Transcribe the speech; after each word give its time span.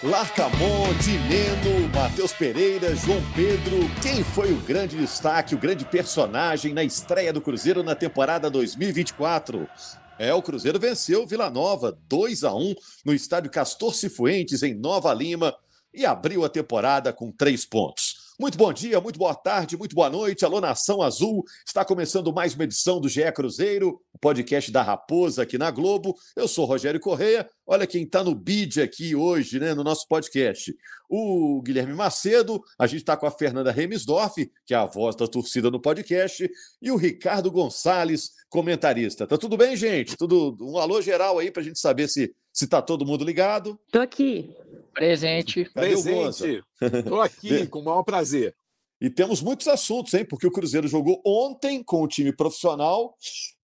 Larcamon, 0.00 0.94
Dineno, 1.02 1.88
Matheus 1.92 2.32
Pereira, 2.32 2.94
João 2.94 3.20
Pedro. 3.34 3.78
Quem 4.00 4.22
foi 4.22 4.52
o 4.52 4.60
grande 4.60 4.96
destaque, 4.96 5.56
o 5.56 5.58
grande 5.58 5.84
personagem 5.84 6.72
na 6.72 6.84
estreia 6.84 7.32
do 7.32 7.40
Cruzeiro 7.40 7.82
na 7.82 7.96
temporada 7.96 8.48
2024? 8.48 9.68
É, 10.16 10.32
o 10.32 10.40
Cruzeiro 10.40 10.78
venceu 10.78 11.26
Vila 11.26 11.50
Nova 11.50 11.98
2 12.08 12.44
a 12.44 12.54
1 12.54 12.76
no 13.04 13.12
estádio 13.12 13.50
Castor 13.50 13.92
Cifuentes, 13.92 14.62
em 14.62 14.72
Nova 14.72 15.12
Lima, 15.12 15.52
e 15.92 16.06
abriu 16.06 16.44
a 16.44 16.48
temporada 16.48 17.12
com 17.12 17.32
três 17.32 17.66
pontos. 17.66 18.17
Muito 18.40 18.56
bom 18.56 18.72
dia, 18.72 19.00
muito 19.00 19.18
boa 19.18 19.34
tarde, 19.34 19.76
muito 19.76 19.96
boa 19.96 20.08
noite. 20.08 20.44
Alô, 20.44 20.60
Nação 20.60 21.02
Azul. 21.02 21.42
Está 21.66 21.84
começando 21.84 22.32
mais 22.32 22.54
uma 22.54 22.62
edição 22.62 23.00
do 23.00 23.08
GE 23.08 23.32
Cruzeiro, 23.32 24.00
o 24.12 24.18
podcast 24.20 24.70
da 24.70 24.80
Raposa 24.80 25.42
aqui 25.42 25.58
na 25.58 25.72
Globo. 25.72 26.14
Eu 26.36 26.46
sou 26.46 26.64
Rogério 26.64 27.00
Correia. 27.00 27.50
Olha 27.66 27.84
quem 27.84 28.04
está 28.04 28.22
no 28.22 28.36
bid 28.36 28.80
aqui 28.80 29.16
hoje, 29.16 29.58
né, 29.58 29.74
no 29.74 29.82
nosso 29.82 30.06
podcast. 30.06 30.72
O 31.10 31.60
Guilherme 31.62 31.94
Macedo, 31.94 32.62
a 32.78 32.86
gente 32.86 33.00
está 33.00 33.16
com 33.16 33.26
a 33.26 33.30
Fernanda 33.32 33.72
Remisdorf, 33.72 34.48
que 34.64 34.72
é 34.72 34.76
a 34.76 34.86
voz 34.86 35.16
da 35.16 35.26
torcida 35.26 35.68
no 35.68 35.82
podcast, 35.82 36.48
e 36.80 36.92
o 36.92 36.96
Ricardo 36.96 37.50
Gonçalves, 37.50 38.30
comentarista. 38.48 39.26
Tá 39.26 39.36
tudo 39.36 39.56
bem, 39.56 39.74
gente? 39.74 40.16
Tudo 40.16 40.56
um 40.60 40.78
alô 40.78 41.02
geral 41.02 41.40
aí 41.40 41.50
para 41.50 41.60
a 41.60 41.64
gente 41.64 41.80
saber 41.80 42.06
se 42.06 42.32
se 42.58 42.66
tá 42.66 42.82
todo 42.82 43.06
mundo 43.06 43.24
ligado. 43.24 43.78
Tô 43.92 44.00
aqui. 44.00 44.52
Presente. 44.98 45.64
Cadê 45.66 45.88
Presente. 45.90 46.64
Estou 46.80 47.20
aqui, 47.20 47.66
com 47.68 47.78
o 47.78 47.84
maior 47.84 48.02
prazer. 48.02 48.54
E 49.00 49.08
temos 49.08 49.40
muitos 49.40 49.68
assuntos, 49.68 50.12
hein? 50.14 50.24
Porque 50.24 50.46
o 50.46 50.50
Cruzeiro 50.50 50.88
jogou 50.88 51.22
ontem 51.24 51.84
com 51.84 52.02
o 52.02 52.08
time 52.08 52.34
profissional 52.34 53.14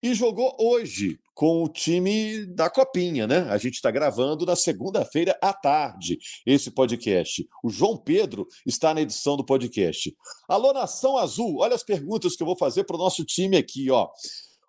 e 0.01 0.13
jogou 0.13 0.55
hoje 0.57 1.19
com 1.33 1.61
o 1.61 1.67
time 1.67 2.45
da 2.45 2.69
Copinha, 2.69 3.27
né? 3.27 3.39
A 3.49 3.57
gente 3.57 3.73
está 3.73 3.91
gravando 3.91 4.45
na 4.45 4.55
segunda-feira 4.55 5.37
à 5.41 5.51
tarde 5.51 6.17
esse 6.45 6.71
podcast. 6.71 7.45
O 7.61 7.69
João 7.69 7.97
Pedro 7.97 8.47
está 8.65 8.93
na 8.93 9.01
edição 9.01 9.35
do 9.35 9.45
podcast. 9.45 10.15
Alô, 10.47 10.71
Nação 10.71 11.17
Azul, 11.17 11.57
olha 11.59 11.75
as 11.75 11.83
perguntas 11.83 12.37
que 12.37 12.41
eu 12.41 12.47
vou 12.47 12.57
fazer 12.57 12.85
para 12.85 12.95
o 12.95 12.99
nosso 12.99 13.25
time 13.25 13.57
aqui, 13.57 13.91
ó. 13.91 14.07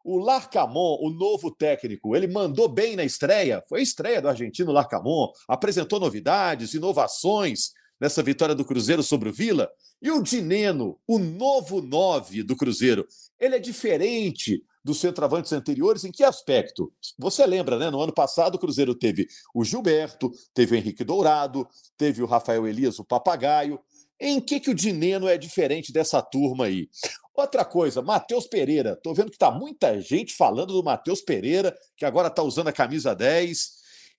O 0.08 0.18
Larcamon, 0.18 0.98
o 1.00 1.10
novo 1.10 1.50
técnico, 1.50 2.14
ele 2.14 2.28
mandou 2.28 2.68
bem 2.68 2.94
na 2.94 3.02
estreia. 3.02 3.60
Foi 3.68 3.80
a 3.80 3.82
estreia 3.82 4.22
do 4.22 4.28
argentino 4.28 4.70
Larcamon. 4.70 5.32
Apresentou 5.48 5.98
novidades, 5.98 6.74
inovações 6.74 7.72
nessa 8.00 8.22
vitória 8.22 8.54
do 8.54 8.64
Cruzeiro 8.64 9.02
sobre 9.02 9.30
o 9.30 9.32
Vila. 9.32 9.68
E 10.00 10.08
o 10.12 10.22
Dineno, 10.22 10.96
o 11.08 11.18
novo 11.18 11.82
nove 11.82 12.44
do 12.44 12.54
Cruzeiro, 12.54 13.04
ele 13.40 13.56
é 13.56 13.58
diferente 13.58 14.62
dos 14.84 15.00
centroavantes 15.00 15.52
anteriores 15.52 16.04
em 16.04 16.12
que 16.12 16.22
aspecto? 16.22 16.92
Você 17.18 17.44
lembra, 17.44 17.76
né? 17.76 17.90
No 17.90 18.00
ano 18.00 18.14
passado 18.14 18.54
o 18.54 18.58
Cruzeiro 18.60 18.94
teve 18.94 19.26
o 19.52 19.64
Gilberto, 19.64 20.30
teve 20.54 20.76
o 20.76 20.78
Henrique 20.78 21.02
Dourado, 21.02 21.66
teve 21.98 22.22
o 22.22 22.26
Rafael 22.26 22.64
Elias, 22.68 23.00
o 23.00 23.04
Papagaio. 23.04 23.80
Em 24.20 24.40
que, 24.40 24.60
que 24.60 24.70
o 24.70 24.74
Dineno 24.74 25.26
é 25.26 25.36
diferente 25.36 25.92
dessa 25.92 26.22
turma 26.22 26.66
aí? 26.66 26.88
Outra 27.36 27.66
coisa, 27.66 28.00
Matheus 28.00 28.46
Pereira. 28.46 28.96
Tô 29.02 29.12
vendo 29.12 29.30
que 29.30 29.36
tá 29.36 29.50
muita 29.50 30.00
gente 30.00 30.34
falando 30.34 30.72
do 30.72 30.82
Matheus 30.82 31.20
Pereira, 31.20 31.76
que 31.94 32.06
agora 32.06 32.30
tá 32.30 32.42
usando 32.42 32.68
a 32.68 32.72
camisa 32.72 33.14
10. 33.14 33.72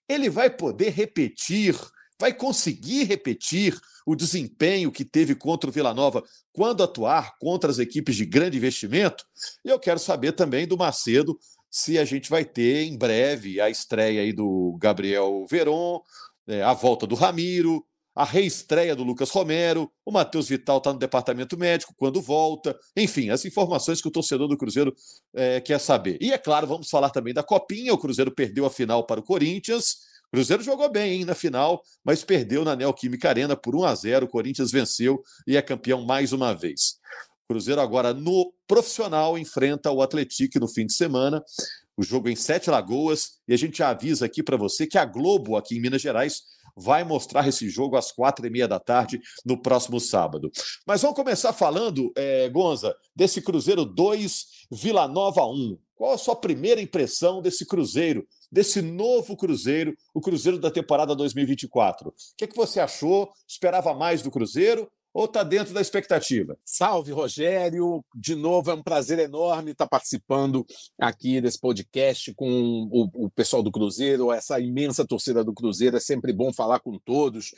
Ele 0.07 0.29
vai 0.29 0.51
poder 0.51 0.89
repetir, 0.89 1.75
vai 2.19 2.31
conseguir 2.31 3.05
repetir 3.05 3.75
o 4.05 4.15
desempenho 4.15 4.91
que 4.91 5.03
teve 5.03 5.33
contra 5.33 5.67
o 5.67 5.73
Vila 5.73 5.95
Nova 5.95 6.23
quando 6.53 6.83
atuar 6.83 7.37
contra 7.39 7.71
as 7.71 7.79
equipes 7.79 8.15
de 8.15 8.23
grande 8.23 8.57
investimento? 8.57 9.25
E 9.65 9.69
eu 9.69 9.79
quero 9.79 9.99
saber 9.99 10.33
também 10.33 10.67
do 10.67 10.77
Macedo 10.77 11.37
se 11.71 11.97
a 11.97 12.05
gente 12.05 12.29
vai 12.29 12.45
ter 12.45 12.83
em 12.83 12.97
breve 12.97 13.59
a 13.59 13.69
estreia 13.69 14.21
aí 14.21 14.31
do 14.31 14.77
Gabriel 14.79 15.45
Veron, 15.49 16.01
é, 16.47 16.61
a 16.61 16.73
volta 16.73 17.07
do 17.07 17.15
Ramiro, 17.15 17.83
a 18.17 18.23
reestreia 18.23 18.95
do 18.95 19.03
Lucas 19.03 19.29
Romero, 19.29 19.91
o 20.03 20.11
Matheus 20.11 20.49
Vital 20.49 20.79
está 20.79 20.91
no 20.91 20.97
departamento 20.97 21.55
médico 21.55 21.93
quando 21.95 22.19
volta, 22.19 22.75
enfim, 22.95 23.29
as 23.29 23.45
informações 23.45 24.01
que 24.01 24.07
o 24.07 24.11
torcedor 24.11 24.47
do 24.47 24.57
Cruzeiro 24.57 24.91
é, 25.35 25.61
quer 25.61 25.79
saber. 25.79 26.17
E 26.19 26.33
é 26.33 26.37
claro, 26.39 26.65
vamos 26.65 26.89
falar 26.89 27.11
também 27.11 27.31
da 27.31 27.43
Copinha. 27.43 27.93
O 27.93 27.97
Cruzeiro 27.97 28.31
perdeu 28.31 28.65
a 28.65 28.71
final 28.71 29.05
para 29.05 29.19
o 29.19 29.23
Corinthians. 29.23 29.97
O 30.29 30.31
Cruzeiro 30.31 30.63
jogou 30.63 30.89
bem 30.91 31.19
hein, 31.19 31.25
na 31.25 31.35
final, 31.35 31.83
mas 32.03 32.23
perdeu 32.23 32.65
na 32.65 32.75
Neoquímica 32.75 33.29
Arena 33.29 33.55
por 33.55 33.75
1 33.75 33.83
a 33.83 33.93
0. 33.93 34.25
O 34.25 34.29
Corinthians 34.29 34.71
venceu 34.71 35.21
e 35.45 35.55
é 35.55 35.61
campeão 35.61 36.03
mais 36.03 36.33
uma 36.33 36.55
vez. 36.55 36.95
O 37.47 37.53
Cruzeiro 37.53 37.79
agora 37.79 38.15
no 38.15 38.51
profissional 38.67 39.37
enfrenta 39.37 39.91
o 39.91 40.01
Atlético 40.01 40.59
no 40.59 40.67
fim 40.67 40.87
de 40.87 40.93
semana. 40.93 41.43
O 41.95 42.01
jogo 42.01 42.29
em 42.29 42.35
Sete 42.35 42.71
Lagoas 42.71 43.33
e 43.47 43.53
a 43.53 43.57
gente 43.57 43.83
avisa 43.83 44.25
aqui 44.25 44.41
para 44.41 44.57
você 44.57 44.87
que 44.87 44.97
a 44.97 45.05
Globo 45.05 45.55
aqui 45.55 45.77
em 45.77 45.81
Minas 45.81 46.01
Gerais 46.01 46.57
vai 46.77 47.03
mostrar 47.03 47.47
esse 47.47 47.67
jogo 47.69 47.97
às 47.97 48.11
quatro 48.11 48.45
e 48.45 48.49
meia 48.49 48.67
da 48.67 48.79
tarde 48.79 49.19
no 49.45 49.59
próximo 49.61 49.99
sábado. 49.99 50.51
Mas 50.85 51.01
vamos 51.01 51.15
começar 51.15 51.51
falando, 51.51 52.11
é, 52.15 52.47
Gonza, 52.49 52.95
desse 53.15 53.41
Cruzeiro 53.41 53.83
2, 53.83 54.45
Vila 54.71 55.07
Nova 55.07 55.45
1. 55.45 55.77
Qual 55.95 56.13
a 56.13 56.17
sua 56.17 56.35
primeira 56.35 56.79
impressão 56.79 57.41
desse 57.41 57.65
Cruzeiro, 57.65 58.27
desse 58.51 58.83
novo 58.83 59.35
Cruzeiro, 59.35 59.95
o 60.13 60.21
Cruzeiro 60.21 60.59
da 60.59 60.69
temporada 60.69 61.15
2024? 61.15 62.09
O 62.09 62.13
que, 62.37 62.43
é 62.43 62.47
que 62.47 62.55
você 62.55 62.79
achou? 62.79 63.31
Esperava 63.47 63.95
mais 63.95 64.21
do 64.21 64.29
Cruzeiro? 64.29 64.87
Ou 65.17 65.25
está 65.25 65.41
dentro 65.41 65.73
da 65.73 65.81
expectativa? 65.81 66.55
Salve, 66.63 67.11
Rogério. 67.11 68.05
De 68.13 68.35
novo, 68.35 68.69
é 68.69 68.73
um 68.75 68.83
prazer 68.83 69.17
enorme 69.17 69.71
estar 69.71 69.87
participando 69.87 70.63
aqui 70.95 71.41
desse 71.41 71.59
podcast 71.59 72.35
com 72.35 72.87
o, 72.91 73.25
o, 73.25 73.29
pessoal 73.31 73.63
do 73.63 73.71
Cruzeiro, 73.71 74.31
essa 74.31 74.59
imensa 74.59 75.07
torcida 75.07 75.43
do 75.43 75.55
Cruzeiro. 75.55 75.97
É 75.97 75.99
sempre 75.99 76.31
bom 76.31 76.53
falar 76.53 76.81
com 76.81 76.99
todos. 76.99 77.49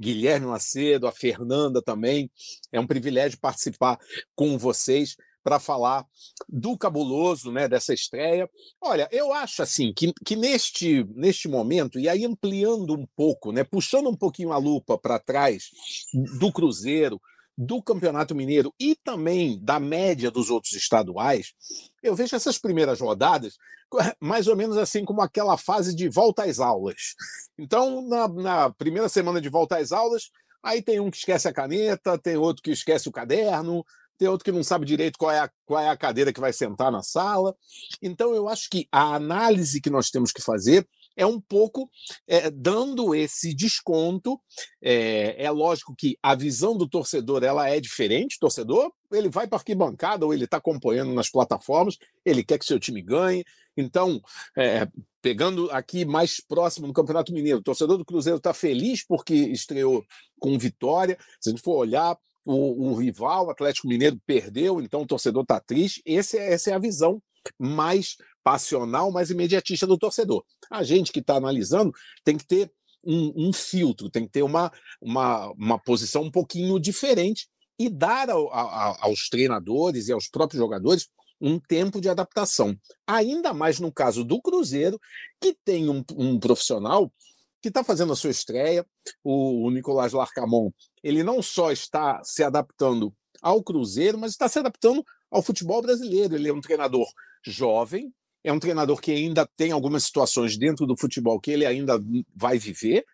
Guilherme 0.00 0.46
Macedo, 0.46 1.06
a 1.06 1.12
Fernanda 1.12 1.82
também. 1.82 2.30
É 2.72 2.80
um 2.80 2.86
privilégio 2.86 3.38
participar 3.38 3.98
com 4.34 4.56
vocês 4.56 5.14
para 5.42 5.58
falar 5.58 6.06
do 6.48 6.76
cabuloso, 6.76 7.50
né, 7.50 7.68
dessa 7.68 7.92
estreia. 7.92 8.48
Olha, 8.80 9.08
eu 9.10 9.32
acho 9.32 9.62
assim 9.62 9.92
que, 9.92 10.12
que 10.24 10.36
neste, 10.36 11.04
neste 11.14 11.48
momento, 11.48 11.98
e 11.98 12.08
aí 12.08 12.24
ampliando 12.24 12.94
um 12.94 13.06
pouco, 13.16 13.52
né, 13.52 13.64
puxando 13.64 14.08
um 14.08 14.16
pouquinho 14.16 14.52
a 14.52 14.58
lupa 14.58 14.98
para 14.98 15.18
trás 15.18 15.64
do 16.38 16.52
Cruzeiro, 16.52 17.20
do 17.56 17.82
Campeonato 17.82 18.34
Mineiro 18.34 18.72
e 18.80 18.96
também 18.96 19.62
da 19.62 19.78
média 19.78 20.30
dos 20.30 20.50
outros 20.50 20.72
estaduais, 20.72 21.52
eu 22.02 22.14
vejo 22.14 22.34
essas 22.34 22.58
primeiras 22.58 23.00
rodadas 23.00 23.56
mais 24.20 24.46
ou 24.46 24.56
menos 24.56 24.76
assim 24.76 25.04
como 25.04 25.20
aquela 25.20 25.56
fase 25.56 25.94
de 25.94 26.08
volta 26.08 26.44
às 26.44 26.58
aulas. 26.58 27.14
Então, 27.58 28.06
na, 28.08 28.28
na 28.28 28.70
primeira 28.70 29.08
semana 29.08 29.40
de 29.40 29.48
volta 29.48 29.76
às 29.76 29.92
aulas, 29.92 30.30
aí 30.62 30.80
tem 30.80 31.00
um 31.00 31.10
que 31.10 31.18
esquece 31.18 31.48
a 31.48 31.52
caneta, 31.52 32.18
tem 32.18 32.36
outro 32.36 32.62
que 32.62 32.70
esquece 32.70 33.08
o 33.08 33.12
caderno, 33.12 33.84
tem 34.22 34.28
outro 34.28 34.44
que 34.44 34.52
não 34.52 34.62
sabe 34.62 34.86
direito 34.86 35.18
qual 35.18 35.32
é, 35.32 35.40
a, 35.40 35.50
qual 35.66 35.82
é 35.82 35.88
a 35.88 35.96
cadeira 35.96 36.32
que 36.32 36.38
vai 36.38 36.52
sentar 36.52 36.92
na 36.92 37.02
sala. 37.02 37.56
Então, 38.00 38.32
eu 38.32 38.48
acho 38.48 38.70
que 38.70 38.86
a 38.92 39.16
análise 39.16 39.80
que 39.80 39.90
nós 39.90 40.10
temos 40.10 40.30
que 40.30 40.40
fazer 40.40 40.86
é 41.16 41.26
um 41.26 41.40
pouco 41.40 41.90
é, 42.28 42.48
dando 42.48 43.16
esse 43.16 43.52
desconto. 43.52 44.40
É, 44.80 45.44
é, 45.44 45.50
lógico 45.50 45.92
que 45.98 46.16
a 46.22 46.36
visão 46.36 46.76
do 46.76 46.88
torcedor 46.88 47.42
ela 47.42 47.68
é 47.68 47.80
diferente. 47.80 48.36
O 48.36 48.40
torcedor 48.40 48.92
ele 49.12 49.28
vai 49.28 49.48
para 49.48 49.58
arquibancada 49.58 50.24
ou 50.24 50.32
ele 50.32 50.44
está 50.44 50.58
acompanhando 50.58 51.12
nas 51.12 51.28
plataformas, 51.28 51.98
ele 52.24 52.44
quer 52.44 52.58
que 52.58 52.64
seu 52.64 52.78
time 52.78 53.02
ganhe. 53.02 53.44
Então, 53.76 54.20
é, 54.56 54.86
pegando 55.20 55.68
aqui 55.72 56.04
mais 56.04 56.40
próximo 56.40 56.86
no 56.86 56.92
Campeonato 56.92 57.32
Mineiro, 57.32 57.58
o 57.58 57.62
torcedor 57.62 57.98
do 57.98 58.04
Cruzeiro 58.04 58.36
está 58.36 58.54
feliz 58.54 59.04
porque 59.04 59.34
estreou 59.34 60.04
com 60.38 60.56
vitória. 60.56 61.18
Se 61.40 61.48
a 61.48 61.52
gente 61.52 61.62
for 61.62 61.74
olhar 61.74 62.16
o, 62.44 62.90
o 62.90 62.94
rival, 62.94 63.46
o 63.46 63.50
Atlético 63.50 63.88
Mineiro, 63.88 64.20
perdeu, 64.26 64.80
então 64.80 65.02
o 65.02 65.06
torcedor 65.06 65.42
está 65.42 65.60
triste. 65.60 66.02
Esse, 66.04 66.38
é, 66.38 66.52
essa 66.52 66.70
é 66.70 66.74
a 66.74 66.78
visão 66.78 67.22
mais 67.58 68.16
passional, 68.42 69.10
mais 69.10 69.30
imediatista 69.30 69.86
do 69.86 69.98
torcedor. 69.98 70.44
A 70.70 70.82
gente 70.82 71.12
que 71.12 71.20
está 71.20 71.36
analisando 71.36 71.92
tem 72.24 72.36
que 72.36 72.46
ter 72.46 72.72
um, 73.04 73.48
um, 73.48 73.52
filtro, 73.52 74.10
tem 74.10 74.24
que 74.24 74.32
ter 74.32 74.42
uma, 74.42 74.70
uma, 75.00 75.50
uma 75.52 75.78
posição 75.78 76.22
um 76.22 76.30
pouquinho 76.30 76.78
diferente 76.78 77.48
e 77.78 77.88
dar 77.88 78.30
ao, 78.30 78.52
a, 78.52 78.96
aos 79.00 79.28
treinadores 79.28 80.08
e 80.08 80.12
aos 80.12 80.28
próprios 80.28 80.60
jogadores 80.60 81.08
um 81.40 81.58
tempo 81.58 82.00
de 82.00 82.08
adaptação. 82.08 82.76
Ainda 83.04 83.52
mais 83.52 83.80
no 83.80 83.92
caso 83.92 84.22
do 84.22 84.40
Cruzeiro, 84.40 85.00
que 85.40 85.56
tem 85.64 85.88
um, 85.88 86.04
um 86.16 86.38
profissional 86.38 87.12
que 87.62 87.68
está 87.68 87.84
fazendo 87.84 88.12
a 88.12 88.16
sua 88.16 88.30
estreia. 88.30 88.84
O, 89.22 89.66
o 89.66 89.70
Nicolás 89.70 90.12
Larcamon, 90.12 90.70
ele 91.02 91.22
não 91.22 91.40
só 91.40 91.70
está 91.70 92.20
se 92.24 92.42
adaptando 92.42 93.14
ao 93.40 93.62
Cruzeiro, 93.62 94.18
mas 94.18 94.32
está 94.32 94.48
se 94.48 94.58
adaptando 94.58 95.04
ao 95.30 95.42
futebol 95.42 95.80
brasileiro. 95.80 96.34
Ele 96.34 96.48
é 96.48 96.52
um 96.52 96.60
treinador 96.60 97.06
jovem, 97.46 98.12
é 98.44 98.52
um 98.52 98.58
treinador 98.58 99.00
que 99.00 99.12
ainda 99.12 99.48
tem 99.56 99.70
algumas 99.70 100.04
situações 100.04 100.58
dentro 100.58 100.86
do 100.86 100.96
futebol 100.96 101.40
que 101.40 101.50
ele 101.50 101.64
ainda 101.64 101.98
vai 102.34 102.58
viver. 102.58 103.04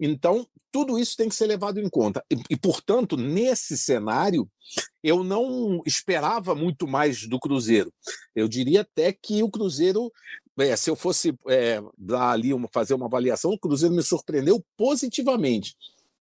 Então, 0.00 0.46
tudo 0.72 0.98
isso 0.98 1.16
tem 1.16 1.28
que 1.28 1.34
ser 1.34 1.46
levado 1.46 1.78
em 1.78 1.88
conta. 1.88 2.24
E, 2.30 2.36
e, 2.50 2.56
portanto, 2.56 3.16
nesse 3.16 3.76
cenário, 3.76 4.48
eu 5.02 5.22
não 5.22 5.82
esperava 5.84 6.54
muito 6.54 6.88
mais 6.88 7.28
do 7.28 7.38
Cruzeiro. 7.38 7.92
Eu 8.34 8.48
diria 8.48 8.80
até 8.80 9.12
que 9.12 9.42
o 9.42 9.50
Cruzeiro, 9.50 10.10
é, 10.58 10.76
se 10.76 10.90
eu 10.90 10.96
fosse 10.96 11.34
é, 11.48 11.80
dar 11.96 12.30
ali 12.30 12.52
uma, 12.52 12.68
fazer 12.72 12.94
uma 12.94 13.06
avaliação, 13.06 13.50
o 13.52 13.58
Cruzeiro 13.58 13.94
me 13.94 14.02
surpreendeu 14.02 14.64
positivamente. 14.76 15.76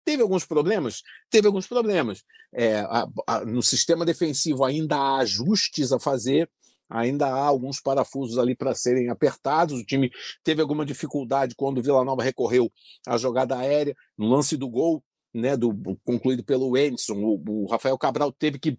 Teve 0.04 0.22
alguns 0.22 0.44
problemas? 0.44 1.02
Teve 1.30 1.46
alguns 1.46 1.66
problemas. 1.66 2.22
É, 2.52 2.80
a, 2.80 3.06
a, 3.26 3.44
no 3.44 3.62
sistema 3.62 4.04
defensivo 4.04 4.64
ainda 4.64 4.96
há 4.96 5.18
ajustes 5.18 5.92
a 5.92 5.98
fazer 5.98 6.48
ainda 6.88 7.26
há 7.26 7.44
alguns 7.44 7.80
parafusos 7.80 8.38
ali 8.38 8.54
para 8.54 8.74
serem 8.74 9.10
apertados. 9.10 9.78
O 9.78 9.84
time 9.84 10.10
teve 10.42 10.62
alguma 10.62 10.86
dificuldade 10.86 11.54
quando 11.54 11.78
o 11.78 11.82
Vila 11.82 12.04
Nova 12.04 12.22
recorreu 12.22 12.72
à 13.06 13.16
jogada 13.16 13.58
aérea, 13.58 13.94
no 14.16 14.28
lance 14.28 14.56
do 14.56 14.68
gol. 14.68 15.02
Né, 15.34 15.58
do, 15.58 15.74
concluído 16.02 16.42
pelo 16.42 16.74
Edson, 16.74 17.12
o, 17.16 17.42
o, 17.46 17.66
Rafael 17.66 17.98
Cabral 17.98 18.32
teve 18.32 18.58
que. 18.58 18.78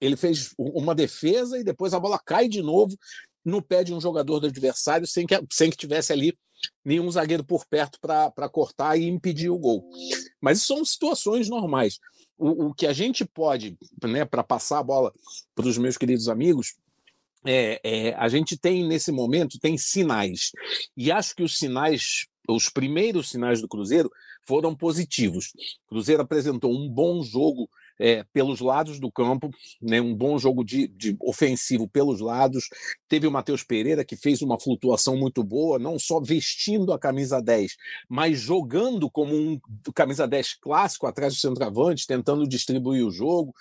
Ele 0.00 0.16
fez 0.16 0.54
uma 0.58 0.94
defesa 0.94 1.58
e 1.58 1.62
depois 1.62 1.92
a 1.92 2.00
bola 2.00 2.18
cai 2.18 2.48
de 2.48 2.62
novo 2.62 2.96
no 3.44 3.60
pé 3.60 3.84
de 3.84 3.92
um 3.92 4.00
jogador 4.00 4.40
do 4.40 4.46
adversário 4.46 5.06
sem 5.06 5.26
que, 5.26 5.38
sem 5.52 5.70
que 5.70 5.76
tivesse 5.76 6.12
ali 6.12 6.36
nenhum 6.84 7.10
zagueiro 7.10 7.44
por 7.44 7.66
perto 7.66 7.98
para 8.00 8.48
cortar 8.48 8.96
e 8.96 9.06
impedir 9.06 9.50
o 9.50 9.58
gol. 9.58 9.84
Mas 10.40 10.62
são 10.62 10.84
situações 10.84 11.48
normais. 11.48 11.98
O, 12.38 12.66
o 12.66 12.74
que 12.74 12.86
a 12.86 12.92
gente 12.92 13.24
pode, 13.24 13.76
né, 14.02 14.24
para 14.24 14.42
passar 14.42 14.78
a 14.78 14.82
bola 14.82 15.12
para 15.54 15.66
os 15.66 15.78
meus 15.78 15.96
queridos 15.96 16.28
amigos, 16.28 16.74
é, 17.46 17.80
é, 17.84 18.14
a 18.14 18.28
gente 18.28 18.56
tem 18.56 18.86
nesse 18.88 19.12
momento 19.12 19.58
tem 19.58 19.76
sinais 19.76 20.50
e 20.96 21.12
acho 21.12 21.36
que 21.36 21.42
os 21.42 21.58
sinais, 21.58 22.26
os 22.48 22.70
primeiros 22.70 23.28
sinais 23.28 23.60
do 23.60 23.68
Cruzeiro 23.68 24.10
foram 24.42 24.74
positivos. 24.74 25.52
O 25.86 25.90
Cruzeiro 25.90 26.22
apresentou 26.22 26.72
um 26.72 26.88
bom 26.88 27.22
jogo 27.22 27.68
é, 27.98 28.24
pelos 28.32 28.60
lados 28.60 28.98
do 28.98 29.10
campo, 29.10 29.50
né, 29.80 30.00
um 30.00 30.14
bom 30.14 30.38
jogo 30.38 30.64
de, 30.64 30.88
de, 30.88 31.16
ofensivo 31.20 31.88
pelos 31.88 32.20
lados. 32.20 32.68
Teve 33.08 33.26
o 33.26 33.30
Matheus 33.30 33.62
Pereira, 33.62 34.04
que 34.04 34.16
fez 34.16 34.42
uma 34.42 34.58
flutuação 34.58 35.16
muito 35.16 35.42
boa, 35.42 35.78
não 35.78 35.98
só 35.98 36.20
vestindo 36.20 36.92
a 36.92 36.98
camisa 36.98 37.40
10, 37.40 37.76
mas 38.08 38.38
jogando 38.38 39.10
como 39.10 39.34
um 39.34 39.60
camisa 39.94 40.26
10 40.26 40.54
clássico 40.54 41.06
atrás 41.06 41.34
do 41.34 41.40
centroavante, 41.40 42.06
tentando 42.06 42.46
distribuir 42.46 43.06
o 43.06 43.10
jogo. 43.10 43.54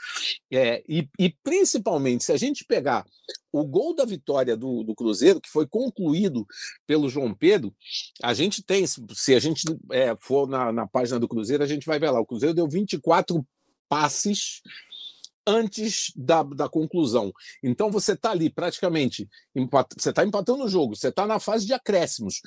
É, 0.51 0.83
e, 0.88 1.07
e, 1.19 1.29
principalmente, 1.44 2.24
se 2.24 2.31
a 2.31 2.38
gente 2.38 2.65
pegar 2.65 3.06
o 3.51 3.63
gol 3.63 3.95
da 3.95 4.03
vitória 4.03 4.57
do, 4.57 4.83
do, 4.83 4.95
Cruzeiro, 4.95 5.39
que 5.39 5.50
foi 5.50 5.68
concluído 5.68 6.45
pelo 6.88 7.07
João 7.07 7.33
Pedro, 7.36 7.74
a 8.21 8.33
gente 8.33 8.63
tem, 8.63 8.86
se 8.88 9.36
a 9.36 9.39
gente 9.39 9.63
é, 9.91 10.15
for 10.19 10.47
na, 10.47 10.71
na 10.71 10.88
página 10.88 11.19
do 11.19 11.27
Cruzeiro, 11.27 11.63
a 11.63 11.68
gente 11.68 11.86
vai 11.86 12.00
ver 12.00 12.09
lá, 12.09 12.19
o 12.19 12.25
Cruzeiro 12.25 12.56
deu 12.56 12.68
24 12.68 13.45
passes 13.88 14.62
antes 15.45 16.12
da, 16.15 16.44
da 16.44 16.69
conclusão. 16.69 17.31
Então 17.62 17.91
você 17.91 18.13
está 18.13 18.31
ali 18.31 18.50
praticamente, 18.50 19.27
você 19.97 20.09
está 20.09 20.24
empatando 20.24 20.63
o 20.63 20.69
jogo, 20.69 20.95
você 20.95 21.09
está 21.09 21.27
na 21.27 21.39
fase 21.39 21.65
de 21.65 21.74
acréscimos. 21.74 22.41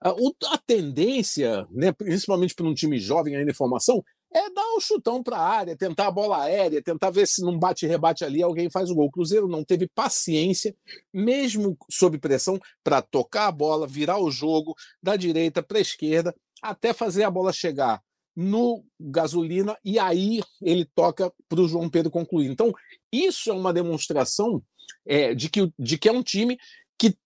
A, 0.00 0.10
a 0.10 0.58
tendência, 0.58 1.66
né, 1.70 1.92
principalmente 1.92 2.54
para 2.54 2.66
um 2.66 2.74
time 2.74 2.98
jovem 2.98 3.36
ainda 3.36 3.50
em 3.50 3.54
formação, 3.54 4.04
é 4.34 4.48
dar 4.50 4.64
o 4.72 4.78
um 4.78 4.80
chutão 4.80 5.22
para 5.22 5.36
a 5.36 5.46
área, 5.46 5.76
tentar 5.76 6.06
a 6.06 6.10
bola 6.10 6.44
aérea, 6.44 6.82
tentar 6.82 7.10
ver 7.10 7.26
se 7.26 7.42
não 7.42 7.58
bate-rebate 7.58 8.24
ali, 8.24 8.42
alguém 8.42 8.70
faz 8.70 8.90
o 8.90 8.94
gol. 8.94 9.06
O 9.06 9.10
Cruzeiro 9.10 9.46
não 9.46 9.62
teve 9.62 9.86
paciência, 9.86 10.74
mesmo 11.12 11.76
sob 11.90 12.18
pressão, 12.18 12.58
para 12.82 13.02
tocar 13.02 13.48
a 13.48 13.52
bola, 13.52 13.86
virar 13.86 14.18
o 14.18 14.30
jogo 14.30 14.74
da 15.02 15.16
direita 15.16 15.62
para 15.62 15.76
a 15.76 15.82
esquerda, 15.82 16.34
até 16.62 16.94
fazer 16.94 17.24
a 17.24 17.30
bola 17.30 17.52
chegar 17.52 18.00
no 18.34 18.84
gasolina 18.98 19.76
e 19.84 19.98
aí 19.98 20.40
ele 20.60 20.84
toca 20.84 21.32
para 21.48 21.60
o 21.60 21.68
João 21.68 21.88
Pedro 21.88 22.10
concluir. 22.10 22.50
Então, 22.50 22.72
isso 23.12 23.50
é 23.50 23.52
uma 23.52 23.72
demonstração 23.72 24.62
é, 25.06 25.34
de, 25.34 25.48
que, 25.48 25.72
de 25.78 25.98
que 25.98 26.08
é 26.08 26.12
um 26.12 26.22
time 26.22 26.58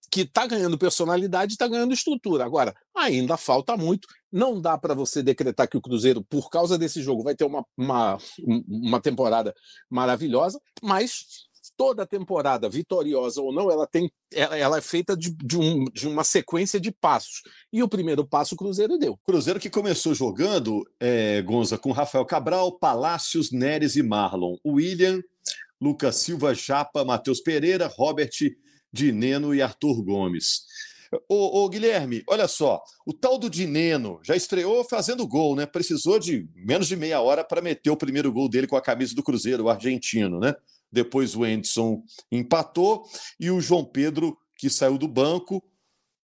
que 0.09 0.21
está 0.21 0.47
ganhando 0.47 0.77
personalidade 0.77 1.53
está 1.53 1.67
ganhando 1.67 1.93
estrutura. 1.93 2.45
Agora, 2.45 2.75
ainda 2.95 3.37
falta 3.37 3.75
muito. 3.75 4.07
Não 4.31 4.59
dá 4.59 4.77
para 4.77 4.93
você 4.93 5.21
decretar 5.21 5.67
que 5.67 5.77
o 5.77 5.81
Cruzeiro, 5.81 6.23
por 6.23 6.49
causa 6.49 6.77
desse 6.77 7.01
jogo, 7.01 7.23
vai 7.23 7.35
ter 7.35 7.45
uma, 7.45 7.65
uma, 7.77 8.17
uma 8.67 9.01
temporada 9.01 9.53
maravilhosa, 9.89 10.59
mas 10.81 11.25
toda 11.77 12.05
temporada, 12.05 12.67
vitoriosa 12.67 13.41
ou 13.41 13.53
não, 13.53 13.71
ela 13.71 13.85
tem, 13.85 14.11
ela, 14.33 14.57
ela 14.57 14.77
é 14.79 14.81
feita 14.81 15.15
de, 15.15 15.29
de, 15.29 15.57
um, 15.57 15.85
de, 15.85 16.07
uma 16.07 16.23
sequência 16.23 16.79
de 16.79 16.91
passos. 16.91 17.43
E 17.71 17.83
o 17.83 17.87
primeiro 17.87 18.27
passo 18.27 18.55
o 18.55 18.57
Cruzeiro 18.57 18.97
deu. 18.97 19.17
Cruzeiro 19.23 19.59
que 19.59 19.69
começou 19.69 20.15
jogando, 20.15 20.83
é, 20.99 21.41
Gonza, 21.43 21.77
com 21.77 21.91
Rafael 21.91 22.25
Cabral, 22.25 22.77
Palácios, 22.77 23.51
Neres 23.51 23.95
e 23.95 24.01
Marlon. 24.01 24.57
William, 24.65 25.21
Lucas 25.79 26.15
Silva, 26.15 26.53
Japa, 26.55 27.05
Matheus 27.05 27.39
Pereira, 27.39 27.87
Robert, 27.87 28.31
Dineno 28.91 29.53
e 29.53 29.61
Arthur 29.61 30.03
Gomes. 30.03 30.65
Ô, 31.29 31.63
ô, 31.63 31.69
Guilherme, 31.69 32.21
olha 32.27 32.47
só, 32.47 32.83
o 33.05 33.13
tal 33.13 33.37
do 33.37 33.49
Dineno 33.49 34.19
já 34.23 34.35
estreou 34.35 34.83
fazendo 34.83 35.25
gol, 35.25 35.55
né? 35.55 35.65
Precisou 35.65 36.19
de 36.19 36.49
menos 36.53 36.87
de 36.87 36.97
meia 36.97 37.21
hora 37.21 37.45
para 37.45 37.61
meter 37.61 37.89
o 37.89 37.95
primeiro 37.95 38.31
gol 38.31 38.49
dele 38.49 38.67
com 38.67 38.75
a 38.75 38.81
camisa 38.81 39.15
do 39.15 39.23
Cruzeiro, 39.23 39.63
o 39.63 39.69
argentino, 39.69 40.39
né? 40.39 40.53
Depois 40.91 41.35
o 41.35 41.43
Anderson 41.43 42.03
empatou 42.31 43.03
e 43.39 43.51
o 43.51 43.61
João 43.61 43.85
Pedro, 43.85 44.37
que 44.55 44.69
saiu 44.69 44.97
do 44.97 45.07
banco, 45.07 45.63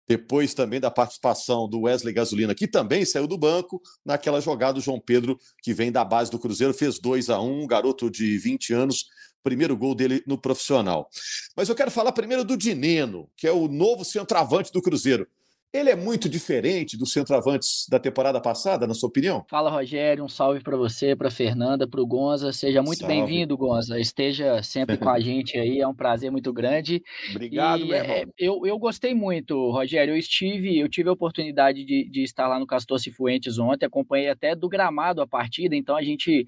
depois 0.06 0.52
também 0.52 0.80
da 0.80 0.90
participação 0.90 1.68
do 1.68 1.82
Wesley 1.82 2.12
Gasolina, 2.12 2.54
que 2.54 2.68
também 2.68 3.04
saiu 3.04 3.26
do 3.26 3.38
banco, 3.38 3.80
naquela 4.04 4.40
jogada 4.40 4.78
o 4.78 4.82
João 4.82 5.00
Pedro, 5.00 5.38
que 5.62 5.72
vem 5.72 5.90
da 5.90 6.04
base 6.04 6.30
do 6.30 6.38
Cruzeiro, 6.38 6.74
fez 6.74 6.98
2 6.98 7.30
a 7.30 7.40
1 7.40 7.62
um 7.62 7.66
garoto 7.66 8.10
de 8.10 8.36
20 8.38 8.74
anos, 8.74 9.06
primeiro 9.42 9.76
gol 9.76 9.94
dele 9.94 10.22
no 10.26 10.38
profissional. 10.38 11.08
Mas 11.56 11.68
eu 11.68 11.74
quero 11.74 11.90
falar 11.90 12.12
primeiro 12.12 12.44
do 12.44 12.56
Dineno, 12.56 13.30
que 13.36 13.46
é 13.46 13.52
o 13.52 13.68
novo 13.68 14.04
centroavante 14.04 14.72
do 14.72 14.82
Cruzeiro. 14.82 15.26
Ele 15.74 15.90
é 15.90 15.96
muito 15.96 16.28
diferente 16.28 16.96
dos 16.96 17.10
centroavantes 17.10 17.88
da 17.90 17.98
temporada 17.98 18.40
passada, 18.40 18.86
na 18.86 18.94
sua 18.94 19.08
opinião? 19.08 19.44
Fala, 19.50 19.68
Rogério. 19.68 20.22
Um 20.22 20.28
salve 20.28 20.60
para 20.60 20.76
você, 20.76 21.16
para 21.16 21.32
Fernanda, 21.32 21.84
para 21.84 22.00
o 22.00 22.06
Gonza. 22.06 22.52
Seja 22.52 22.80
muito 22.80 23.04
bem-vindo, 23.04 23.56
Gonza. 23.56 23.98
Esteja 23.98 24.62
sempre 24.62 24.96
com 24.96 25.08
a 25.08 25.18
gente 25.18 25.58
aí. 25.58 25.80
É 25.80 25.88
um 25.88 25.92
prazer 25.92 26.30
muito 26.30 26.52
grande. 26.52 27.02
Obrigado, 27.32 27.80
e, 27.80 27.88
meu 27.88 27.96
irmão. 27.96 28.16
É, 28.16 28.24
eu, 28.38 28.64
eu 28.64 28.78
gostei 28.78 29.14
muito, 29.14 29.72
Rogério. 29.72 30.14
Eu 30.14 30.16
estive, 30.16 30.78
eu 30.78 30.88
tive 30.88 31.08
a 31.08 31.12
oportunidade 31.12 31.84
de, 31.84 32.08
de 32.08 32.22
estar 32.22 32.46
lá 32.46 32.60
no 32.60 32.68
Castor 32.68 33.00
Cifuentes 33.00 33.58
ontem. 33.58 33.84
Acompanhei 33.84 34.28
até 34.28 34.54
do 34.54 34.68
gramado 34.68 35.20
a 35.20 35.26
partida. 35.26 35.74
Então 35.74 35.96
a 35.96 36.04
gente 36.04 36.46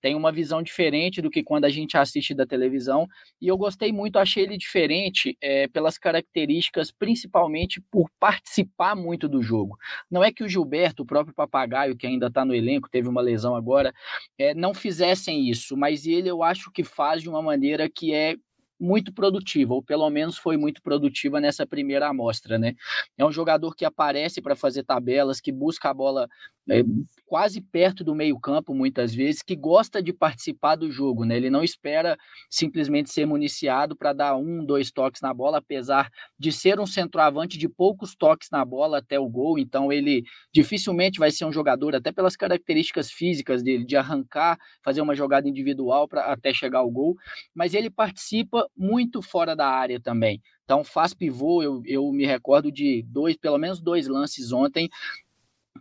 tem 0.00 0.14
uma 0.14 0.32
visão 0.32 0.62
diferente 0.62 1.20
do 1.20 1.30
que 1.30 1.42
quando 1.42 1.64
a 1.64 1.68
gente 1.68 1.96
assiste 1.96 2.34
da 2.34 2.46
televisão. 2.46 3.06
E 3.40 3.48
eu 3.48 3.56
gostei 3.56 3.92
muito, 3.92 4.18
achei 4.18 4.44
ele 4.44 4.56
diferente 4.56 5.36
é, 5.40 5.68
pelas 5.68 5.98
características, 5.98 6.90
principalmente 6.90 7.80
por 7.90 8.08
participar 8.18 8.94
muito 8.94 9.28
do 9.28 9.42
jogo. 9.42 9.76
Não 10.10 10.22
é 10.22 10.32
que 10.32 10.44
o 10.44 10.48
Gilberto, 10.48 11.02
o 11.02 11.06
próprio 11.06 11.34
papagaio, 11.34 11.96
que 11.96 12.06
ainda 12.06 12.26
está 12.28 12.44
no 12.44 12.54
elenco, 12.54 12.88
teve 12.90 13.08
uma 13.08 13.20
lesão 13.20 13.54
agora, 13.54 13.92
é, 14.38 14.54
não 14.54 14.74
fizessem 14.74 15.48
isso, 15.48 15.76
mas 15.76 16.06
ele 16.06 16.28
eu 16.28 16.42
acho 16.42 16.70
que 16.70 16.84
faz 16.84 17.22
de 17.22 17.28
uma 17.28 17.42
maneira 17.42 17.88
que 17.88 18.12
é 18.12 18.36
muito 18.80 19.12
produtiva, 19.12 19.74
ou 19.74 19.82
pelo 19.82 20.08
menos 20.10 20.38
foi 20.38 20.56
muito 20.56 20.82
produtiva 20.82 21.40
nessa 21.40 21.66
primeira 21.66 22.08
amostra, 22.08 22.58
né? 22.58 22.74
É 23.16 23.24
um 23.24 23.32
jogador 23.32 23.74
que 23.74 23.84
aparece 23.84 24.40
para 24.40 24.54
fazer 24.54 24.84
tabelas, 24.84 25.40
que 25.40 25.50
busca 25.50 25.90
a 25.90 25.94
bola 25.94 26.28
é, 26.70 26.82
quase 27.26 27.60
perto 27.60 28.04
do 28.04 28.14
meio-campo, 28.14 28.74
muitas 28.74 29.14
vezes, 29.14 29.42
que 29.42 29.56
gosta 29.56 30.02
de 30.02 30.12
participar 30.12 30.76
do 30.76 30.90
jogo, 30.90 31.24
né? 31.24 31.36
Ele 31.36 31.50
não 31.50 31.64
espera 31.64 32.16
simplesmente 32.50 33.10
ser 33.10 33.26
municiado 33.26 33.96
para 33.96 34.12
dar 34.12 34.36
um, 34.36 34.64
dois 34.64 34.90
toques 34.90 35.20
na 35.20 35.32
bola, 35.32 35.58
apesar 35.58 36.10
de 36.38 36.52
ser 36.52 36.78
um 36.78 36.86
centroavante 36.86 37.58
de 37.58 37.68
poucos 37.68 38.14
toques 38.14 38.48
na 38.50 38.64
bola 38.64 38.98
até 38.98 39.18
o 39.18 39.28
gol, 39.28 39.58
então 39.58 39.92
ele 39.92 40.22
dificilmente 40.52 41.18
vai 41.18 41.30
ser 41.30 41.44
um 41.46 41.52
jogador, 41.52 41.94
até 41.94 42.12
pelas 42.12 42.36
características 42.36 43.10
físicas 43.10 43.62
dele, 43.62 43.84
de 43.84 43.96
arrancar, 43.96 44.58
fazer 44.84 45.00
uma 45.00 45.14
jogada 45.14 45.48
individual 45.48 46.06
para 46.06 46.32
até 46.32 46.52
chegar 46.52 46.80
ao 46.80 46.90
gol, 46.90 47.16
mas 47.54 47.74
ele 47.74 47.90
participa 47.90 48.67
muito 48.76 49.22
fora 49.22 49.54
da 49.54 49.68
área 49.68 50.00
também. 50.00 50.40
Então 50.64 50.84
faz 50.84 51.14
pivô, 51.14 51.62
eu, 51.62 51.82
eu 51.84 52.10
me 52.12 52.26
recordo 52.26 52.70
de 52.70 53.02
dois, 53.08 53.36
pelo 53.36 53.58
menos 53.58 53.80
dois 53.80 54.06
lances 54.06 54.52
ontem 54.52 54.88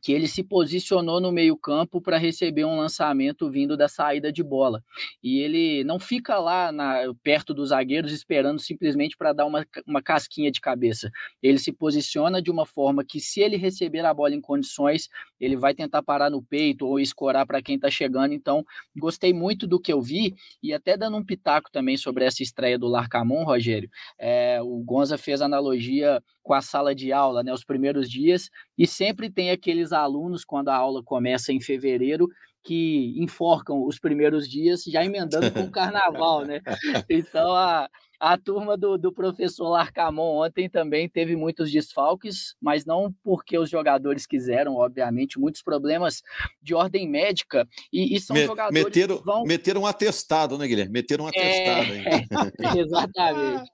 que 0.01 0.12
ele 0.12 0.27
se 0.27 0.44
posicionou 0.44 1.20
no 1.20 1.32
meio-campo 1.32 2.01
para 2.01 2.18
receber 2.18 2.66
um 2.66 2.77
lançamento 2.77 3.50
vindo 3.50 3.75
da 3.75 3.88
saída 3.88 4.32
de 4.32 4.44
bola. 4.44 4.84
E 5.22 5.39
ele 5.39 5.84
não 5.84 6.00
fica 6.00 6.38
lá 6.39 6.72
na, 6.72 7.13
perto 7.24 7.54
dos 7.54 7.70
zagueiros 7.70 8.12
esperando 8.12 8.60
simplesmente 8.60 9.18
para 9.18 9.34
dar 9.34 9.46
uma, 9.46 9.66
uma 9.86 10.01
casquinha 10.01 10.51
de 10.51 10.62
cabeça. 10.62 11.12
Ele 11.42 11.58
se 11.58 11.72
posiciona 11.72 12.42
de 12.42 12.51
uma 12.51 12.66
forma 12.66 13.04
que, 13.04 13.20
se 13.20 13.42
ele 13.42 13.58
receber 13.58 14.06
a 14.06 14.13
bola 14.13 14.34
em 14.34 14.42
condições, 14.42 15.10
ele 15.39 15.56
vai 15.56 15.74
tentar 15.74 16.04
parar 16.04 16.30
no 16.30 16.42
peito 16.42 16.86
ou 16.86 17.00
escorar 17.00 17.46
para 17.46 17.62
quem 17.62 17.75
está 17.75 17.89
chegando. 17.89 18.34
Então, 18.34 18.63
gostei 18.98 19.34
muito 19.34 19.68
do 19.68 19.80
que 19.80 19.92
eu 19.92 20.01
vi 20.01 20.34
e 20.62 20.74
até 20.74 20.98
dando 20.98 21.18
um 21.18 21.25
pitaco 21.25 21.72
também 21.72 21.98
sobre 21.98 22.25
essa 22.25 22.44
estreia 22.44 22.77
do 22.77 22.88
Larcamon, 22.88 23.44
Rogério. 23.44 23.89
É, 24.18 24.60
o 24.62 24.84
Gonza 24.84 25.18
fez 25.18 25.42
analogia 25.42 26.22
com 26.48 26.54
a 26.54 26.62
sala 26.62 26.96
de 26.96 27.12
aula, 27.12 27.44
né, 27.44 27.51
os 27.51 27.66
primeiros 27.66 28.10
dias, 28.10 28.50
e 28.77 28.88
sempre 28.88 29.30
tem 29.30 29.51
aqueles 29.51 29.92
alunos, 29.92 30.46
quando 30.46 30.70
a 30.70 30.75
aula 30.77 31.04
começa 31.04 31.51
em 31.51 31.60
fevereiro, 31.60 32.30
que 32.63 33.13
enforcam 33.18 33.84
os 33.84 34.00
primeiros 34.00 34.50
dias, 34.50 34.84
já 34.86 35.04
emendando 35.04 35.51
com 35.51 35.63
o 35.63 35.72
carnaval, 35.72 36.46
né? 36.46 36.62
Então, 37.10 37.54
a, 37.54 37.89
a 38.20 38.38
turma 38.38 38.76
do, 38.76 38.98
do 38.98 39.12
professor 39.12 39.70
Larcamon 39.70 40.46
ontem 40.46 40.70
também 40.70 41.08
teve 41.08 41.36
muitos 41.36 41.72
desfalques, 41.72 42.56
mas 42.60 42.86
não 42.86 43.14
porque 43.24 43.58
os 43.58 43.70
jogadores 43.70 44.26
quiseram, 44.26 44.76
obviamente, 44.76 45.40
muitos 45.40 45.62
problemas 45.62 46.22
de 46.62 46.74
ordem 46.74 47.08
médica. 47.08 47.68
E, 47.94 48.16
e 48.16 48.20
são 48.20 48.36
Me, 48.36 48.46
jogadores 48.46 48.84
meteram, 48.84 49.18
que 49.18 49.24
vão... 49.24 49.44
Meteram 49.44 49.82
um 49.82 49.86
atestado, 49.86 50.58
né, 50.58 50.68
Guilherme? 50.68 50.94
Meteram 50.94 51.26
um 51.26 51.28
atestado. 51.28 51.94
É, 51.94 52.80
exatamente. 52.82 53.72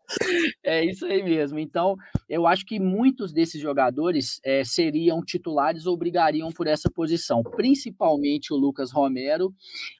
É 0.64 0.86
isso 0.86 1.06
aí 1.06 1.24
mesmo. 1.24 1.58
Então, 1.58 1.96
eu 2.28 2.46
acho 2.46 2.66
que 2.66 2.80
muitos 2.80 3.32
desses 3.32 3.62
jogadores 3.62 4.42
é, 4.44 4.64
seriam 4.64 5.22
titulares 5.24 5.86
ou 5.86 5.96
brigariam 5.96 6.52
por 6.52 6.68
essa 6.68 6.90
posição, 6.90 7.42
principalmente 7.44 8.54
o 8.54 8.58
Lucas 8.58 8.92
Romero, 8.92 9.54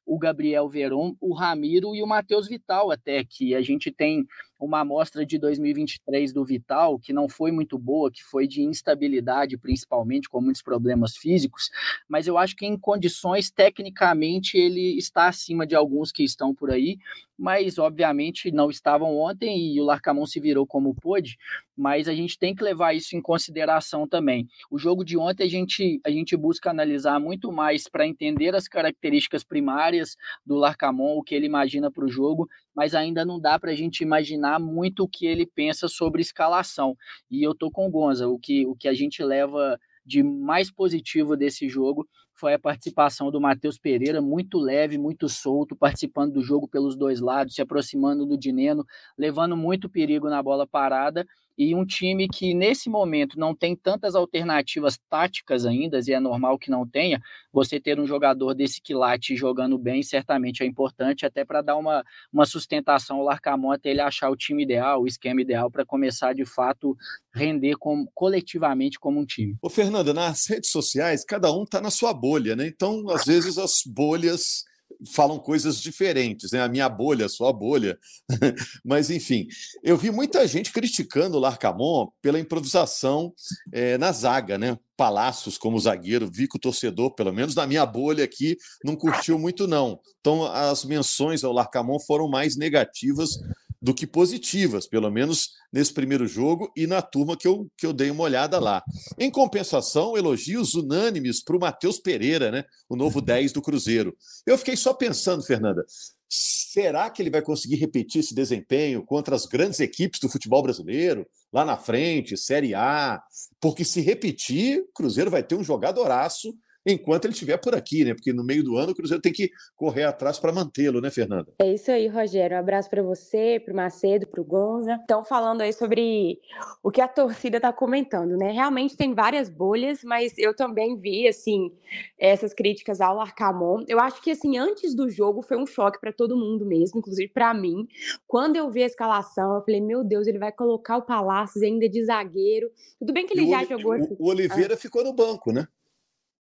o 0.06 0.18
Gabriel 0.20 0.68
Veron, 0.68 1.16
o 1.22 1.34
Ramiro 1.34 1.96
e 1.96 2.04
o 2.04 2.08
Matheus 2.08 2.48
Vital, 2.48 2.92
até 2.92 3.24
que 3.24 3.56
a 3.56 3.62
gente 3.62 3.92
tem 3.92 4.26
uma 4.60 4.80
amostra 4.80 5.26
de 5.26 5.38
2023 5.38 6.32
do 6.32 6.46
Vital, 6.46 6.98
que 6.98 7.12
não 7.12 7.28
foi 7.28 7.52
muito 7.52 7.78
boa, 7.78 8.12
que 8.12 8.24
foi 8.24 8.48
de 8.48 8.62
instabilidade, 8.62 9.58
principalmente, 9.58 10.30
com 10.30 10.42
muitos 10.42 10.62
problemas 10.62 11.18
físicos, 11.18 11.70
mas 12.08 12.28
eu 12.28 12.38
acho 12.38 12.56
que 12.56 12.66
em 12.66 12.78
condições, 12.78 13.52
tecnicamente, 13.52 14.58
ele 14.58 14.98
está 14.98 15.28
acima 15.28 15.68
de 15.68 15.76
alguns 15.76 16.12
que 16.12 16.24
estão 16.24 16.56
por 16.56 16.72
aí, 16.72 16.98
mas 17.38 17.78
obviamente 17.78 18.52
não 18.52 18.70
estavam 18.70 19.18
ontem 19.18 19.74
e 19.74 19.82
o 19.82 19.84
Larcamon 19.84 20.26
se 20.26 20.40
virou 20.40 20.66
como 20.66 20.96
pôde, 20.96 21.38
mas 21.76 22.08
a 22.08 22.14
gente 22.14 22.38
tem 22.38 22.56
que 22.56 22.64
levar 22.64 22.94
isso 22.94 23.16
em 23.16 23.22
consideração 23.22 24.08
também. 24.08 24.48
O 24.70 24.78
jogo 24.78 25.04
de 25.04 25.18
ontem 25.18 25.44
a 25.44 25.50
gente, 25.50 26.00
a 26.06 26.12
gente 26.12 26.38
busca 26.38 26.70
analisar 26.70 27.20
muito 27.20 27.52
mais 27.52 27.88
para 27.90 28.08
entender 28.08 28.56
as 28.56 28.68
características 28.68 29.44
primárias 29.44 30.16
do 30.46 30.56
Larcamon, 30.56 31.18
o 31.18 31.24
que 31.24 31.34
ele 31.34 31.48
imagina 31.48 31.92
para 31.92 32.06
o 32.06 32.10
jogo, 32.10 32.48
mas 32.76 32.96
ainda 32.96 33.24
não 33.26 33.40
dá 33.40 33.60
para 33.60 33.72
a 33.72 33.76
gente 33.76 34.02
imaginar 34.02 34.60
muito 34.60 35.04
o 35.04 35.08
que 35.08 35.26
ele 35.26 35.46
pensa 35.46 35.88
sobre 35.88 36.22
escalação. 36.22 36.96
E 37.30 37.46
eu 37.46 37.54
tô 37.54 37.70
com 37.72 37.88
o 37.88 37.90
Gonza, 37.90 38.28
o 38.28 38.40
que, 38.40 38.66
o 38.66 38.76
que 38.76 38.88
a 38.88 38.94
gente 38.94 39.24
leva 39.24 39.80
de 40.06 40.22
mais 40.22 40.70
positivo 40.72 41.38
desse 41.38 41.70
jogo 41.70 42.08
foi 42.34 42.54
a 42.54 42.60
participação 42.60 43.32
do 43.32 43.40
Matheus 43.40 43.78
Pereira, 43.78 44.22
muito 44.22 44.58
leve, 44.58 44.98
muito 44.98 45.30
solto, 45.30 45.76
participando 45.76 46.34
do 46.34 46.42
jogo 46.42 46.68
pelos 46.68 46.96
dois 46.96 47.22
lados, 47.22 47.56
se 47.56 47.62
aproximando 47.62 48.26
do 48.26 48.38
Dineno, 48.38 48.86
levando 49.18 49.56
muito 49.56 49.90
perigo 49.90 50.30
na 50.30 50.42
bola 50.42 50.68
parada 50.68 51.26
e 51.58 51.76
um 51.76 51.86
time 51.86 52.28
que 52.28 52.54
nesse 52.54 52.90
momento 52.90 53.38
não 53.38 53.56
tem 53.56 53.76
tantas 53.76 54.16
alternativas 54.16 54.98
táticas 55.10 55.66
ainda, 55.66 56.00
e 56.06 56.14
é 56.14 56.20
normal 56.20 56.58
que 56.58 56.72
não 56.72 56.88
tenha, 56.88 57.22
você 57.52 57.80
ter 57.80 58.00
um 58.00 58.08
jogador 58.08 58.54
desse 58.54 58.82
quilate 58.82 59.36
jogando 59.36 59.78
bem 59.78 60.02
certamente 60.02 60.64
é 60.64 60.66
importante, 60.66 61.26
até 61.26 61.46
para 61.46 61.62
dar 61.62 61.78
uma, 61.78 62.04
uma 62.32 62.46
sustentação 62.46 63.18
ao 63.18 63.24
Larcamon 63.24 63.72
até 63.72 63.90
ele 63.90 64.02
achar 64.02 64.30
o 64.30 64.36
time 64.36 64.64
ideal, 64.64 65.02
o 65.02 65.08
esquema 65.08 65.42
ideal 65.42 65.70
para 65.70 65.86
começar 65.86 66.34
de 66.34 66.46
fato 66.46 66.96
render 67.34 67.76
coletivamente 68.14 69.00
como 69.00 69.20
um 69.20 69.26
time. 69.26 69.56
Ô 69.62 69.70
Fernanda, 69.70 70.14
nas 70.14 70.48
redes 70.50 70.72
sociais 70.72 71.24
cada 71.24 71.52
um 71.52 71.64
está 71.64 71.80
na 71.80 71.92
sua 71.92 72.14
bolha, 72.14 72.56
né? 72.56 72.68
Então 72.68 73.10
às 73.10 73.26
vezes 73.26 73.58
as 73.58 73.82
bolhas 73.86 74.64
falam 75.12 75.40
coisas 75.40 75.82
diferentes, 75.82 76.52
né? 76.52 76.62
A 76.62 76.68
minha 76.68 76.88
bolha, 76.88 77.26
a 77.26 77.30
sua 77.30 77.52
bolha. 77.52 77.98
Mas, 78.84 79.10
enfim, 79.10 79.48
eu 79.84 79.98
vi 79.98 80.12
muita 80.12 80.48
gente 80.48 80.72
criticando 80.72 81.38
o 81.38 81.40
Larcamon 81.40 82.08
pela 82.22 82.40
improvisação 82.40 83.34
é, 83.72 83.98
na 83.98 84.12
zaga, 84.12 84.58
né? 84.58 84.78
Palácios 84.96 85.58
como 85.58 85.80
zagueiro, 85.80 86.30
vi 86.32 86.48
que 86.48 86.58
o 86.58 86.60
torcedor, 86.60 87.16
pelo 87.16 87.34
menos 87.34 87.56
na 87.56 87.66
minha 87.66 87.86
bolha 87.86 88.24
aqui, 88.24 88.58
não 88.84 88.96
curtiu 88.96 89.40
muito, 89.40 89.68
não. 89.68 90.00
Então, 90.20 90.46
as 90.46 90.86
menções 90.86 91.44
ao 91.44 91.52
Larcamon 91.52 92.00
foram 92.00 92.28
mais 92.28 92.56
negativas 92.56 93.40
do 93.84 93.94
que 93.94 94.08
positivas, 94.08 94.88
pelo 94.88 95.12
menos 95.12 95.50
nesse 95.72 95.94
primeiro 95.94 96.26
jogo 96.26 96.72
e 96.74 96.88
na 96.88 97.02
turma 97.02 97.36
que 97.36 97.46
eu, 97.46 97.70
que 97.78 97.86
eu 97.86 97.92
dei 97.92 98.10
uma 98.10 98.24
olhada 98.24 98.58
lá. 98.58 98.82
Em 99.20 99.30
compensação, 99.30 100.16
elogios 100.16 100.74
unânimes 100.74 101.44
para 101.44 101.58
o 101.58 101.60
Matheus 101.60 102.00
Pereira, 102.00 102.50
né? 102.50 102.64
o 102.88 102.96
novo 102.96 103.20
10 103.20 103.52
do 103.52 103.62
Cruzeiro. 103.62 104.16
Eu 104.48 104.58
fiquei 104.58 104.78
só 104.78 104.94
pensando, 104.94 105.44
Fernanda, 105.44 105.84
será 106.30 107.10
que 107.10 107.22
ele 107.22 107.30
vai 107.30 107.42
conseguir 107.42 107.76
repetir 107.76 108.22
esse 108.22 108.34
desempenho 108.34 109.04
contra 109.06 109.36
as 109.36 109.46
grandes 109.46 109.82
equipes 109.82 110.22
do 110.22 110.30
futebol 110.30 110.64
brasileiro, 110.64 111.28
lá 111.52 111.66
na 111.66 111.76
frente, 111.76 112.38
Série 112.38 112.74
A? 112.74 113.22
Porque 113.60 113.84
se 113.84 114.00
repetir, 114.00 114.80
o 114.80 114.94
Cruzeiro 114.94 115.30
vai 115.30 115.44
ter 115.44 115.56
um 115.56 115.64
jogadoraço 115.64 116.56
enquanto 116.86 117.26
ele 117.26 117.34
estiver 117.34 117.58
por 117.58 117.76
aqui, 117.76 118.04
né? 118.04 118.14
Porque 118.14 118.34
no 118.34 118.44
meio 118.44 118.64
do 118.64 118.78
ano 118.78 118.92
o 118.92 118.96
Cruzeiro 118.96 119.22
tem 119.22 119.32
que 119.32 119.50
correr 119.76 120.04
atrás 120.04 120.40
para 120.40 120.52
mantê-lo, 120.52 121.00
né, 121.02 121.10
Fernanda? 121.10 121.54
É 121.60 121.74
isso 121.74 121.92
aí, 121.92 122.08
Rogério. 122.08 122.58
Um 122.58 122.60
abraço 122.60 122.90
para 122.90 123.02
você, 123.02 123.62
para 123.64 123.74
o 123.74 123.76
Macedo, 123.76 124.28
para 124.28 124.42
o 124.42 124.44
Gonza. 124.44 125.00
Então, 125.04 125.24
falando 125.24 125.62
aí 125.62 125.72
sobre 125.72 126.40
o 126.82 126.92
que 126.92 127.02
a 127.02 127.08
torcida 127.08 127.58
está 127.58 127.72
comentando, 127.72 128.38
né? 128.38 128.52
Realmente 128.52 128.98
tem 128.98 129.14
várias 129.14 129.50
bolhas, 129.50 130.04
mas 130.04 130.38
eu 130.38 130.56
também 130.56 131.00
vi, 131.00 131.28
assim, 131.28 131.72
essas 132.18 132.54
críticas 132.54 133.00
ao 133.02 133.20
Arcamon. 133.20 133.84
Eu 133.88 134.00
acho 134.00 134.22
que, 134.22 134.32
assim, 134.32 134.58
antes 134.58 134.96
do 134.96 135.10
jogo 135.10 135.42
foi 135.42 135.58
um 135.58 135.66
choque 135.66 136.00
para 136.00 136.12
todo 136.12 136.36
mundo 136.36 136.66
mesmo, 136.66 137.00
inclusive 137.00 137.32
para 137.32 137.54
mim. 137.54 137.88
Quando 138.28 138.56
eu 138.56 138.70
vi 138.70 138.84
a 138.84 138.88
escalação, 138.88 139.56
eu 139.56 139.62
falei, 139.62 139.82
meu 139.82 140.04
Deus, 140.04 140.28
ele 140.28 140.40
vai 140.40 140.52
colocar 140.52 140.98
o 140.98 141.02
Palácios 141.02 141.64
ainda 141.64 141.88
de 141.88 142.04
zagueiro. 142.04 142.70
Tudo 143.00 143.14
bem 143.14 143.26
que 143.26 143.34
ele 143.34 143.46
e 143.46 143.50
já 143.50 143.62
o, 143.62 143.66
jogou. 143.66 143.96
O, 143.96 144.26
o 144.26 144.30
Oliveira 144.30 144.74
ah. 144.74 144.78
ficou 144.78 145.04
no 145.04 145.14
banco, 145.14 145.52
né? 145.52 145.68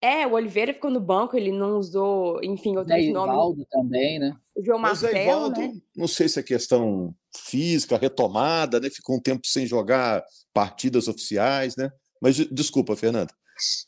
É, 0.06 0.25
o 0.25 0.34
Oliveira 0.34 0.72
ficou 0.72 0.88
no 0.88 1.00
banco, 1.00 1.36
ele 1.36 1.50
não 1.50 1.78
usou, 1.78 2.38
enfim, 2.40 2.76
outros 2.76 2.96
Zé 2.96 3.10
nomes. 3.10 3.34
Ivaldo 3.34 3.66
também, 3.68 4.20
né? 4.20 4.36
O 4.54 4.64
João 4.64 4.78
Marcelo, 4.78 5.16
Ivaldo, 5.16 5.60
né? 5.60 5.72
não 5.96 6.06
sei 6.06 6.28
se 6.28 6.38
é 6.38 6.44
questão 6.44 7.12
física, 7.36 7.98
retomada, 7.98 8.78
né? 8.78 8.88
Ficou 8.88 9.16
um 9.16 9.20
tempo 9.20 9.44
sem 9.44 9.66
jogar 9.66 10.25
partidas 10.54 11.08
oficiais, 11.08 11.75
né? 11.75 11.90
Mas 12.22 12.36
desculpa, 12.36 12.94
Fernanda. 12.94 13.34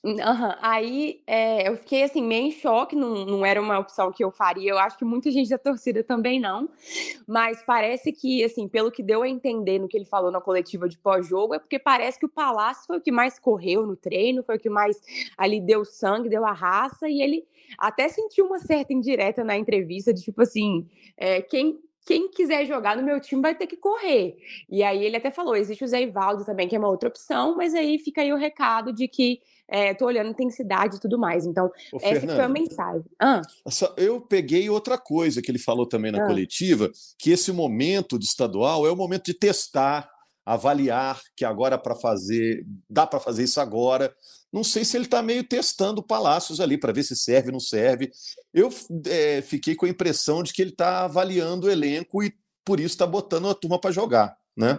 Uhum. 0.04 0.16
Aí 0.62 1.22
é, 1.26 1.68
eu 1.68 1.76
fiquei 1.76 2.02
assim, 2.02 2.22
meio 2.22 2.46
em 2.46 2.50
choque, 2.50 2.96
não, 2.96 3.24
não 3.26 3.46
era 3.46 3.60
uma 3.60 3.78
opção 3.78 4.10
que 4.10 4.24
eu 4.24 4.30
faria. 4.30 4.70
Eu 4.70 4.78
acho 4.78 4.96
que 4.96 5.04
muita 5.04 5.30
gente 5.30 5.50
da 5.50 5.58
torcida 5.58 6.02
também 6.02 6.40
não. 6.40 6.68
Mas 7.26 7.62
parece 7.62 8.12
que, 8.12 8.42
assim, 8.42 8.68
pelo 8.68 8.90
que 8.90 9.02
deu 9.02 9.22
a 9.22 9.28
entender 9.28 9.78
no 9.78 9.88
que 9.88 9.96
ele 9.96 10.04
falou 10.04 10.30
na 10.30 10.40
coletiva 10.40 10.88
de 10.88 10.98
pós-jogo, 10.98 11.54
é 11.54 11.58
porque 11.58 11.78
parece 11.78 12.18
que 12.18 12.26
o 12.26 12.28
Palácio 12.28 12.86
foi 12.86 12.98
o 12.98 13.00
que 13.00 13.12
mais 13.12 13.38
correu 13.38 13.86
no 13.86 13.96
treino, 13.96 14.42
foi 14.42 14.56
o 14.56 14.60
que 14.60 14.70
mais 14.70 14.96
ali 15.36 15.60
deu 15.60 15.84
sangue, 15.84 16.28
deu 16.28 16.44
a 16.46 16.52
raça, 16.52 17.08
e 17.08 17.20
ele 17.20 17.44
até 17.78 18.08
sentiu 18.08 18.46
uma 18.46 18.58
certa 18.58 18.92
indireta 18.92 19.44
na 19.44 19.56
entrevista 19.56 20.12
de 20.14 20.22
tipo 20.22 20.40
assim, 20.42 20.86
é, 21.16 21.42
quem 21.42 21.78
quem 22.08 22.30
quiser 22.30 22.64
jogar 22.64 22.96
no 22.96 23.02
meu 23.02 23.20
time 23.20 23.42
vai 23.42 23.54
ter 23.54 23.66
que 23.66 23.76
correr. 23.76 24.38
E 24.66 24.82
aí 24.82 25.04
ele 25.04 25.18
até 25.18 25.30
falou, 25.30 25.54
existe 25.54 25.84
o 25.84 25.86
Zé 25.86 26.00
Ivaldo 26.00 26.42
também, 26.42 26.66
que 26.66 26.74
é 26.74 26.78
uma 26.78 26.88
outra 26.88 27.06
opção, 27.06 27.54
mas 27.54 27.74
aí 27.74 27.98
fica 27.98 28.22
aí 28.22 28.32
o 28.32 28.36
recado 28.36 28.94
de 28.94 29.06
que 29.06 29.40
é, 29.68 29.92
tô 29.92 30.06
olhando 30.06 30.30
intensidade 30.30 30.96
e 30.96 31.00
tudo 31.00 31.18
mais. 31.18 31.44
Então, 31.44 31.66
Ô, 31.92 31.98
essa 31.98 32.20
Fernanda, 32.20 32.34
foi 32.36 32.44
a 32.44 32.48
mensagem. 32.48 33.04
Ah. 33.20 33.42
Eu 33.98 34.22
peguei 34.22 34.70
outra 34.70 34.96
coisa 34.96 35.42
que 35.42 35.50
ele 35.50 35.58
falou 35.58 35.86
também 35.86 36.10
na 36.10 36.24
ah. 36.24 36.26
coletiva, 36.26 36.90
que 37.18 37.30
esse 37.30 37.52
momento 37.52 38.18
de 38.18 38.24
estadual 38.24 38.86
é 38.86 38.90
o 38.90 38.96
momento 38.96 39.26
de 39.26 39.34
testar, 39.34 40.10
avaliar, 40.48 41.20
que 41.36 41.44
agora 41.44 41.76
para 41.76 41.94
fazer, 41.94 42.64
dá 42.88 43.06
para 43.06 43.20
fazer 43.20 43.44
isso 43.44 43.60
agora. 43.60 44.14
Não 44.50 44.64
sei 44.64 44.82
se 44.82 44.96
ele 44.96 45.04
está 45.04 45.20
meio 45.20 45.44
testando 45.44 46.02
Palácios 46.02 46.58
ali 46.58 46.78
para 46.78 46.92
ver 46.92 47.02
se 47.02 47.14
serve 47.14 47.48
ou 47.48 47.52
não 47.52 47.60
serve. 47.60 48.10
Eu 48.52 48.70
é, 49.06 49.42
fiquei 49.42 49.74
com 49.74 49.84
a 49.84 49.90
impressão 49.90 50.42
de 50.42 50.54
que 50.54 50.62
ele 50.62 50.70
está 50.70 51.04
avaliando 51.04 51.66
o 51.66 51.70
elenco 51.70 52.22
e 52.22 52.34
por 52.64 52.80
isso 52.80 52.94
está 52.94 53.06
botando 53.06 53.48
a 53.48 53.54
turma 53.54 53.78
para 53.78 53.90
jogar, 53.90 54.36
né? 54.56 54.78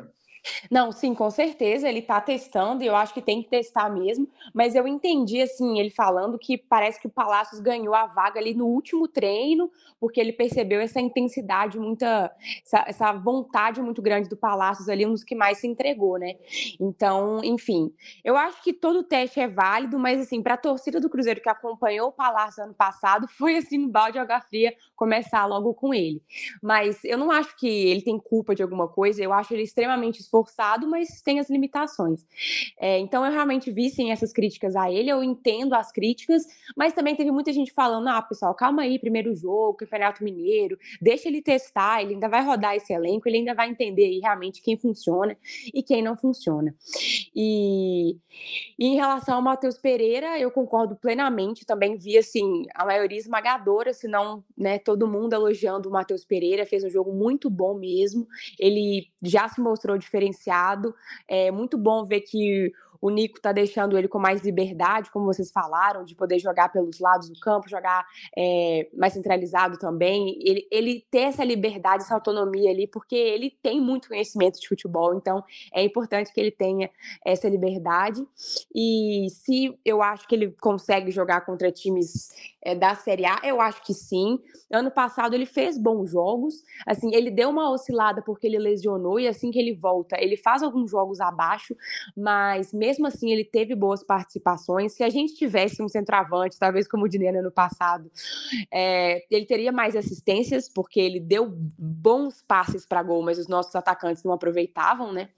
Não, 0.70 0.92
sim, 0.92 1.14
com 1.14 1.30
certeza, 1.30 1.88
ele 1.88 2.00
está 2.00 2.20
testando 2.22 2.84
e 2.84 2.88
eu 2.88 2.96
acho 2.96 3.14
que 3.14 3.22
tem 3.22 3.42
que 3.42 3.50
testar 3.50 3.90
mesmo, 3.90 4.28
mas 4.54 4.76
eu 4.76 4.88
entendi, 4.88 5.42
assim, 5.42 5.80
ele 5.80 5.90
falando 5.90 6.38
que 6.38 6.58
parece 6.58 7.00
que 7.00 7.08
o 7.08 7.10
Palácios 7.10 7.60
ganhou 7.60 7.94
a 7.94 8.06
vaga 8.08 8.40
ali 8.40 8.54
no 8.54 8.66
último 8.66 9.08
treino, 9.08 9.72
porque 10.00 10.20
ele 10.20 10.32
percebeu 10.34 10.80
essa 10.80 11.00
intensidade, 11.00 11.78
muita, 11.78 12.32
essa, 12.66 12.86
essa 12.88 13.12
vontade 13.14 13.82
muito 13.82 14.02
grande 14.02 14.30
do 14.30 14.38
Palácios 14.38 14.88
ali, 14.90 15.06
um 15.06 15.12
dos 15.12 15.24
que 15.24 15.36
mais 15.36 15.58
se 15.60 15.68
entregou, 15.68 16.18
né? 16.18 16.36
Então, 16.80 17.42
enfim, 17.44 17.92
eu 18.24 18.38
acho 18.38 18.62
que 18.64 18.74
todo 18.74 19.04
teste 19.04 19.40
é 19.40 19.48
válido, 19.48 20.00
mas, 20.00 20.20
assim, 20.22 20.42
para 20.42 20.54
a 20.54 20.58
torcida 20.58 21.00
do 21.00 21.10
Cruzeiro 21.10 21.42
que 21.42 21.50
acompanhou 21.50 22.10
o 22.10 22.12
Palácios 22.12 22.60
ano 22.60 22.74
passado, 22.74 23.28
foi, 23.38 23.58
assim, 23.58 23.88
balde 23.90 24.14
de 24.14 24.20
água 24.20 24.42
fria 24.42 24.74
começar 24.96 25.46
logo 25.46 25.74
com 25.74 25.94
ele. 25.94 26.22
Mas 26.62 27.04
eu 27.04 27.18
não 27.18 27.32
acho 27.32 27.56
que 27.58 27.68
ele 27.68 28.02
tem 28.02 28.18
culpa 28.20 28.56
de 28.56 28.64
alguma 28.64 28.88
coisa, 28.88 29.22
eu 29.24 29.34
acho 29.34 29.54
ele 29.54 29.64
extremamente 29.64 30.20
esforçado, 30.30 30.88
mas 30.88 31.22
tem 31.22 31.40
as 31.40 31.50
limitações. 31.50 32.26
É, 32.80 33.00
então 33.00 33.26
eu 33.26 33.32
realmente 33.32 33.72
vi 33.72 33.90
sim 33.90 34.12
essas 34.12 34.32
críticas 34.32 34.76
a 34.76 34.92
ele, 34.92 35.10
eu 35.10 35.24
entendo 35.24 35.74
as 35.74 35.92
críticas, 35.92 36.46
mas 36.78 36.94
também 36.94 37.16
teve 37.16 37.32
muita 37.32 37.52
gente 37.52 37.74
falando: 37.74 38.08
ah, 38.08 38.22
pessoal, 38.22 38.54
calma 38.54 38.84
aí, 38.84 39.00
primeiro 39.00 39.36
jogo, 39.36 39.78
Campeonato 39.78 40.24
Mineiro, 40.24 40.78
deixa 41.02 41.28
ele 41.28 41.42
testar, 41.42 42.02
ele 42.02 42.14
ainda 42.14 42.30
vai 42.30 42.44
rodar 42.46 42.76
esse 42.76 42.94
elenco, 42.94 43.28
ele 43.28 43.38
ainda 43.38 43.56
vai 43.56 43.70
entender 43.70 44.06
aí 44.06 44.20
realmente 44.20 44.62
quem 44.62 44.78
funciona 44.78 45.36
e 45.74 45.82
quem 45.82 46.02
não 46.02 46.16
funciona. 46.16 46.74
E, 47.36 48.18
e 48.78 48.86
em 48.86 48.96
relação 48.96 49.36
ao 49.36 49.42
Matheus 49.42 49.78
Pereira, 49.78 50.40
eu 50.40 50.52
concordo 50.52 50.96
plenamente, 50.96 51.66
também 51.66 51.98
vi 51.98 52.18
assim, 52.18 52.66
a 52.76 52.86
maioria 52.86 53.18
esmagadora, 53.18 53.94
se 53.94 54.08
não 54.08 54.44
né, 54.58 54.78
todo 54.78 55.08
mundo 55.08 55.34
elogiando 55.34 55.90
o 55.90 55.92
Matheus 55.92 56.24
Pereira, 56.24 56.66
fez 56.66 56.84
um 56.84 56.90
jogo 56.90 57.12
muito 57.14 57.50
bom 57.50 57.74
mesmo. 57.74 58.28
Ele 58.60 59.08
já 59.22 59.48
se 59.48 59.60
mostrou 59.62 59.98
diferenciado. 60.20 60.94
É 61.28 61.52
muito 61.52 61.78
bom 61.78 62.06
ver 62.06 62.22
que 62.22 62.72
o 63.02 63.10
Nico 63.10 63.38
está 63.38 63.52
deixando 63.52 63.98
ele 63.98 64.08
com 64.08 64.20
mais 64.20 64.42
liberdade, 64.42 65.10
como 65.12 65.26
vocês 65.26 65.52
falaram, 65.52 66.04
de 66.04 66.16
poder 66.16 66.40
jogar 66.40 66.70
pelos 66.70 67.00
lados 67.00 67.30
do 67.30 67.40
campo, 67.40 67.70
jogar 67.70 68.06
é, 68.38 68.90
mais 68.94 69.14
centralizado 69.14 69.78
também. 69.78 70.38
Ele, 70.42 70.68
ele 70.70 71.06
ter 71.10 71.22
essa 71.22 71.44
liberdade, 71.44 72.04
essa 72.04 72.14
autonomia 72.14 72.70
ali, 72.70 72.88
porque 72.88 73.16
ele 73.16 73.52
tem 73.62 73.80
muito 73.80 74.10
conhecimento 74.10 74.60
de 74.60 74.68
futebol, 74.68 75.16
então 75.16 75.44
é 75.74 75.84
importante 75.84 76.34
que 76.34 76.40
ele 76.40 76.52
tenha 76.52 76.90
essa 77.26 77.48
liberdade. 77.48 78.26
E 78.76 79.28
se 79.30 79.78
eu 79.86 80.02
acho 80.02 80.28
que 80.28 80.36
ele 80.36 80.52
consegue 80.60 81.12
jogar 81.12 81.42
contra 81.42 81.72
times 81.72 82.30
é, 82.62 82.76
da 82.76 82.96
Série 82.96 83.26
A, 83.26 83.40
eu 83.44 83.62
acho 83.62 83.82
que 83.84 83.94
sim. 83.94 84.40
Ano 84.72 84.92
passado 84.92 85.34
ele 85.34 85.46
fez 85.46 85.78
bons 85.78 86.12
jogos, 86.12 86.64
assim, 86.86 87.14
ele 87.16 87.32
deu 87.32 87.50
uma 87.50 87.72
oscilada 87.72 88.22
porque 88.22 88.46
ele 88.46 88.60
lesionou, 88.60 89.20
e 89.20 89.28
assim 89.28 89.50
que 89.50 89.58
ele 89.58 89.74
volta, 89.74 90.16
ele 90.20 90.38
faz 90.38 90.62
alguns 90.62 90.92
jogos 90.92 91.20
abaixo, 91.20 91.76
mas 92.16 92.74
mesmo 92.74 92.89
mesmo 92.90 93.06
assim 93.06 93.32
ele 93.32 93.44
teve 93.44 93.76
boas 93.76 94.04
participações. 94.04 94.94
Se 94.94 95.04
a 95.04 95.10
gente 95.10 95.36
tivesse 95.36 95.82
um 95.82 95.88
centroavante, 95.88 96.58
talvez 96.58 96.88
como 96.88 97.06
o 97.06 97.10
Dineno 97.10 97.42
no 97.42 97.52
passado, 97.52 98.12
é, 98.72 99.24
ele 99.30 99.46
teria 99.46 99.72
mais 99.72 99.96
assistências, 99.96 100.68
porque 100.68 101.00
ele 101.00 101.20
deu 101.20 101.54
bons 101.78 102.44
passes 102.48 102.86
para 102.86 103.04
gol, 103.04 103.22
mas 103.22 103.38
os 103.38 103.48
nossos 103.48 103.76
atacantes 103.76 104.24
não 104.24 104.34
aproveitavam, 104.34 105.14
né? 105.14 105.30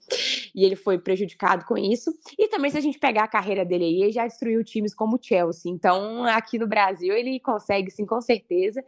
E 0.54 0.64
ele 0.64 0.76
foi 0.76 0.98
prejudicado 0.98 1.64
com 1.64 1.76
isso. 1.76 2.12
E 2.38 2.48
também, 2.48 2.70
se 2.70 2.78
a 2.78 2.80
gente 2.80 2.98
pegar 2.98 3.24
a 3.24 3.28
carreira 3.28 3.64
dele 3.64 3.84
aí, 3.84 4.02
ele 4.02 4.12
já 4.12 4.26
destruiu 4.26 4.62
times 4.62 4.94
como 4.94 5.16
o 5.16 5.18
Chelsea. 5.20 5.70
Então, 5.70 6.24
aqui 6.24 6.58
no 6.58 6.66
Brasil, 6.66 7.14
ele 7.14 7.40
consegue 7.40 7.90
sim, 7.90 8.04
com 8.04 8.20
certeza. 8.20 8.84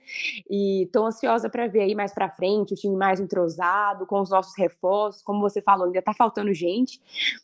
E 0.48 0.88
tô 0.92 1.06
ansiosa 1.06 1.48
para 1.48 1.66
ver 1.66 1.80
aí 1.80 1.94
mais 1.94 2.12
para 2.12 2.28
frente 2.28 2.74
o 2.74 2.76
time 2.76 2.96
mais 2.96 3.20
entrosado, 3.20 4.06
com 4.06 4.20
os 4.20 4.30
nossos 4.30 4.56
reforços. 4.56 5.22
Como 5.22 5.40
você 5.40 5.62
falou, 5.62 5.86
ainda 5.86 6.02
tá 6.02 6.12
faltando 6.12 6.52
gente. 6.52 7.00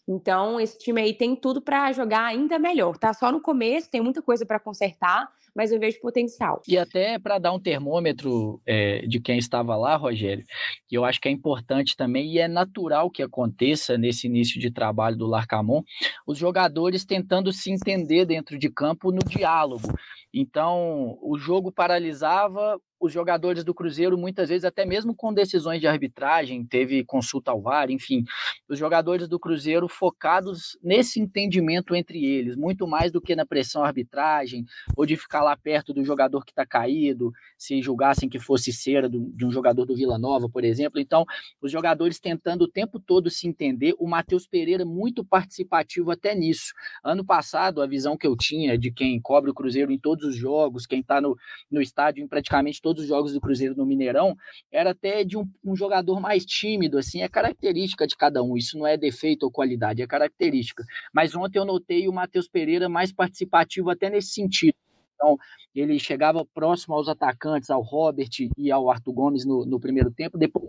Então, 0.07 0.61
esse 0.61 0.79
time 0.79 1.01
aí 1.01 1.15
tem 1.15 1.35
tudo 1.35 1.61
para 1.61 1.93
jogar 1.93 2.25
ainda 2.25 2.59
melhor. 2.59 2.97
Tá 2.99 3.13
só 3.13 3.33
no 3.33 3.41
começo, 3.41 3.91
tem 3.91 4.01
muita 4.01 4.21
coisa 4.21 4.45
para 4.45 4.61
consertar, 4.61 5.29
mas 5.55 5.73
eu 5.73 5.79
vejo 5.79 6.01
potencial. 6.01 6.61
E 6.67 6.77
até 6.77 7.19
para 7.19 7.39
dar 7.39 7.53
um 7.53 7.61
termômetro 7.61 8.61
é, 8.67 9.07
de 9.07 9.21
quem 9.21 9.39
estava 9.39 9.77
lá, 9.77 9.97
Rogério, 9.97 10.45
que 10.89 10.97
eu 10.97 11.05
acho 11.05 11.21
que 11.21 11.29
é 11.29 11.33
importante 11.33 11.97
também 11.97 12.33
e 12.33 12.39
é 12.39 12.49
natural 12.49 13.11
que 13.11 13.23
aconteça 13.23 13.97
nesse 13.97 14.27
início 14.27 14.61
de 14.61 14.71
trabalho 14.71 15.17
do 15.17 15.27
Larcamon, 15.27 15.83
os 16.27 16.39
jogadores 16.39 17.05
tentando 17.05 17.53
se 17.53 17.71
entender 17.71 18.25
dentro 18.25 18.59
de 18.59 18.71
campo 18.71 19.11
no 19.11 19.21
diálogo. 19.21 19.89
Então, 20.33 21.19
o 21.23 21.37
jogo 21.39 21.73
paralisava, 21.73 22.81
os 23.01 23.13
jogadores 23.13 23.65
do 23.65 23.73
Cruzeiro, 23.73 24.19
muitas 24.19 24.51
vezes, 24.51 24.65
até 24.65 24.85
mesmo 24.85 25.17
com 25.17 25.33
decisões 25.33 25.81
de 25.81 25.87
arbitragem, 25.87 26.65
teve 26.67 27.03
consulta 27.03 27.51
ao 27.51 27.63
VAR, 27.63 27.91
enfim, 27.91 28.25
os 28.69 28.79
jogadores 28.79 29.27
do 29.27 29.41
Cruzeiro 29.41 29.89
focados 29.89 30.79
nesse 30.83 31.19
entendimento 31.19 31.95
entre 31.95 32.23
eles, 32.23 32.55
muito 32.57 32.87
mais 32.87 33.11
do 33.11 33.21
que 33.21 33.35
na 33.35 33.47
pressão 33.47 33.83
arbitragem, 33.83 34.67
ou 34.95 35.07
de 35.07 35.17
ficar 35.17 35.43
lá 35.43 35.57
perto 35.57 35.95
do 35.95 36.05
jogador 36.05 36.45
que 36.45 36.53
está 36.53 36.67
caído, 36.67 37.33
se 37.57 37.81
julgassem 37.81 38.29
que 38.29 38.39
fosse 38.39 38.71
cera 38.71 39.09
do, 39.09 39.31
de 39.35 39.47
um 39.47 39.51
jogador 39.51 39.87
do 39.87 39.97
Vila 39.97 40.19
Nova, 40.19 40.49
por 40.51 40.63
exemplo. 40.63 41.01
Então, 41.01 41.25
os 41.63 41.73
jogadores 41.73 42.21
tentando 42.21 42.65
o 42.65 42.69
tempo 42.69 43.01
todo 43.01 43.31
se 43.31 43.49
entender, 43.49 43.95
o 43.99 44.07
Matheus 44.07 44.47
Pereira 44.47 44.85
muito 44.85 45.25
participativo 45.25 46.11
até 46.11 46.35
nisso. 46.35 46.75
Ano 47.03 47.25
passado, 47.25 47.81
a 47.81 47.87
visão 47.87 48.15
que 48.15 48.27
eu 48.27 48.37
tinha 48.37 48.77
de 48.77 48.93
quem 48.93 49.19
cobre 49.19 49.51
o 49.51 49.55
Cruzeiro 49.55 49.91
em 49.91 49.99
todos 50.21 50.25
os 50.27 50.37
jogos, 50.37 50.87
quem 50.87 51.01
está 51.01 51.21
no, 51.21 51.37
no 51.71 51.81
estádio 51.81 52.23
em 52.23 52.29
praticamente 52.29 52.81
todos 52.81 53.03
os 53.03 53.09
jogos 53.09 53.33
do 53.33 53.41
Cruzeiro 53.41 53.75
no 53.75 53.87
Mineirão, 53.87 54.37
era 54.71 54.91
até 54.91 55.25
de 55.25 55.39
um, 55.39 55.49
um, 55.65 55.75
jogador 55.75 56.21
mais 56.21 56.45
tímido, 56.45 56.99
assim, 56.99 57.23
é 57.23 57.29
característica 57.29 58.07
de 58.07 58.17
cada 58.17 58.43
um, 58.43 58.57
isso 58.57 58.79
não 58.79 58.87
é 58.87 58.97
defeito 58.97 59.45
ou 59.45 59.51
qualidade, 59.51 60.03
é 60.03 60.07
característica. 60.07 60.85
Mas 61.13 61.35
ontem 61.35 61.59
eu 61.59 61.65
notei 61.65 62.07
o 62.07 62.13
Matheus 62.13 62.47
Pereira 62.47 62.89
mais 62.89 63.13
participativo 63.13 63.91
até 63.91 64.11
nesse 64.11 64.33
sentido. 64.33 64.75
Então, 65.15 65.37
ele 65.75 65.99
chegava 65.99 66.45
próximo 66.47 66.95
aos 66.95 67.09
atacantes, 67.09 67.71
ao 67.71 67.83
Robert 67.83 68.31
e 68.57 68.71
ao 68.71 68.91
Arthur 68.91 69.13
Gomes 69.13 69.45
no, 69.45 69.67
no 69.67 69.79
primeiro 69.79 70.11
tempo, 70.11 70.39
depois 70.39 70.65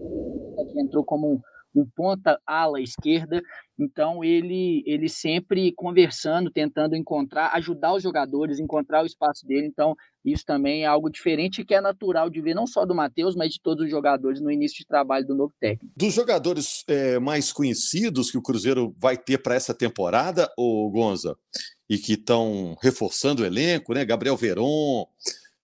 entrou 0.75 1.03
como 1.03 1.33
um, 1.33 1.41
um 1.73 1.85
ponta 1.85 2.39
ala 2.45 2.81
esquerda, 2.81 3.41
então 3.79 4.23
ele 4.23 4.83
ele 4.85 5.07
sempre 5.09 5.71
conversando, 5.71 6.51
tentando 6.51 6.95
encontrar, 6.95 7.51
ajudar 7.53 7.93
os 7.93 8.03
jogadores, 8.03 8.59
encontrar 8.59 9.03
o 9.03 9.05
espaço 9.05 9.45
dele. 9.45 9.67
Então 9.67 9.95
isso 10.23 10.45
também 10.45 10.83
é 10.83 10.85
algo 10.85 11.09
diferente 11.09 11.65
que 11.65 11.73
é 11.73 11.81
natural 11.81 12.29
de 12.29 12.41
ver 12.41 12.53
não 12.53 12.67
só 12.67 12.85
do 12.85 12.93
Matheus, 12.93 13.35
mas 13.35 13.53
de 13.53 13.61
todos 13.61 13.85
os 13.85 13.89
jogadores 13.89 14.39
no 14.39 14.51
início 14.51 14.77
de 14.77 14.85
trabalho 14.85 15.25
do 15.25 15.35
novo 15.35 15.53
técnico. 15.59 15.93
Dos 15.95 16.13
jogadores 16.13 16.83
é, 16.87 17.19
mais 17.19 17.51
conhecidos 17.51 18.29
que 18.29 18.37
o 18.37 18.41
Cruzeiro 18.41 18.95
vai 18.99 19.17
ter 19.17 19.39
para 19.39 19.55
essa 19.55 19.73
temporada, 19.73 20.51
o 20.57 20.89
Gonza, 20.91 21.35
e 21.89 21.97
que 21.97 22.13
estão 22.13 22.77
reforçando 22.81 23.41
o 23.41 23.45
elenco, 23.45 23.93
né? 23.93 24.05
Gabriel 24.05 24.37
Veron, 24.37 25.07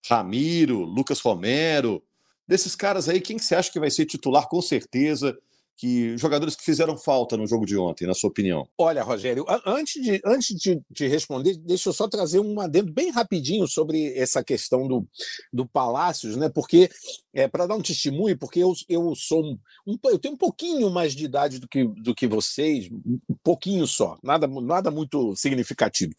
Ramiro, 0.10 0.80
Lucas 0.80 1.20
Romero. 1.20 2.04
Desses 2.48 2.76
caras 2.76 3.10
aí, 3.10 3.22
quem 3.22 3.38
você 3.38 3.56
acha 3.56 3.72
que 3.72 3.80
vai 3.80 3.92
ser 3.92 4.06
titular 4.06 4.48
com 4.48 4.62
certeza? 4.62 5.38
Que 5.78 6.18
jogadores 6.18 6.56
que 6.56 6.64
fizeram 6.64 6.98
falta 6.98 7.38
no 7.38 7.46
jogo 7.46 7.66
de 7.66 7.78
ontem, 7.78 8.08
na 8.08 8.16
sua 8.16 8.32
opinião? 8.32 8.68
Olha, 8.78 9.04
Rogério, 9.04 9.46
antes 9.64 10.02
de, 10.02 10.20
antes 10.26 10.58
de, 10.58 10.82
de 10.90 11.08
responder, 11.08 11.56
deixa 11.56 11.90
eu 11.90 11.94
só 11.94 12.08
trazer 12.08 12.40
um 12.40 12.60
adendo 12.60 12.92
bem 12.92 13.12
rapidinho 13.12 13.68
sobre 13.68 14.12
essa 14.18 14.44
questão 14.44 14.88
do, 14.88 15.08
do 15.54 15.68
Palácios, 15.68 16.36
né? 16.36 16.50
Porque 16.50 16.90
é, 17.32 17.48
para 17.48 17.68
dar 17.68 17.76
um 17.76 17.82
testemunho, 17.82 18.36
porque 18.36 18.60
eu, 18.60 18.74
eu 18.90 19.14
sou 19.16 19.44
um, 19.44 19.60
um, 19.86 19.98
eu 20.06 20.18
tenho 20.18 20.34
um 20.34 20.38
pouquinho 20.38 20.90
mais 20.90 21.14
de 21.14 21.26
idade 21.26 21.60
do 21.60 21.68
que, 21.68 21.84
do 21.84 22.16
que 22.16 22.26
vocês, 22.26 22.90
um 22.92 23.36
pouquinho 23.44 23.86
só, 23.86 24.18
nada, 24.24 24.48
nada 24.48 24.90
muito 24.90 25.36
significativo. 25.36 26.14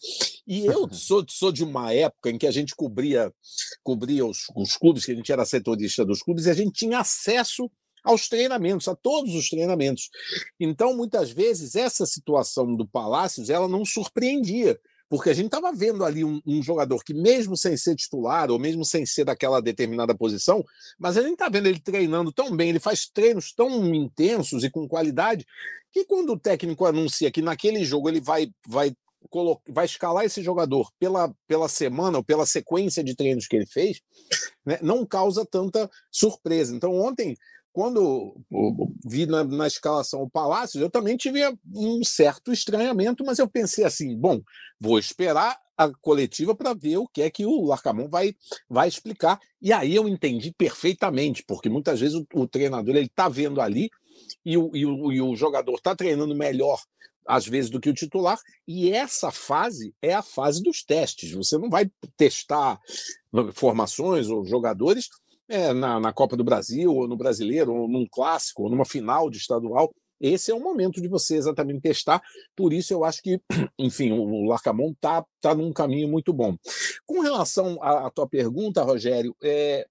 E 0.46 0.64
eu 0.64 0.88
sou, 0.94 1.24
sou 1.28 1.50
de 1.50 1.64
uma 1.64 1.92
época 1.92 2.30
em 2.30 2.38
que 2.38 2.46
a 2.46 2.52
gente 2.52 2.76
cobria, 2.76 3.32
cobria 3.82 4.24
os, 4.24 4.44
os 4.54 4.76
clubes, 4.76 5.04
que 5.04 5.10
a 5.10 5.16
gente 5.16 5.32
era 5.32 5.44
setorista 5.44 6.04
dos 6.04 6.22
clubes, 6.22 6.46
e 6.46 6.50
a 6.50 6.54
gente 6.54 6.72
tinha 6.72 7.00
acesso 7.00 7.68
aos 8.08 8.26
treinamentos, 8.26 8.88
a 8.88 8.96
todos 8.96 9.34
os 9.34 9.50
treinamentos. 9.50 10.08
Então, 10.58 10.96
muitas 10.96 11.30
vezes, 11.30 11.74
essa 11.74 12.06
situação 12.06 12.74
do 12.74 12.88
Palácios, 12.88 13.50
ela 13.50 13.68
não 13.68 13.84
surpreendia, 13.84 14.80
porque 15.10 15.28
a 15.28 15.34
gente 15.34 15.46
estava 15.46 15.70
vendo 15.72 16.02
ali 16.04 16.24
um, 16.24 16.40
um, 16.46 16.62
jogador 16.62 17.04
que, 17.04 17.12
mesmo 17.12 17.54
sem 17.54 17.76
ser 17.76 17.94
titular, 17.96 18.50
ou 18.50 18.58
mesmo 18.58 18.82
sem 18.82 19.04
ser 19.04 19.24
daquela 19.24 19.60
determinada 19.60 20.14
posição, 20.14 20.64
mas 20.98 21.18
a 21.18 21.22
gente 21.22 21.34
está 21.34 21.50
vendo 21.50 21.66
ele 21.66 21.80
treinando 21.80 22.32
tão 22.32 22.56
bem, 22.56 22.70
ele 22.70 22.80
faz 22.80 23.06
treinos 23.06 23.52
tão 23.52 23.94
intensos 23.94 24.64
e 24.64 24.70
com 24.70 24.88
qualidade, 24.88 25.46
que 25.92 26.06
quando 26.06 26.32
o 26.32 26.38
técnico 26.38 26.86
anuncia 26.86 27.30
que 27.30 27.42
naquele 27.42 27.84
jogo 27.84 28.08
ele 28.08 28.22
vai, 28.22 28.50
vai, 28.66 28.94
vai 29.68 29.84
escalar 29.84 30.24
esse 30.24 30.42
jogador 30.42 30.90
pela, 30.98 31.30
pela 31.46 31.68
semana 31.68 32.16
ou 32.18 32.24
pela 32.24 32.46
sequência 32.46 33.04
de 33.04 33.14
treinos 33.14 33.46
que 33.46 33.56
ele 33.56 33.66
fez, 33.66 34.00
né, 34.64 34.78
não 34.80 35.04
causa 35.04 35.44
tanta 35.44 35.90
surpresa. 36.10 36.74
Então, 36.74 36.94
ontem 36.94 37.36
quando 37.72 38.36
vi 39.04 39.26
na, 39.26 39.44
na, 39.44 39.66
escalação 39.66 40.22
o 40.22 40.30
Palácio, 40.30 40.80
eu 40.80 40.90
também 40.90 41.16
tive 41.16 41.40
um 41.74 42.02
certo 42.02 42.52
estranhamento, 42.52 43.24
mas 43.24 43.38
eu 43.38 43.48
pensei 43.48 43.84
assim: 43.84 44.16
bom, 44.16 44.40
vou 44.80 44.98
esperar 44.98 45.58
a 45.76 45.88
coletiva 46.00 46.54
para 46.54 46.74
ver 46.74 46.96
o 46.96 47.06
que 47.06 47.22
é 47.22 47.30
que 47.30 47.46
o 47.46 47.66
Larcamon 47.66 48.08
vai, 48.08 48.34
vai 48.68 48.88
explicar. 48.88 49.38
E 49.62 49.72
aí 49.72 49.94
eu 49.94 50.08
entendi 50.08 50.52
perfeitamente, 50.52 51.44
porque 51.46 51.68
muitas 51.68 52.00
vezes 52.00 52.16
o, 52.16 52.26
o 52.34 52.48
treinador 52.48 52.96
ele 52.96 53.06
está 53.06 53.28
vendo 53.28 53.60
ali 53.60 53.88
e 54.44 54.56
o, 54.56 54.70
e 54.74 54.84
o, 54.84 55.12
e 55.12 55.20
o 55.20 55.36
jogador 55.36 55.74
está 55.74 55.94
treinando 55.94 56.34
melhor 56.34 56.80
às 57.28 57.46
vezes 57.46 57.70
do 57.70 57.78
que 57.78 57.90
o 57.90 57.94
titular, 57.94 58.38
e 58.66 58.90
essa 58.90 59.30
fase 59.30 59.94
é 60.00 60.14
a 60.14 60.22
fase 60.22 60.62
dos 60.62 60.82
testes. 60.82 61.30
Você 61.32 61.58
não 61.58 61.68
vai 61.68 61.90
testar 62.16 62.80
formações 63.52 64.28
ou 64.28 64.46
jogadores 64.46 65.10
é, 65.48 65.72
na, 65.72 65.98
na 65.98 66.12
Copa 66.12 66.36
do 66.36 66.44
Brasil, 66.44 66.94
ou 66.94 67.08
no 67.08 67.16
Brasileiro, 67.16 67.74
ou 67.74 67.88
num 67.88 68.06
clássico, 68.06 68.64
ou 68.64 68.70
numa 68.70 68.84
final 68.84 69.30
de 69.30 69.38
estadual. 69.38 69.90
Esse 70.20 70.50
é 70.50 70.54
o 70.54 70.60
momento 70.60 71.00
de 71.00 71.08
você 71.08 71.36
exatamente 71.36 71.80
testar. 71.80 72.20
Por 72.56 72.72
isso, 72.72 72.92
eu 72.92 73.04
acho 73.04 73.22
que, 73.22 73.40
enfim, 73.78 74.12
o 74.12 74.44
Larcamon 74.48 74.90
está 74.90 75.24
tá 75.40 75.54
num 75.54 75.72
caminho 75.72 76.08
muito 76.08 76.32
bom. 76.32 76.56
Com 77.06 77.20
relação 77.20 77.78
à, 77.80 78.06
à 78.06 78.10
tua 78.10 78.28
pergunta, 78.28 78.82
Rogério, 78.82 79.34
é, 79.42 79.86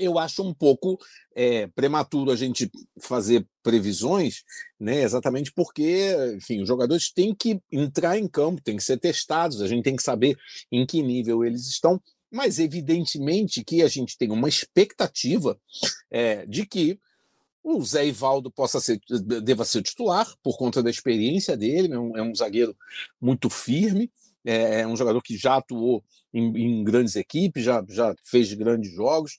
eu 0.00 0.18
acho 0.18 0.42
um 0.42 0.54
pouco 0.54 0.98
é, 1.34 1.66
prematuro 1.68 2.30
a 2.30 2.36
gente 2.36 2.70
fazer 3.00 3.46
previsões, 3.62 4.42
né, 4.78 5.02
exatamente 5.02 5.52
porque, 5.52 6.16
enfim, 6.36 6.62
os 6.62 6.68
jogadores 6.68 7.12
têm 7.12 7.34
que 7.34 7.60
entrar 7.70 8.18
em 8.18 8.26
campo, 8.26 8.62
têm 8.62 8.76
que 8.76 8.82
ser 8.82 8.96
testados, 8.96 9.60
a 9.60 9.68
gente 9.68 9.84
tem 9.84 9.94
que 9.94 10.02
saber 10.02 10.36
em 10.72 10.86
que 10.86 11.02
nível 11.02 11.44
eles 11.44 11.68
estão, 11.68 12.00
mas 12.30 12.58
evidentemente 12.58 13.64
que 13.64 13.82
a 13.82 13.88
gente 13.88 14.16
tem 14.16 14.30
uma 14.30 14.48
expectativa 14.48 15.58
é, 16.10 16.46
de 16.46 16.66
que 16.66 16.98
o 17.62 17.82
Zé 17.84 18.06
Ivaldo 18.06 18.50
possa 18.50 18.80
ser, 18.80 18.98
deva 19.42 19.64
ser 19.64 19.82
titular 19.82 20.26
por 20.42 20.56
conta 20.56 20.82
da 20.82 20.90
experiência 20.90 21.56
dele, 21.56 21.92
é 21.92 21.98
um, 21.98 22.16
é 22.16 22.22
um 22.22 22.34
zagueiro 22.34 22.74
muito 23.20 23.50
firme, 23.50 24.10
é, 24.44 24.80
é 24.80 24.86
um 24.86 24.96
jogador 24.96 25.20
que 25.22 25.36
já 25.36 25.56
atuou 25.56 26.02
em, 26.32 26.46
em, 26.56 26.84
grandes 26.84 27.16
equipes, 27.16 27.62
já, 27.62 27.84
já 27.88 28.14
fez 28.24 28.52
grandes 28.54 28.90
jogos. 28.92 29.36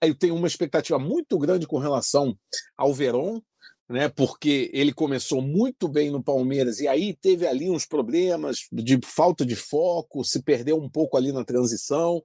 Eu 0.00 0.14
tenho 0.14 0.34
uma 0.34 0.48
expectativa 0.48 0.98
muito 0.98 1.38
grande 1.38 1.66
com 1.66 1.78
relação 1.78 2.36
ao 2.76 2.92
Verón, 2.92 3.40
né, 3.88 4.08
porque 4.08 4.70
ele 4.72 4.92
começou 4.92 5.42
muito 5.42 5.88
bem 5.88 6.10
no 6.10 6.22
Palmeiras 6.22 6.80
e 6.80 6.88
aí 6.88 7.14
teve 7.14 7.46
ali 7.46 7.70
uns 7.70 7.84
problemas 7.84 8.66
de 8.72 8.98
falta 9.04 9.44
de 9.44 9.56
foco, 9.56 10.24
se 10.24 10.42
perdeu 10.42 10.76
um 10.76 10.88
pouco 10.88 11.16
ali 11.16 11.32
na 11.32 11.44
transição, 11.44 12.22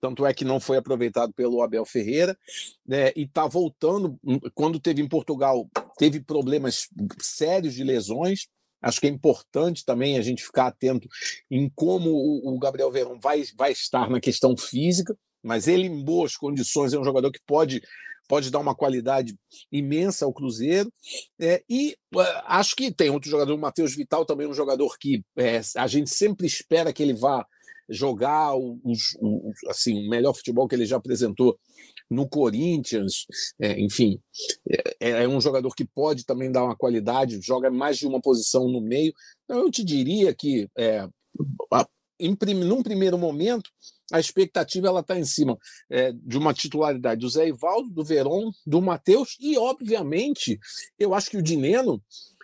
tanto 0.00 0.26
é 0.26 0.34
que 0.34 0.44
não 0.44 0.58
foi 0.58 0.76
aproveitado 0.76 1.32
pelo 1.32 1.62
Abel 1.62 1.84
Ferreira, 1.84 2.36
né, 2.86 3.12
e 3.14 3.22
está 3.22 3.46
voltando. 3.46 4.18
Hum, 4.24 4.40
quando 4.54 4.80
teve 4.80 5.00
em 5.00 5.08
Portugal, 5.08 5.68
teve 5.96 6.20
problemas 6.20 6.88
sérios 7.20 7.74
de 7.74 7.84
lesões, 7.84 8.48
Acho 8.82 9.00
que 9.00 9.06
é 9.06 9.10
importante 9.10 9.84
também 9.84 10.18
a 10.18 10.22
gente 10.22 10.42
ficar 10.42 10.66
atento 10.66 11.08
em 11.48 11.70
como 11.72 12.10
o, 12.10 12.58
Gabriel 12.58 12.90
Verão 12.90 13.18
vai, 13.20 13.44
vai 13.56 13.70
estar 13.70 14.10
na 14.10 14.20
questão 14.20 14.56
física, 14.56 15.16
mas 15.40 15.68
ele 15.68 15.86
em 15.86 16.04
boas 16.04 16.36
condições 16.36 16.92
é 16.92 16.98
um 16.98 17.04
jogador 17.04 17.30
que 17.30 17.40
pode 17.46 17.80
pode 18.28 18.50
dar 18.50 18.58
uma 18.58 18.74
qualidade 18.74 19.36
imensa 19.70 20.24
ao 20.24 20.32
Cruzeiro. 20.32 20.92
É, 21.40 21.62
e 21.68 21.96
acho 22.46 22.74
que 22.74 22.92
tem 22.92 23.10
outro 23.10 23.30
jogador, 23.30 23.54
o 23.54 23.58
Matheus 23.58 23.94
Vital, 23.94 24.24
também 24.24 24.46
um 24.46 24.54
jogador 24.54 24.96
que 24.98 25.24
é, 25.36 25.60
a 25.76 25.86
gente 25.86 26.10
sempre 26.10 26.46
espera 26.46 26.92
que 26.92 27.02
ele 27.02 27.14
vá 27.14 27.46
jogar 27.88 28.54
o, 28.54 28.80
o, 28.84 29.52
assim, 29.68 30.06
o 30.06 30.08
melhor 30.08 30.34
futebol 30.34 30.66
que 30.66 30.74
ele 30.74 30.86
já 30.86 30.96
apresentou 30.96 31.58
no 32.10 32.28
Corinthians, 32.28 33.26
é, 33.60 33.80
enfim, 33.80 34.20
é, 35.00 35.22
é, 35.22 35.28
um 35.28 35.40
jogador 35.40 35.74
que 35.74 35.84
pode 35.84 36.24
também 36.24 36.52
dar 36.52 36.64
uma 36.64 36.76
qualidade, 36.76 37.40
joga 37.40 37.70
mais 37.70 37.98
de 37.98 38.06
uma 38.06 38.20
posição 38.20 38.68
no 38.68 38.80
meio. 38.80 39.12
Então, 39.44 39.60
eu 39.60 39.70
te 39.70 39.82
diria 39.82 40.34
que, 40.34 40.68
é, 40.76 41.08
em, 42.20 42.36
num 42.54 42.82
primeiro 42.82 43.18
momento, 43.18 43.70
a 44.12 44.20
expectativa 44.20 44.86
ela 44.86 45.00
está 45.00 45.18
em 45.18 45.24
cima 45.24 45.58
é, 45.90 46.12
de 46.12 46.36
uma 46.36 46.52
titularidade 46.52 47.20
do 47.20 47.28
Zé 47.28 47.48
Ivaldo, 47.48 47.90
do 47.90 48.04
Verón, 48.04 48.52
do 48.66 48.80
Matheus 48.80 49.36
e, 49.40 49.56
obviamente, 49.56 50.60
eu 50.98 51.14
acho 51.14 51.30
que 51.30 51.36
o 51.38 51.42
Dineno, 51.42 52.02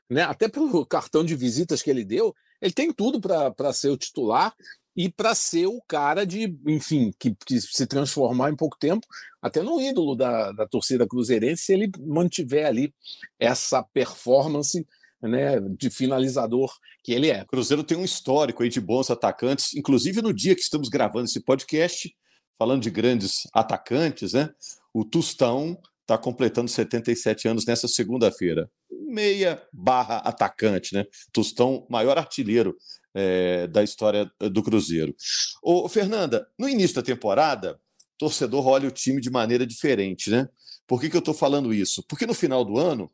né, 0.09 0.22
até 0.22 0.48
pelo 0.48 0.85
cartão 0.87 1.24
de 1.24 1.37
visitas 1.37 1.83
que 1.83 1.90
ele 1.90 2.04
deu, 2.04 2.35
ele 2.61 2.72
tem 2.72 2.92
tudo 2.92 3.20
para 3.20 3.72
ser 3.72 3.90
o 3.90 3.96
titular 3.96 4.54
e 4.96 5.09
para 5.09 5.33
ser 5.33 5.66
o 5.66 5.81
cara 5.87 6.26
de, 6.26 6.59
enfim, 6.66 7.12
que, 7.20 7.33
que, 7.46 7.61
se 7.61 7.87
transformar 7.87 8.50
em 8.50 8.57
pouco 8.57 8.76
tempo 8.76 9.07
até 9.40 9.62
no 9.62 9.81
ídolo 9.81 10.16
da, 10.16 10.50
da 10.50 10.66
torcida 10.66 11.07
cruzeirense 11.07 11.62
se 11.62 11.72
ele 11.72 11.92
mantiver 12.00 12.66
ali 12.66 12.92
essa 13.38 13.81
performance 13.81 14.85
né, 15.22 15.61
de 15.61 15.90
finalizador 15.90 16.72
que 17.02 17.12
ele 17.12 17.31
é. 17.31 17.42
O 17.42 17.46
Cruzeiro 17.46 17.83
tem 17.83 17.96
um 17.96 18.04
histórico 18.04 18.62
aí 18.62 18.68
de 18.68 18.81
bons 18.81 19.11
atacantes, 19.11 19.74
inclusive 19.74 20.22
no 20.22 20.33
dia 20.33 20.54
que 20.54 20.61
estamos 20.61 20.88
gravando 20.88 21.24
esse 21.24 21.40
podcast, 21.40 22.14
falando 22.59 22.83
de 22.83 22.90
grandes 22.90 23.48
atacantes, 23.52 24.33
né? 24.33 24.50
O 24.92 25.04
Tustão 25.04 25.78
está 26.02 26.16
completando 26.16 26.70
77 26.70 27.48
anos 27.48 27.66
nessa 27.66 27.87
segunda-feira. 27.87 28.70
Meia 28.90 29.62
barra 29.72 30.18
atacante, 30.18 30.94
né? 30.94 31.04
Tustão, 31.33 31.87
maior 31.88 32.16
artilheiro 32.16 32.76
é, 33.14 33.66
da 33.66 33.83
história 33.83 34.31
do 34.50 34.62
Cruzeiro. 34.62 35.14
Ô, 35.62 35.88
Fernanda, 35.88 36.46
no 36.59 36.68
início 36.68 36.96
da 36.96 37.02
temporada, 37.02 37.78
torcedor 38.16 38.66
olha 38.66 38.88
o 38.88 38.92
time 38.92 39.20
de 39.20 39.31
maneira 39.31 39.66
diferente, 39.66 40.31
né? 40.31 40.48
Por 40.87 41.00
que, 41.00 41.11
que 41.11 41.16
eu 41.16 41.20
estou 41.20 41.35
falando 41.35 41.72
isso? 41.72 42.02
Porque 42.09 42.26
no 42.26 42.35
final 42.35 42.64
do 42.64 42.78
ano 42.78 43.11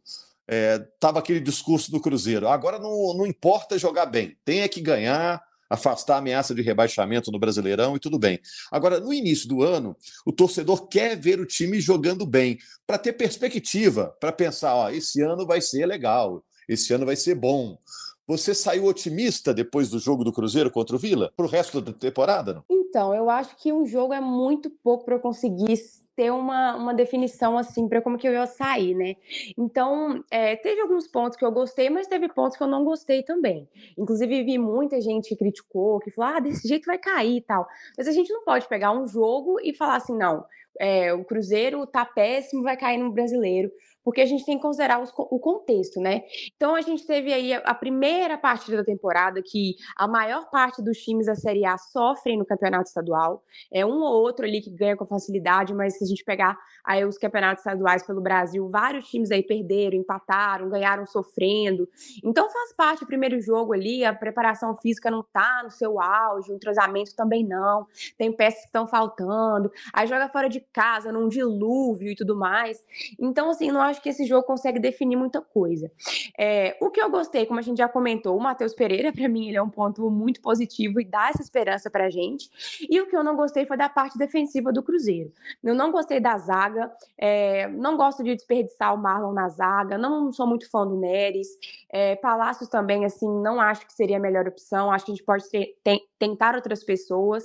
estava 0.48 1.18
é, 1.18 1.20
aquele 1.20 1.40
discurso 1.40 1.90
do 1.90 2.00
Cruzeiro. 2.00 2.48
Agora 2.48 2.78
não, 2.78 3.14
não 3.16 3.26
importa 3.26 3.78
jogar 3.78 4.06
bem, 4.06 4.36
tem 4.44 4.60
é 4.60 4.68
que 4.68 4.80
ganhar, 4.80 5.42
afastar 5.68 6.16
a 6.16 6.18
ameaça 6.18 6.54
de 6.54 6.62
rebaixamento 6.62 7.30
no 7.30 7.38
Brasileirão 7.38 7.96
e 7.96 8.00
tudo 8.00 8.18
bem. 8.18 8.38
Agora, 8.70 9.00
no 9.00 9.12
início 9.12 9.48
do 9.48 9.62
ano, 9.62 9.96
o 10.24 10.32
torcedor 10.32 10.88
quer 10.88 11.16
ver 11.16 11.40
o 11.40 11.46
time 11.46 11.80
jogando 11.80 12.26
bem, 12.26 12.58
para 12.86 12.98
ter 12.98 13.12
perspectiva, 13.14 14.14
para 14.20 14.32
pensar, 14.32 14.74
ó, 14.74 14.90
esse 14.90 15.20
ano 15.20 15.46
vai 15.46 15.60
ser 15.60 15.86
legal, 15.86 16.44
esse 16.68 16.92
ano 16.92 17.06
vai 17.06 17.16
ser 17.16 17.34
bom. 17.34 17.78
Você 18.26 18.54
saiu 18.54 18.86
otimista 18.86 19.52
depois 19.52 19.90
do 19.90 19.98
jogo 19.98 20.24
do 20.24 20.32
Cruzeiro 20.32 20.70
contra 20.70 20.96
o 20.96 20.98
Vila 20.98 21.30
para 21.36 21.44
o 21.44 21.48
resto 21.48 21.80
da 21.80 21.92
temporada? 21.92 22.54
Não? 22.54 22.64
Então, 22.70 23.14
eu 23.14 23.28
acho 23.28 23.54
que 23.56 23.70
um 23.70 23.86
jogo 23.86 24.14
é 24.14 24.20
muito 24.20 24.70
pouco 24.70 25.04
para 25.04 25.16
eu 25.16 25.20
conseguir 25.20 25.76
ter 26.16 26.30
uma, 26.30 26.76
uma 26.76 26.94
definição 26.94 27.58
assim 27.58 27.88
para 27.88 28.00
como 28.00 28.18
que 28.18 28.26
eu 28.26 28.32
ia 28.32 28.46
sair, 28.46 28.94
né? 28.94 29.16
Então, 29.58 30.22
é, 30.30 30.56
teve 30.56 30.80
alguns 30.80 31.08
pontos 31.08 31.36
que 31.36 31.44
eu 31.44 31.52
gostei, 31.52 31.90
mas 31.90 32.06
teve 32.06 32.28
pontos 32.28 32.56
que 32.56 32.62
eu 32.62 32.68
não 32.68 32.84
gostei 32.84 33.22
também. 33.22 33.68
Inclusive, 33.98 34.44
vi 34.44 34.58
muita 34.58 35.00
gente 35.00 35.28
que 35.28 35.36
criticou, 35.36 36.00
que 36.00 36.10
falou, 36.10 36.36
ah, 36.36 36.40
desse 36.40 36.66
jeito 36.66 36.86
vai 36.86 36.98
cair 36.98 37.38
e 37.38 37.40
tal. 37.40 37.66
Mas 37.96 38.08
a 38.08 38.12
gente 38.12 38.32
não 38.32 38.44
pode 38.44 38.68
pegar 38.68 38.92
um 38.92 39.06
jogo 39.06 39.58
e 39.62 39.74
falar 39.74 39.96
assim, 39.96 40.16
não, 40.16 40.44
é, 40.78 41.12
o 41.12 41.24
Cruzeiro 41.24 41.86
tá 41.86 42.04
péssimo, 42.04 42.62
vai 42.62 42.76
cair 42.76 42.98
no 42.98 43.12
brasileiro 43.12 43.70
porque 44.04 44.20
a 44.20 44.26
gente 44.26 44.44
tem 44.44 44.56
que 44.56 44.62
considerar 44.62 45.00
os, 45.02 45.10
o 45.16 45.38
contexto, 45.38 45.98
né? 46.00 46.22
Então 46.54 46.74
a 46.74 46.80
gente 46.82 47.06
teve 47.06 47.32
aí 47.32 47.54
a, 47.54 47.58
a, 47.58 47.74
primeira 47.74 48.36
partida 48.36 48.76
da 48.76 48.84
temporada 48.84 49.40
que 49.42 49.76
a 49.96 50.06
maior 50.06 50.50
parte 50.50 50.82
dos 50.82 50.98
times 50.98 51.26
da 51.26 51.34
Série 51.34 51.64
A 51.64 51.78
sofrem 51.78 52.38
no 52.38 52.44
campeonato 52.44 52.88
estadual. 52.88 53.42
É 53.72 53.84
um 53.84 54.00
ou 54.00 54.22
outro 54.22 54.44
ali 54.44 54.60
que 54.60 54.70
ganha 54.70 54.96
com 54.96 55.06
facilidade, 55.06 55.72
mas 55.74 55.96
se 55.96 56.04
a 56.04 56.06
gente 56.06 56.22
pegar 56.22 56.58
aí 56.84 57.04
os 57.04 57.16
campeonatos 57.16 57.60
estaduais 57.64 58.02
pelo 58.06 58.20
Brasil, 58.20 58.68
vários 58.68 59.08
times 59.08 59.30
aí 59.30 59.42
perderam, 59.42 59.96
empataram, 59.96 60.68
ganharam 60.68 61.06
sofrendo. 61.06 61.88
Então 62.22 62.48
faz 62.50 62.74
parte 62.74 63.00
do 63.00 63.06
primeiro 63.06 63.40
jogo 63.40 63.72
ali, 63.72 64.04
a 64.04 64.12
preparação 64.12 64.76
física 64.76 65.10
não 65.10 65.22
tá 65.22 65.62
no 65.64 65.70
seu 65.70 66.00
auge, 66.00 66.52
o 66.52 66.54
entrosamento 66.54 67.16
também 67.16 67.44
não, 67.44 67.86
tem 68.18 68.30
peças 68.30 68.60
que 68.60 68.66
estão 68.66 68.86
faltando, 68.86 69.70
aí 69.92 70.06
joga 70.06 70.28
fora 70.28 70.48
de 70.48 70.60
casa, 70.72 71.10
num 71.10 71.28
dilúvio 71.28 72.10
e 72.10 72.14
tudo 72.14 72.36
mais. 72.36 72.84
Então, 73.18 73.48
assim, 73.50 73.70
não 73.70 73.93
acho 73.94 74.02
que 74.02 74.08
esse 74.08 74.26
jogo 74.26 74.46
consegue 74.46 74.78
definir 74.78 75.16
muita 75.16 75.40
coisa. 75.40 75.90
É, 76.38 76.76
o 76.80 76.90
que 76.90 77.00
eu 77.00 77.10
gostei, 77.10 77.46
como 77.46 77.60
a 77.60 77.62
gente 77.62 77.78
já 77.78 77.88
comentou, 77.88 78.36
o 78.36 78.40
Matheus 78.40 78.74
Pereira, 78.74 79.12
para 79.14 79.28
mim, 79.28 79.48
ele 79.48 79.56
é 79.56 79.62
um 79.62 79.70
ponto 79.70 80.10
muito 80.10 80.40
positivo 80.40 81.00
e 81.00 81.04
dá 81.04 81.28
essa 81.28 81.42
esperança 81.42 81.90
pra 81.90 82.10
gente. 82.10 82.50
E 82.88 83.00
o 83.00 83.06
que 83.06 83.16
eu 83.16 83.24
não 83.24 83.36
gostei 83.36 83.64
foi 83.64 83.76
da 83.76 83.88
parte 83.88 84.18
defensiva 84.18 84.72
do 84.72 84.82
Cruzeiro. 84.82 85.32
Eu 85.62 85.74
não 85.74 85.90
gostei 85.90 86.20
da 86.20 86.36
zaga, 86.36 86.92
é, 87.16 87.68
não 87.68 87.96
gosto 87.96 88.22
de 88.22 88.34
desperdiçar 88.34 88.94
o 88.94 88.98
Marlon 88.98 89.32
na 89.32 89.48
zaga, 89.48 89.96
não 89.96 90.32
sou 90.32 90.46
muito 90.46 90.68
fã 90.70 90.86
do 90.86 90.96
Neres. 90.96 91.48
É, 91.90 92.16
Palácios 92.16 92.68
também, 92.68 93.04
assim, 93.04 93.28
não 93.40 93.60
acho 93.60 93.86
que 93.86 93.92
seria 93.92 94.16
a 94.16 94.20
melhor 94.20 94.46
opção. 94.48 94.90
Acho 94.90 95.06
que 95.06 95.12
a 95.12 95.14
gente 95.14 95.24
pode 95.24 95.48
ter, 95.48 95.76
tentar 96.18 96.54
outras 96.54 96.82
pessoas. 96.84 97.44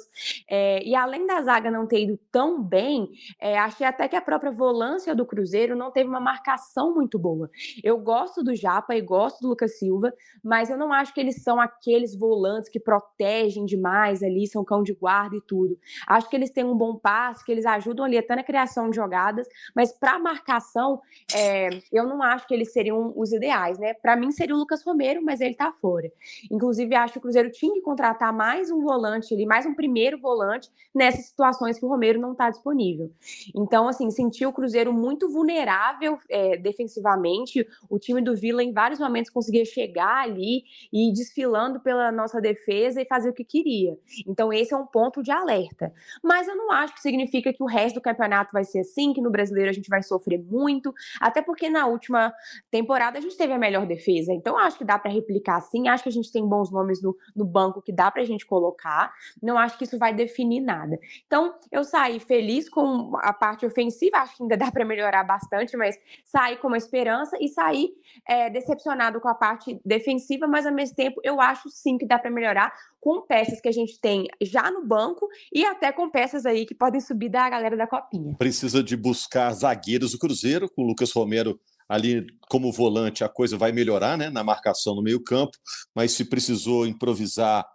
É, 0.50 0.84
e 0.84 0.96
além 0.96 1.26
da 1.26 1.42
zaga 1.42 1.72
não 1.72 1.88
ter 1.88 2.04
ido 2.04 2.20
tão 2.32 2.62
bem, 2.62 3.10
é, 3.40 3.58
achei 3.58 3.86
até 3.86 4.08
que 4.08 4.16
a 4.16 4.22
própria 4.22 4.52
volância 4.52 5.16
do 5.16 5.26
Cruzeiro 5.26 5.76
não 5.76 5.92
teve 5.92 6.10
uma 6.10 6.20
marcação 6.20 6.94
muito 6.94 7.18
boa. 7.18 7.50
Eu 7.84 7.98
gosto 7.98 8.44
do 8.44 8.56
Japa 8.56 8.96
e 8.96 9.02
gosto 9.02 9.42
do 9.42 9.50
Lucas 9.50 9.78
Silva, 9.78 10.14
mas 10.44 10.70
eu 10.70 10.78
não 10.78 10.94
acho 10.94 11.14
que 11.14 11.20
eles 11.20 11.44
são 11.44 11.60
aqueles 11.60 12.16
volantes 12.16 12.70
que 12.70 12.80
protegem 12.80 13.66
demais 13.66 14.24
ali, 14.24 14.48
são 14.48 14.64
cão 14.64 14.84
de 14.84 14.94
guarda 14.94 15.36
e 15.36 15.42
tudo. 15.42 15.78
Acho 16.08 16.30
que 16.30 16.36
eles 16.36 16.52
têm 16.52 16.64
um 16.64 16.78
bom 16.78 16.96
passe, 16.96 17.44
que 17.44 17.52
eles 17.52 17.66
ajudam 17.66 18.06
ali 18.06 18.18
até 18.18 18.36
na 18.36 18.44
criação 18.44 18.90
de 18.90 18.96
jogadas, 18.96 19.48
mas 19.76 19.92
para 19.92 20.20
marcação, 20.20 21.02
é, 21.36 21.70
eu 21.92 22.06
não 22.06 22.22
acho 22.22 22.48
que 22.48 22.54
eles 22.54 22.72
seriam 22.72 23.14
os 23.16 23.32
ideais, 23.32 23.78
né? 23.80 23.94
Para 23.94 24.16
mim 24.16 24.32
seria 24.32 24.56
o 24.56 24.58
Lucas 24.58 24.84
Romero, 24.84 25.22
mas 25.24 25.42
ele 25.42 25.56
tá 25.56 25.72
fora. 25.72 26.12
Inclusive, 26.52 26.96
acho 26.96 27.14
que 27.14 27.20
o 27.20 27.22
Cruzeiro 27.22 27.52
tinha 27.52 27.74
que 27.74 27.82
contratar 27.82 28.34
mais 28.34 28.69
mais 28.70 28.72
um 28.72 28.82
volante 28.82 29.34
ali, 29.34 29.46
mais 29.46 29.66
um 29.66 29.74
primeiro 29.74 30.20
volante 30.20 30.70
nessas 30.94 31.26
situações 31.26 31.80
que 31.80 31.86
o 31.86 31.90
Romero 31.90 32.20
não 32.20 32.34
está 32.34 32.50
disponível. 32.50 33.12
Então, 33.56 33.88
assim, 33.88 34.10
senti 34.12 34.46
o 34.46 34.54
Cruzeiro 34.54 34.94
muito 34.94 35.30
vulnerável 35.30 36.18
é, 36.30 36.58
defensivamente. 36.58 37.68
O 37.90 37.98
time 37.98 38.22
do 38.22 38.36
Vila, 38.36 38.64
em 38.64 38.72
vários 38.72 39.00
momentos, 39.00 39.32
conseguia 39.32 39.66
chegar 39.66 40.24
ali 40.24 40.64
e 40.92 41.10
ir 41.10 41.14
desfilando 41.14 41.80
pela 41.80 42.12
nossa 42.12 42.40
defesa 42.40 43.02
e 43.02 43.06
fazer 43.06 43.30
o 43.30 43.34
que 43.34 43.44
queria. 43.44 43.98
Então, 44.28 44.54
esse 44.54 44.74
é 44.74 44.78
um 44.78 44.86
ponto 44.86 45.24
de 45.24 45.32
alerta. 45.32 45.92
Mas 46.24 46.48
eu 46.48 46.56
não 46.56 46.72
acho 46.72 46.94
que 46.94 47.02
significa 47.02 47.52
que 47.52 47.64
o 47.64 47.68
resto 47.68 47.96
do 47.96 48.02
campeonato 48.02 48.52
vai 48.54 48.64
ser 48.64 48.80
assim, 48.80 49.14
que 49.14 49.22
no 49.22 49.32
brasileiro 49.32 49.70
a 49.70 49.74
gente 49.74 49.90
vai 49.90 50.04
sofrer 50.04 50.40
muito, 50.40 50.94
até 51.20 51.42
porque 51.42 51.70
na 51.70 51.88
última 51.88 52.34
temporada 52.70 53.18
a 53.18 53.22
gente 53.22 53.38
teve 53.38 53.54
a 53.54 53.58
melhor 53.58 53.86
defesa. 53.86 54.34
Então, 54.34 54.58
acho 54.58 54.78
que 54.78 54.86
dá 54.86 55.00
para 55.00 55.12
replicar 55.12 55.60
sim. 55.62 55.88
Acho 55.88 56.04
que 56.04 56.10
a 56.10 56.14
gente 56.14 56.32
tem 56.32 56.46
bons 56.46 56.72
nomes 56.72 57.02
no, 57.02 57.16
no 57.36 57.46
banco 57.46 57.82
que 57.82 57.92
dá 57.92 58.12
para 58.12 58.22
a 58.22 58.26
gente 58.26 58.46
colocar. 58.50 59.14
Não 59.42 59.58
acho 59.58 59.78
que 59.78 59.84
isso 59.84 59.98
vai 59.98 60.14
definir 60.14 60.60
nada. 60.60 61.00
Então, 61.26 61.54
eu 61.72 61.84
saí 61.84 62.20
feliz 62.20 62.68
com 62.68 63.16
a 63.18 63.32
parte 63.32 63.66
ofensiva, 63.66 64.18
acho 64.18 64.36
que 64.36 64.44
ainda 64.44 64.58
dá 64.58 64.72
para 64.72 64.84
melhorar 64.84 65.24
bastante, 65.24 65.78
mas 65.78 65.96
saí 66.26 66.58
com 66.58 66.68
uma 66.68 66.78
esperança 66.78 67.38
e 67.40 67.48
saí 67.48 67.92
é, 68.28 68.50
decepcionado 68.50 69.22
com 69.22 69.30
a 69.30 69.36
parte 69.36 69.80
defensiva, 69.86 70.48
mas 70.48 70.66
ao 70.66 70.74
mesmo 70.74 70.96
tempo 70.96 71.22
eu 71.24 71.40
acho 71.40 71.70
sim 71.70 71.98
que 71.98 72.06
dá 72.06 72.18
para 72.18 72.32
melhorar 72.32 72.74
com 73.00 73.22
peças 73.22 73.62
que 73.62 73.70
a 73.70 73.72
gente 73.72 74.00
tem 74.02 74.28
já 74.42 74.72
no 74.72 74.86
banco 74.86 75.28
e 75.54 75.66
até 75.66 75.92
com 75.92 76.10
peças 76.10 76.46
aí 76.46 76.66
que 76.66 76.74
podem 76.74 77.00
subir 77.00 77.30
da 77.30 77.50
galera 77.50 77.78
da 77.78 77.88
copinha. 77.88 78.36
Precisa 78.38 78.84
de 78.84 78.98
buscar 78.98 79.54
zagueiros 79.54 80.12
do 80.12 80.20
Cruzeiro, 80.20 80.70
com 80.70 80.82
o 80.82 80.88
Lucas 80.88 81.12
Romero 81.12 81.60
ali 81.90 82.28
como 82.48 82.72
volante 82.72 83.24
a 83.24 83.30
coisa 83.30 83.58
vai 83.58 83.72
melhorar, 83.72 84.16
né, 84.16 84.30
na 84.30 84.44
marcação 84.44 84.94
no 84.94 85.02
meio-campo, 85.02 85.58
mas 85.96 86.12
se 86.12 86.24
precisou 86.24 86.86
improvisar 86.86 87.66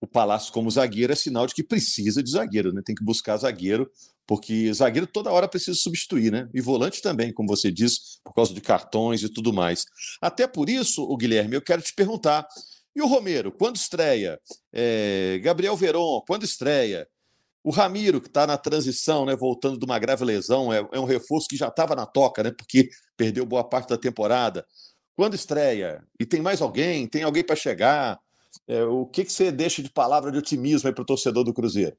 o 0.00 0.06
Palácio 0.06 0.52
como 0.52 0.70
zagueiro 0.70 1.12
é 1.12 1.16
sinal 1.16 1.46
de 1.46 1.54
que 1.54 1.62
precisa 1.62 2.22
de 2.22 2.30
zagueiro, 2.30 2.72
né? 2.72 2.82
Tem 2.84 2.94
que 2.94 3.04
buscar 3.04 3.36
zagueiro, 3.36 3.90
porque 4.26 4.72
zagueiro 4.72 5.06
toda 5.06 5.32
hora 5.32 5.48
precisa 5.48 5.76
substituir, 5.76 6.30
né? 6.30 6.48
E 6.54 6.60
volante 6.60 7.02
também, 7.02 7.32
como 7.32 7.48
você 7.48 7.70
disse, 7.72 8.20
por 8.22 8.34
causa 8.34 8.54
de 8.54 8.60
cartões 8.60 9.22
e 9.22 9.28
tudo 9.28 9.52
mais. 9.52 9.84
Até 10.20 10.46
por 10.46 10.68
isso, 10.68 11.02
o 11.02 11.16
Guilherme, 11.16 11.56
eu 11.56 11.62
quero 11.62 11.82
te 11.82 11.94
perguntar: 11.94 12.46
e 12.94 13.02
o 13.02 13.06
Romero, 13.06 13.52
quando 13.52 13.76
estreia? 13.76 14.40
É, 14.72 15.40
Gabriel 15.42 15.76
Veron, 15.76 16.20
quando 16.26 16.44
estreia? 16.44 17.08
O 17.62 17.70
Ramiro, 17.70 18.20
que 18.20 18.28
está 18.28 18.46
na 18.46 18.56
transição, 18.56 19.26
né, 19.26 19.36
voltando 19.36 19.78
de 19.78 19.84
uma 19.84 19.98
grave 19.98 20.24
lesão, 20.24 20.72
é, 20.72 20.78
é 20.92 20.98
um 20.98 21.04
reforço 21.04 21.48
que 21.48 21.56
já 21.56 21.68
estava 21.68 21.94
na 21.94 22.06
toca, 22.06 22.42
né, 22.42 22.50
porque 22.50 22.88
perdeu 23.16 23.44
boa 23.44 23.62
parte 23.62 23.88
da 23.88 23.98
temporada. 23.98 24.64
Quando 25.16 25.34
estreia? 25.34 26.02
E 26.18 26.24
tem 26.24 26.40
mais 26.40 26.62
alguém? 26.62 27.06
Tem 27.06 27.24
alguém 27.24 27.44
para 27.44 27.56
chegar? 27.56 28.18
É, 28.66 28.84
o 28.84 29.06
que, 29.06 29.24
que 29.24 29.32
você 29.32 29.50
deixa 29.50 29.82
de 29.82 29.90
palavra 29.90 30.30
de 30.30 30.38
otimismo 30.38 30.92
para 30.92 31.02
o 31.02 31.06
torcedor 31.06 31.44
do 31.44 31.54
Cruzeiro? 31.54 31.96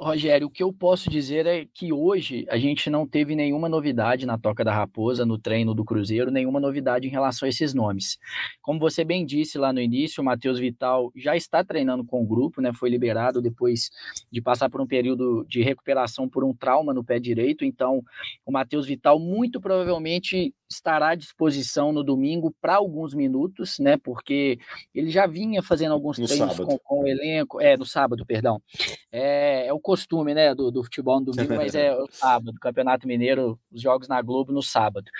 Rogério, 0.00 0.46
o 0.46 0.50
que 0.50 0.62
eu 0.62 0.72
posso 0.72 1.10
dizer 1.10 1.44
é 1.44 1.66
que 1.74 1.92
hoje 1.92 2.46
a 2.48 2.56
gente 2.56 2.88
não 2.88 3.06
teve 3.06 3.36
nenhuma 3.36 3.68
novidade 3.68 4.24
na 4.24 4.38
Toca 4.38 4.64
da 4.64 4.72
Raposa, 4.72 5.26
no 5.26 5.36
treino 5.36 5.74
do 5.74 5.84
Cruzeiro, 5.84 6.30
nenhuma 6.30 6.58
novidade 6.58 7.06
em 7.06 7.10
relação 7.10 7.44
a 7.44 7.50
esses 7.50 7.74
nomes. 7.74 8.18
Como 8.62 8.80
você 8.80 9.04
bem 9.04 9.26
disse 9.26 9.58
lá 9.58 9.74
no 9.74 9.80
início, 9.80 10.22
o 10.22 10.24
Matheus 10.24 10.58
Vital 10.58 11.12
já 11.14 11.36
está 11.36 11.62
treinando 11.62 12.02
com 12.02 12.22
o 12.22 12.26
grupo, 12.26 12.62
né? 12.62 12.72
Foi 12.72 12.88
liberado 12.88 13.42
depois 13.42 13.90
de 14.32 14.40
passar 14.40 14.70
por 14.70 14.80
um 14.80 14.86
período 14.86 15.44
de 15.46 15.62
recuperação 15.62 16.26
por 16.26 16.44
um 16.44 16.54
trauma 16.54 16.94
no 16.94 17.04
pé 17.04 17.18
direito. 17.18 17.62
Então, 17.62 18.02
o 18.46 18.50
Matheus 18.50 18.86
Vital 18.86 19.18
muito 19.18 19.60
provavelmente 19.60 20.54
estará 20.70 21.10
à 21.10 21.14
disposição 21.14 21.92
no 21.92 22.04
domingo 22.04 22.54
para 22.60 22.76
alguns 22.76 23.12
minutos, 23.12 23.78
né? 23.78 23.96
Porque 23.96 24.58
ele 24.94 25.10
já 25.10 25.26
vinha 25.26 25.62
fazendo 25.62 25.92
alguns 25.92 26.18
no 26.18 26.26
treinos 26.26 26.56
com, 26.56 26.78
com, 26.78 27.02
o 27.02 27.06
elenco, 27.08 27.60
é 27.60 27.76
no 27.76 27.84
sábado, 27.84 28.24
perdão. 28.24 28.62
É, 29.10 29.66
é 29.66 29.72
o 29.72 29.80
costume, 29.80 30.32
né, 30.32 30.54
do, 30.54 30.70
do, 30.70 30.84
futebol 30.84 31.18
no 31.18 31.32
domingo, 31.32 31.56
mas 31.56 31.74
é 31.74 31.92
o 31.92 32.06
sábado, 32.12 32.52
Campeonato 32.60 33.08
Mineiro, 33.08 33.58
os 33.72 33.82
jogos 33.82 34.06
na 34.06 34.22
Globo 34.22 34.52
no 34.52 34.62
sábado. 34.62 35.10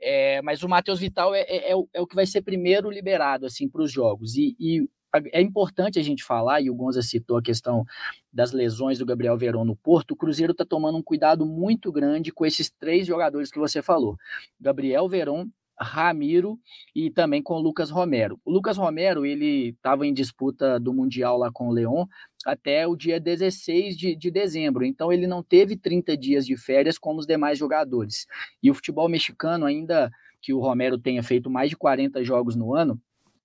É, 0.00 0.40
mas 0.42 0.62
o 0.62 0.68
Matheus 0.68 1.00
Vital 1.00 1.34
é, 1.34 1.42
é, 1.42 1.70
é, 1.70 1.76
o, 1.76 1.86
é 1.92 2.00
o 2.00 2.06
que 2.06 2.14
vai 2.14 2.26
ser 2.26 2.40
primeiro 2.40 2.90
liberado 2.90 3.44
assim 3.44 3.68
para 3.68 3.82
os 3.82 3.92
jogos 3.92 4.36
e, 4.36 4.56
e 4.58 4.88
é 5.32 5.40
importante 5.40 5.98
a 5.98 6.02
gente 6.02 6.24
falar, 6.24 6.60
e 6.60 6.70
o 6.70 6.74
Gonza 6.74 7.02
citou 7.02 7.36
a 7.36 7.42
questão 7.42 7.84
das 8.32 8.52
lesões 8.52 8.98
do 8.98 9.06
Gabriel 9.06 9.36
Verón 9.36 9.64
no 9.64 9.76
Porto, 9.76 10.12
o 10.12 10.16
Cruzeiro 10.16 10.52
está 10.52 10.64
tomando 10.64 10.98
um 10.98 11.02
cuidado 11.02 11.46
muito 11.46 11.92
grande 11.92 12.32
com 12.32 12.44
esses 12.44 12.70
três 12.70 13.06
jogadores 13.06 13.50
que 13.50 13.58
você 13.58 13.80
falou. 13.80 14.16
Gabriel 14.60 15.08
Verón, 15.08 15.46
Ramiro 15.78 16.58
e 16.94 17.10
também 17.10 17.42
com 17.42 17.54
o 17.54 17.60
Lucas 17.60 17.90
Romero. 17.90 18.40
O 18.44 18.50
Lucas 18.50 18.76
Romero, 18.76 19.26
ele 19.26 19.70
estava 19.70 20.06
em 20.06 20.14
disputa 20.14 20.78
do 20.78 20.92
Mundial 20.92 21.36
lá 21.36 21.50
com 21.52 21.68
o 21.68 21.72
Leão 21.72 22.08
até 22.44 22.86
o 22.86 22.94
dia 22.94 23.18
16 23.18 23.96
de, 23.96 24.14
de 24.14 24.30
dezembro, 24.30 24.84
então 24.84 25.12
ele 25.12 25.26
não 25.26 25.42
teve 25.42 25.76
30 25.76 26.16
dias 26.16 26.46
de 26.46 26.56
férias 26.56 26.98
como 26.98 27.18
os 27.18 27.26
demais 27.26 27.58
jogadores. 27.58 28.26
E 28.62 28.70
o 28.70 28.74
futebol 28.74 29.08
mexicano, 29.08 29.64
ainda 29.64 30.10
que 30.42 30.52
o 30.52 30.60
Romero 30.60 30.98
tenha 30.98 31.22
feito 31.22 31.48
mais 31.48 31.70
de 31.70 31.76
40 31.76 32.22
jogos 32.22 32.54
no 32.54 32.74
ano, 32.74 33.00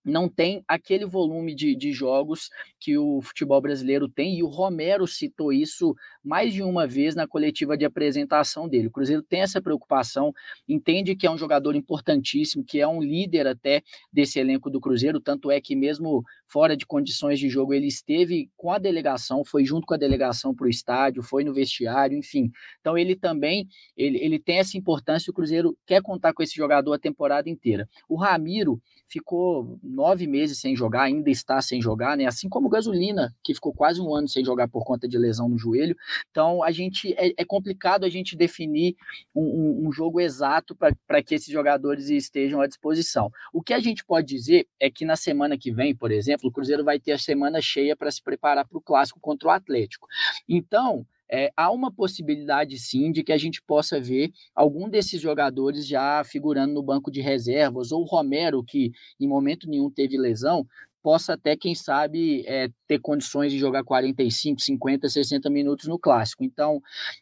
não 0.09 0.27
tem 0.27 0.63
aquele 0.67 1.05
volume 1.05 1.55
de, 1.55 1.75
de 1.75 1.91
jogos 1.91 2.49
que 2.79 2.97
o 2.97 3.21
futebol 3.21 3.61
brasileiro 3.61 4.09
tem, 4.09 4.37
e 4.37 4.43
o 4.43 4.47
Romero 4.47 5.05
citou 5.07 5.53
isso 5.53 5.95
mais 6.23 6.53
de 6.53 6.61
uma 6.63 6.87
vez 6.87 7.15
na 7.15 7.27
coletiva 7.27 7.77
de 7.77 7.85
apresentação 7.85 8.67
dele. 8.67 8.87
O 8.87 8.91
Cruzeiro 8.91 9.21
tem 9.21 9.41
essa 9.41 9.61
preocupação, 9.61 10.33
entende 10.67 11.15
que 11.15 11.27
é 11.27 11.31
um 11.31 11.37
jogador 11.37 11.75
importantíssimo, 11.75 12.63
que 12.63 12.79
é 12.79 12.87
um 12.87 13.01
líder 13.01 13.47
até 13.47 13.81
desse 14.11 14.39
elenco 14.39 14.69
do 14.69 14.79
Cruzeiro, 14.79 15.19
tanto 15.19 15.51
é 15.51 15.61
que 15.61 15.75
mesmo 15.75 16.23
fora 16.47 16.75
de 16.75 16.85
condições 16.85 17.39
de 17.39 17.47
jogo 17.47 17.73
ele 17.73 17.87
esteve 17.87 18.49
com 18.57 18.71
a 18.71 18.79
delegação, 18.79 19.45
foi 19.45 19.63
junto 19.63 19.85
com 19.85 19.93
a 19.93 19.97
delegação 19.97 20.53
para 20.53 20.65
o 20.65 20.69
estádio, 20.69 21.21
foi 21.21 21.43
no 21.43 21.53
vestiário, 21.53 22.17
enfim. 22.17 22.51
Então 22.79 22.97
ele 22.97 23.15
também 23.15 23.67
ele, 23.95 24.17
ele 24.17 24.39
tem 24.39 24.57
essa 24.57 24.77
importância, 24.77 25.31
o 25.31 25.33
Cruzeiro 25.33 25.77
quer 25.85 26.01
contar 26.01 26.33
com 26.33 26.41
esse 26.41 26.55
jogador 26.55 26.93
a 26.93 26.99
temporada 26.99 27.49
inteira. 27.49 27.87
O 28.07 28.15
Ramiro 28.15 28.81
ficou 29.09 29.79
nove 29.81 30.27
meses 30.27 30.59
sem 30.59 30.75
jogar, 30.75 31.03
ainda 31.03 31.29
está 31.29 31.61
sem 31.61 31.81
jogar, 31.81 32.15
né? 32.15 32.25
Assim 32.25 32.47
como 32.47 32.69
Gasolina, 32.69 33.35
que 33.43 33.53
ficou 33.53 33.73
quase 33.73 33.99
um 33.99 34.13
ano 34.13 34.27
sem 34.27 34.45
jogar 34.45 34.67
por 34.67 34.85
conta 34.85 35.07
de 35.07 35.17
lesão 35.17 35.49
no 35.49 35.57
joelho. 35.57 35.95
Então, 36.29 36.63
a 36.63 36.71
gente 36.71 37.13
é, 37.17 37.33
é 37.35 37.45
complicado 37.45 38.03
a 38.05 38.09
gente 38.09 38.35
definir 38.35 38.95
um, 39.35 39.41
um, 39.41 39.87
um 39.87 39.91
jogo 39.91 40.21
exato 40.21 40.75
para 40.75 41.23
que 41.23 41.35
esses 41.35 41.51
jogadores 41.51 42.09
estejam 42.09 42.61
à 42.61 42.67
disposição. 42.67 43.31
O 43.51 43.61
que 43.61 43.73
a 43.73 43.79
gente 43.79 44.05
pode 44.05 44.27
dizer 44.27 44.67
é 44.79 44.89
que 44.89 45.03
na 45.03 45.15
semana 45.15 45.57
que 45.57 45.71
vem, 45.71 45.95
por 45.95 46.11
exemplo, 46.11 46.49
o 46.49 46.51
Cruzeiro 46.51 46.83
vai 46.83 46.99
ter 46.99 47.13
a 47.13 47.17
semana 47.17 47.59
cheia 47.61 47.95
para 47.95 48.11
se 48.11 48.21
preparar 48.21 48.67
para 48.67 48.77
o 48.77 48.81
clássico 48.81 49.19
contra 49.19 49.47
o 49.47 49.51
Atlético. 49.51 50.07
Então, 50.47 51.05
é, 51.31 51.51
há 51.55 51.71
uma 51.71 51.91
possibilidade 51.91 52.77
sim 52.79 53.11
de 53.11 53.23
que 53.23 53.31
a 53.31 53.37
gente 53.37 53.61
possa 53.61 53.99
ver 53.99 54.31
algum 54.55 54.89
desses 54.89 55.21
jogadores 55.21 55.87
já 55.87 56.23
figurando 56.23 56.73
no 56.73 56.83
banco 56.83 57.11
de 57.11 57.21
reservas, 57.21 57.91
ou 57.91 58.01
o 58.01 58.05
Romero, 58.05 58.63
que 58.63 58.91
em 59.19 59.27
momento 59.27 59.69
nenhum 59.69 59.89
teve 59.89 60.17
lesão, 60.17 60.65
possa 61.09 61.33
até, 61.33 61.57
quem 61.57 61.73
sabe, 61.73 62.43
é, 62.45 62.69
ter 62.87 62.99
condições 62.99 63.51
de 63.51 63.57
jogar 63.57 63.83
45, 63.83 64.61
50, 64.61 65.09
60 65.09 65.49
minutos 65.49 65.87
no 65.87 65.97
clássico. 65.97 66.43
Então, 66.43 66.79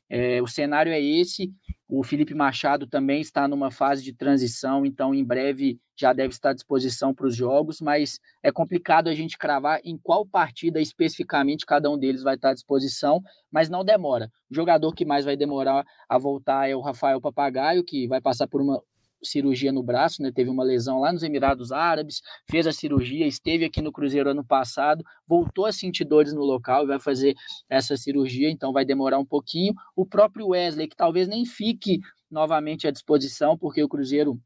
é, 0.09 0.41
o 0.41 0.45
cenário 0.45 0.91
é 0.91 0.99
esse. 0.99 1.49
O 1.87 2.03
Felipe 2.03 2.33
Machado 2.33 2.85
também 2.85 3.21
está 3.21 3.47
numa 3.47 3.71
fase 3.71 4.03
de 4.03 4.11
transição, 4.11 4.85
então 4.85 5.15
em 5.15 5.23
breve 5.23 5.79
já 5.95 6.11
deve 6.11 6.33
estar 6.33 6.49
à 6.49 6.53
disposição 6.53 7.13
para 7.13 7.27
os 7.27 7.33
jogos, 7.33 7.79
mas 7.79 8.19
é 8.43 8.51
complicado 8.51 9.07
a 9.07 9.15
gente 9.15 9.37
cravar 9.37 9.79
em 9.85 9.97
qual 9.97 10.25
partida 10.25 10.81
especificamente 10.81 11.65
cada 11.65 11.89
um 11.89 11.97
deles 11.97 12.23
vai 12.23 12.35
estar 12.35 12.49
à 12.49 12.53
disposição, 12.53 13.21
mas 13.49 13.69
não 13.69 13.85
demora. 13.85 14.29
O 14.51 14.53
jogador 14.53 14.93
que 14.93 15.05
mais 15.05 15.23
vai 15.23 15.37
demorar 15.37 15.85
a 16.09 16.17
voltar 16.17 16.69
é 16.69 16.75
o 16.75 16.81
Rafael 16.81 17.21
Papagaio, 17.21 17.85
que 17.85 18.05
vai 18.05 18.19
passar 18.19 18.49
por 18.49 18.61
uma 18.61 18.83
cirurgia 19.23 19.71
no 19.71 19.83
braço, 19.83 20.21
né? 20.21 20.31
Teve 20.31 20.49
uma 20.49 20.63
lesão 20.63 20.99
lá 20.99 21.11
nos 21.11 21.23
Emirados 21.23 21.71
Árabes, 21.71 22.21
fez 22.49 22.67
a 22.67 22.71
cirurgia, 22.71 23.25
esteve 23.27 23.65
aqui 23.65 23.81
no 23.81 23.91
Cruzeiro 23.91 24.29
ano 24.29 24.45
passado, 24.45 25.03
voltou 25.27 25.65
a 25.65 25.71
sentir 25.71 26.05
dores 26.05 26.33
no 26.33 26.41
local 26.41 26.83
e 26.83 26.87
vai 26.87 26.99
fazer 26.99 27.35
essa 27.69 27.97
cirurgia, 27.97 28.49
então 28.49 28.71
vai 28.71 28.85
demorar 28.85 29.19
um 29.19 29.25
pouquinho. 29.25 29.73
O 29.95 30.05
próprio 30.05 30.49
Wesley, 30.49 30.87
que 30.87 30.95
talvez 30.95 31.27
nem 31.27 31.45
fique 31.45 31.99
novamente 32.29 32.87
à 32.87 32.91
disposição, 32.91 33.57
porque 33.57 33.81
o 33.81 33.89
Cruzeiro 33.89 34.39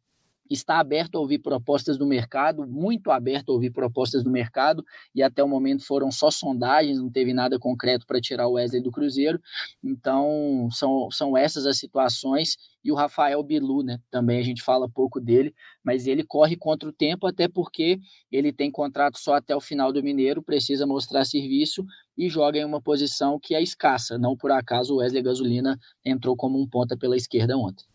está 0.53 0.79
aberto 0.79 1.15
a 1.15 1.19
ouvir 1.19 1.39
propostas 1.39 1.97
do 1.97 2.05
mercado, 2.05 2.67
muito 2.67 3.11
aberto 3.11 3.49
a 3.49 3.53
ouvir 3.53 3.71
propostas 3.71 4.23
do 4.23 4.29
mercado, 4.29 4.83
e 5.15 5.23
até 5.23 5.43
o 5.43 5.47
momento 5.47 5.85
foram 5.85 6.11
só 6.11 6.29
sondagens, 6.29 6.97
não 6.97 7.09
teve 7.09 7.33
nada 7.33 7.59
concreto 7.59 8.05
para 8.05 8.19
tirar 8.19 8.47
o 8.47 8.53
Wesley 8.53 8.81
do 8.81 8.91
Cruzeiro. 8.91 9.39
Então, 9.83 10.67
são, 10.71 11.09
são 11.11 11.37
essas 11.37 11.65
as 11.65 11.77
situações. 11.77 12.57
E 12.83 12.91
o 12.91 12.95
Rafael 12.95 13.43
Bilu, 13.43 13.83
né? 13.83 13.99
Também 14.09 14.39
a 14.39 14.43
gente 14.43 14.63
fala 14.63 14.89
pouco 14.89 15.19
dele, 15.19 15.53
mas 15.83 16.07
ele 16.07 16.23
corre 16.23 16.55
contra 16.55 16.89
o 16.89 16.93
tempo, 16.93 17.27
até 17.27 17.47
porque 17.47 17.99
ele 18.31 18.51
tem 18.51 18.71
contrato 18.71 19.19
só 19.19 19.35
até 19.35 19.55
o 19.55 19.61
final 19.61 19.93
do 19.93 20.01
Mineiro, 20.01 20.41
precisa 20.41 20.87
mostrar 20.87 21.23
serviço 21.25 21.85
e 22.17 22.27
joga 22.27 22.57
em 22.57 22.65
uma 22.65 22.81
posição 22.81 23.39
que 23.39 23.53
é 23.53 23.61
escassa. 23.61 24.17
Não 24.17 24.35
por 24.35 24.51
acaso 24.51 24.95
o 24.95 24.97
Wesley 24.97 25.21
Gasolina 25.21 25.79
entrou 26.03 26.35
como 26.35 26.59
um 26.59 26.67
ponta 26.67 26.97
pela 26.97 27.15
esquerda 27.15 27.55
ontem. 27.55 27.90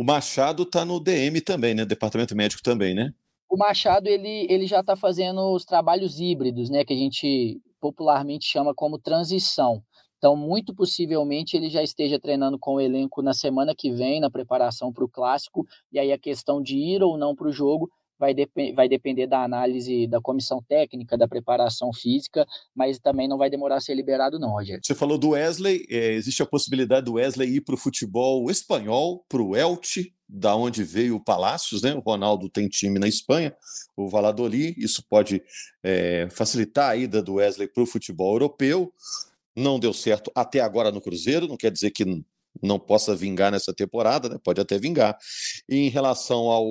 O 0.00 0.02
Machado 0.02 0.62
está 0.62 0.82
no 0.82 0.98
DM 0.98 1.42
também, 1.42 1.74
né? 1.74 1.84
Departamento 1.84 2.34
médico 2.34 2.62
também, 2.62 2.94
né? 2.94 3.12
O 3.50 3.54
Machado 3.58 4.08
ele, 4.08 4.46
ele 4.48 4.66
já 4.66 4.80
está 4.80 4.96
fazendo 4.96 5.52
os 5.52 5.62
trabalhos 5.62 6.18
híbridos, 6.18 6.70
né? 6.70 6.86
Que 6.86 6.94
a 6.94 6.96
gente 6.96 7.60
popularmente 7.78 8.46
chama 8.46 8.74
como 8.74 8.98
transição. 8.98 9.82
Então, 10.16 10.34
muito 10.34 10.74
possivelmente 10.74 11.54
ele 11.54 11.68
já 11.68 11.82
esteja 11.82 12.18
treinando 12.18 12.58
com 12.58 12.76
o 12.76 12.80
elenco 12.80 13.20
na 13.20 13.34
semana 13.34 13.74
que 13.76 13.90
vem, 13.90 14.20
na 14.20 14.30
preparação 14.30 14.90
para 14.90 15.04
o 15.04 15.08
clássico, 15.08 15.66
e 15.92 15.98
aí 15.98 16.10
a 16.12 16.18
questão 16.18 16.62
de 16.62 16.78
ir 16.78 17.02
ou 17.02 17.18
não 17.18 17.36
para 17.36 17.48
o 17.48 17.52
jogo 17.52 17.90
vai, 18.20 18.34
dep 18.34 18.74
vai 18.74 18.86
depender 18.86 19.26
da 19.26 19.42
análise 19.42 20.06
da 20.06 20.20
comissão 20.20 20.62
técnica, 20.62 21.16
da 21.16 21.26
preparação 21.26 21.90
física, 21.92 22.46
mas 22.76 22.98
também 22.98 23.26
não 23.26 23.38
vai 23.38 23.48
demorar 23.48 23.76
a 23.76 23.80
ser 23.80 23.94
liberado, 23.94 24.38
não, 24.38 24.50
Rogério. 24.50 24.82
Você 24.84 24.94
falou 24.94 25.16
do 25.16 25.30
Wesley, 25.30 25.86
é, 25.88 26.12
existe 26.12 26.42
a 26.42 26.46
possibilidade 26.46 27.06
do 27.06 27.14
Wesley 27.14 27.56
ir 27.56 27.62
para 27.62 27.74
o 27.74 27.78
futebol 27.78 28.48
espanhol, 28.50 29.24
para 29.26 29.42
o 29.42 29.56
Elche, 29.56 30.12
da 30.28 30.54
onde 30.54 30.84
veio 30.84 31.16
o 31.16 31.24
Palácios, 31.24 31.82
né? 31.82 31.94
O 31.94 32.00
Ronaldo 32.00 32.48
tem 32.48 32.68
time 32.68 32.98
na 32.98 33.08
Espanha, 33.08 33.56
o 33.96 34.08
Valladolid, 34.08 34.74
isso 34.78 35.02
pode 35.08 35.42
é, 35.82 36.28
facilitar 36.30 36.90
a 36.90 36.96
ida 36.96 37.22
do 37.22 37.34
Wesley 37.34 37.66
para 37.66 37.82
o 37.82 37.86
futebol 37.86 38.34
europeu. 38.34 38.92
Não 39.56 39.80
deu 39.80 39.92
certo 39.92 40.30
até 40.34 40.60
agora 40.60 40.92
no 40.92 41.00
Cruzeiro, 41.00 41.48
não 41.48 41.56
quer 41.56 41.72
dizer 41.72 41.90
que 41.90 42.22
não 42.62 42.78
possa 42.78 43.14
vingar 43.14 43.52
nessa 43.52 43.72
temporada, 43.72 44.28
né? 44.28 44.38
pode 44.42 44.60
até 44.60 44.78
vingar. 44.78 45.16
E 45.68 45.76
em 45.76 45.88
relação 45.88 46.48
ao 46.50 46.66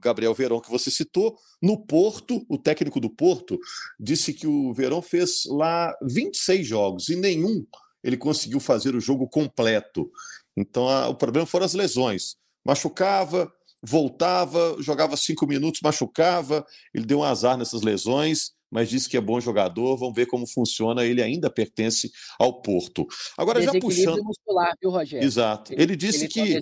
Gabriel 0.00 0.34
Verão, 0.34 0.60
que 0.60 0.70
você 0.70 0.90
citou, 0.90 1.36
no 1.60 1.78
Porto, 1.78 2.44
o 2.48 2.56
técnico 2.56 3.00
do 3.00 3.10
Porto 3.10 3.58
disse 3.98 4.32
que 4.32 4.46
o 4.46 4.72
Verão 4.72 5.02
fez 5.02 5.42
lá 5.46 5.94
26 6.02 6.66
jogos 6.66 7.08
e 7.08 7.16
nenhum 7.16 7.64
ele 8.02 8.16
conseguiu 8.16 8.60
fazer 8.60 8.94
o 8.94 9.00
jogo 9.00 9.28
completo. 9.28 10.10
Então 10.56 10.88
a, 10.88 11.08
o 11.08 11.14
problema 11.14 11.46
foram 11.46 11.66
as 11.66 11.74
lesões. 11.74 12.36
Machucava, 12.64 13.52
voltava, 13.82 14.76
jogava 14.80 15.16
cinco 15.16 15.46
minutos, 15.46 15.80
machucava, 15.82 16.64
ele 16.92 17.04
deu 17.04 17.18
um 17.18 17.24
azar 17.24 17.56
nessas 17.56 17.82
lesões 17.82 18.53
mas 18.74 18.90
disse 18.90 19.08
que 19.08 19.16
é 19.16 19.20
bom 19.20 19.40
jogador. 19.40 19.96
Vamos 19.96 20.16
ver 20.16 20.26
como 20.26 20.48
funciona. 20.48 21.06
Ele 21.06 21.22
ainda 21.22 21.48
pertence 21.48 22.10
ao 22.36 22.60
Porto. 22.60 23.06
Agora, 23.38 23.62
já 23.62 23.70
puxando. 23.78 24.24
muscular, 24.24 24.76
viu, 24.82 24.90
Rogério? 24.90 25.24
Exato. 25.24 25.72
Ele, 25.72 25.94
disse 25.94 26.26
que. 26.26 26.60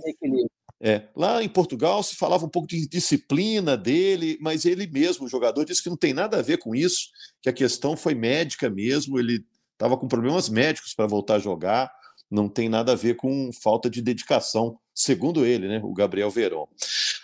É, 0.78 1.04
lá 1.16 1.42
em 1.42 1.48
Portugal 1.48 2.02
se 2.02 2.14
falava 2.16 2.44
um 2.44 2.50
pouco 2.50 2.68
de 2.68 2.86
disciplina 2.86 3.78
dele, 3.78 4.36
mas 4.42 4.66
ele 4.66 4.86
mesmo, 4.86 5.24
o 5.24 5.28
jogador, 5.28 5.64
disse 5.64 5.82
que 5.82 5.88
não 5.88 5.96
tem 5.96 6.12
nada 6.12 6.38
a 6.38 6.42
ver 6.42 6.58
com 6.58 6.74
isso, 6.74 7.08
que 7.40 7.48
a 7.48 7.52
questão 7.52 7.96
foi 7.96 8.14
médica 8.14 8.68
mesmo, 8.68 9.18
ele 9.18 9.42
estava 9.72 9.96
com 9.96 10.08
problemas 10.08 10.48
médicos 10.48 10.92
para 10.92 11.06
voltar 11.06 11.36
a 11.36 11.38
jogar, 11.38 11.90
não 12.28 12.48
tem 12.48 12.68
nada 12.68 12.92
a 12.92 12.96
ver 12.96 13.14
com 13.14 13.50
falta 13.52 13.88
de 13.88 14.02
dedicação, 14.02 14.76
segundo 14.92 15.46
ele, 15.46 15.68
né, 15.68 15.80
o 15.84 15.94
Gabriel 15.94 16.30
Verón. 16.30 16.66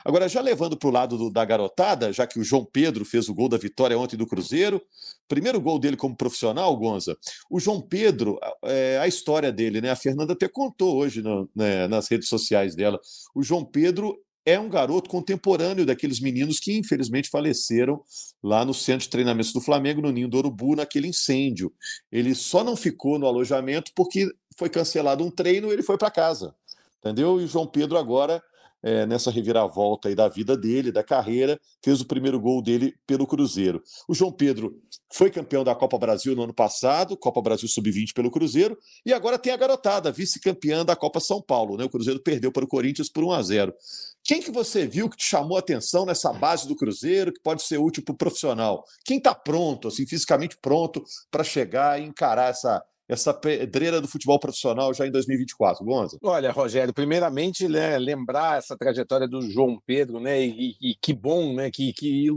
Agora, 0.08 0.26
já 0.26 0.40
levando 0.40 0.74
para 0.74 0.88
o 0.88 0.90
lado 0.90 1.18
do, 1.18 1.30
da 1.30 1.44
garotada, 1.44 2.10
já 2.14 2.26
que 2.26 2.40
o 2.40 2.42
João 2.42 2.64
Pedro 2.64 3.04
fez 3.04 3.28
o 3.28 3.34
gol 3.34 3.46
da 3.46 3.58
vitória 3.58 3.98
ontem 3.98 4.16
do 4.16 4.26
Cruzeiro, 4.26 4.80
primeiro 5.28 5.60
gol 5.60 5.78
dele 5.78 5.98
como 5.98 6.16
profissional, 6.16 6.74
Gonza. 6.78 7.14
O 7.50 7.60
João 7.60 7.78
Pedro, 7.78 8.38
é, 8.64 8.98
a 9.02 9.06
história 9.06 9.52
dele, 9.52 9.82
né? 9.82 9.90
A 9.90 9.96
Fernanda 9.96 10.32
até 10.32 10.48
contou 10.48 10.96
hoje 10.96 11.20
no, 11.20 11.46
né, 11.54 11.86
nas 11.88 12.08
redes 12.08 12.26
sociais 12.26 12.74
dela. 12.74 12.98
O 13.34 13.42
João 13.42 13.62
Pedro 13.62 14.18
é 14.46 14.58
um 14.58 14.70
garoto 14.70 15.10
contemporâneo 15.10 15.84
daqueles 15.84 16.20
meninos 16.20 16.58
que 16.58 16.74
infelizmente 16.74 17.28
faleceram 17.28 18.02
lá 18.42 18.64
no 18.64 18.72
centro 18.72 19.04
de 19.04 19.10
treinamentos 19.10 19.52
do 19.52 19.60
Flamengo, 19.60 20.00
no 20.00 20.10
Ninho 20.10 20.26
do 20.26 20.38
Urubu, 20.38 20.74
naquele 20.74 21.08
incêndio. 21.08 21.70
Ele 22.10 22.34
só 22.34 22.64
não 22.64 22.76
ficou 22.76 23.18
no 23.18 23.26
alojamento 23.26 23.92
porque 23.94 24.26
foi 24.56 24.70
cancelado 24.70 25.22
um 25.22 25.30
treino 25.30 25.68
e 25.68 25.74
ele 25.74 25.82
foi 25.82 25.98
para 25.98 26.10
casa. 26.10 26.54
Entendeu? 26.98 27.38
E 27.38 27.44
o 27.44 27.46
João 27.46 27.66
Pedro 27.66 27.98
agora 27.98 28.42
é, 28.82 29.06
nessa 29.06 29.30
reviravolta 29.30 30.08
aí 30.08 30.14
da 30.14 30.28
vida 30.28 30.56
dele, 30.56 30.92
da 30.92 31.02
carreira, 31.02 31.60
fez 31.82 32.00
o 32.00 32.06
primeiro 32.06 32.40
gol 32.40 32.62
dele 32.62 32.94
pelo 33.06 33.26
Cruzeiro. 33.26 33.82
O 34.08 34.14
João 34.14 34.32
Pedro 34.32 34.80
foi 35.12 35.30
campeão 35.30 35.64
da 35.64 35.74
Copa 35.74 35.98
Brasil 35.98 36.36
no 36.36 36.42
ano 36.42 36.54
passado, 36.54 37.16
Copa 37.16 37.40
Brasil 37.40 37.68
Sub-20 37.68 38.12
pelo 38.14 38.30
Cruzeiro, 38.30 38.78
e 39.04 39.12
agora 39.12 39.38
tem 39.38 39.52
a 39.52 39.56
garotada, 39.56 40.12
vice-campeã 40.12 40.84
da 40.84 40.94
Copa 40.94 41.18
São 41.18 41.40
Paulo. 41.40 41.76
Né? 41.76 41.84
O 41.84 41.90
Cruzeiro 41.90 42.20
perdeu 42.20 42.52
para 42.52 42.64
o 42.64 42.68
Corinthians 42.68 43.08
por 43.08 43.24
1 43.24 43.32
a 43.32 43.42
0 43.42 43.74
Quem 44.22 44.42
que 44.42 44.50
você 44.50 44.86
viu 44.86 45.08
que 45.08 45.16
te 45.16 45.24
chamou 45.24 45.56
a 45.56 45.60
atenção 45.60 46.04
nessa 46.04 46.32
base 46.32 46.68
do 46.68 46.76
Cruzeiro, 46.76 47.32
que 47.32 47.40
pode 47.40 47.62
ser 47.62 47.78
útil 47.78 48.02
para 48.04 48.12
o 48.12 48.16
profissional? 48.16 48.84
Quem 49.04 49.18
está 49.18 49.34
pronto, 49.34 49.88
assim, 49.88 50.06
fisicamente 50.06 50.56
pronto, 50.60 51.02
para 51.30 51.42
chegar 51.42 52.00
e 52.00 52.04
encarar 52.04 52.50
essa, 52.50 52.82
essa 53.08 53.32
pedreira 53.32 54.00
do 54.00 54.06
futebol 54.06 54.38
profissional 54.38 54.92
já 54.92 55.06
em 55.06 55.10
2024, 55.10 55.82
Gonza? 55.84 56.18
Olha, 56.22 56.52
Rogério, 56.52 56.92
primeiramente 56.92 57.66
né, 57.66 57.96
lembrar 57.96 58.58
essa 58.58 58.76
trajetória 58.76 59.26
do 59.26 59.40
João 59.40 59.80
Pedro, 59.86 60.20
né? 60.20 60.44
E, 60.44 60.76
e 60.80 60.94
que 61.00 61.14
bom, 61.14 61.54
né? 61.54 61.70
Que, 61.70 61.92
que, 61.94 62.28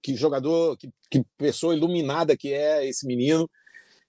que 0.00 0.14
jogador, 0.14 0.76
que, 0.76 0.88
que, 1.10 1.24
pessoa 1.36 1.74
iluminada 1.74 2.36
que 2.36 2.52
é 2.52 2.86
esse 2.86 3.06
menino. 3.06 3.50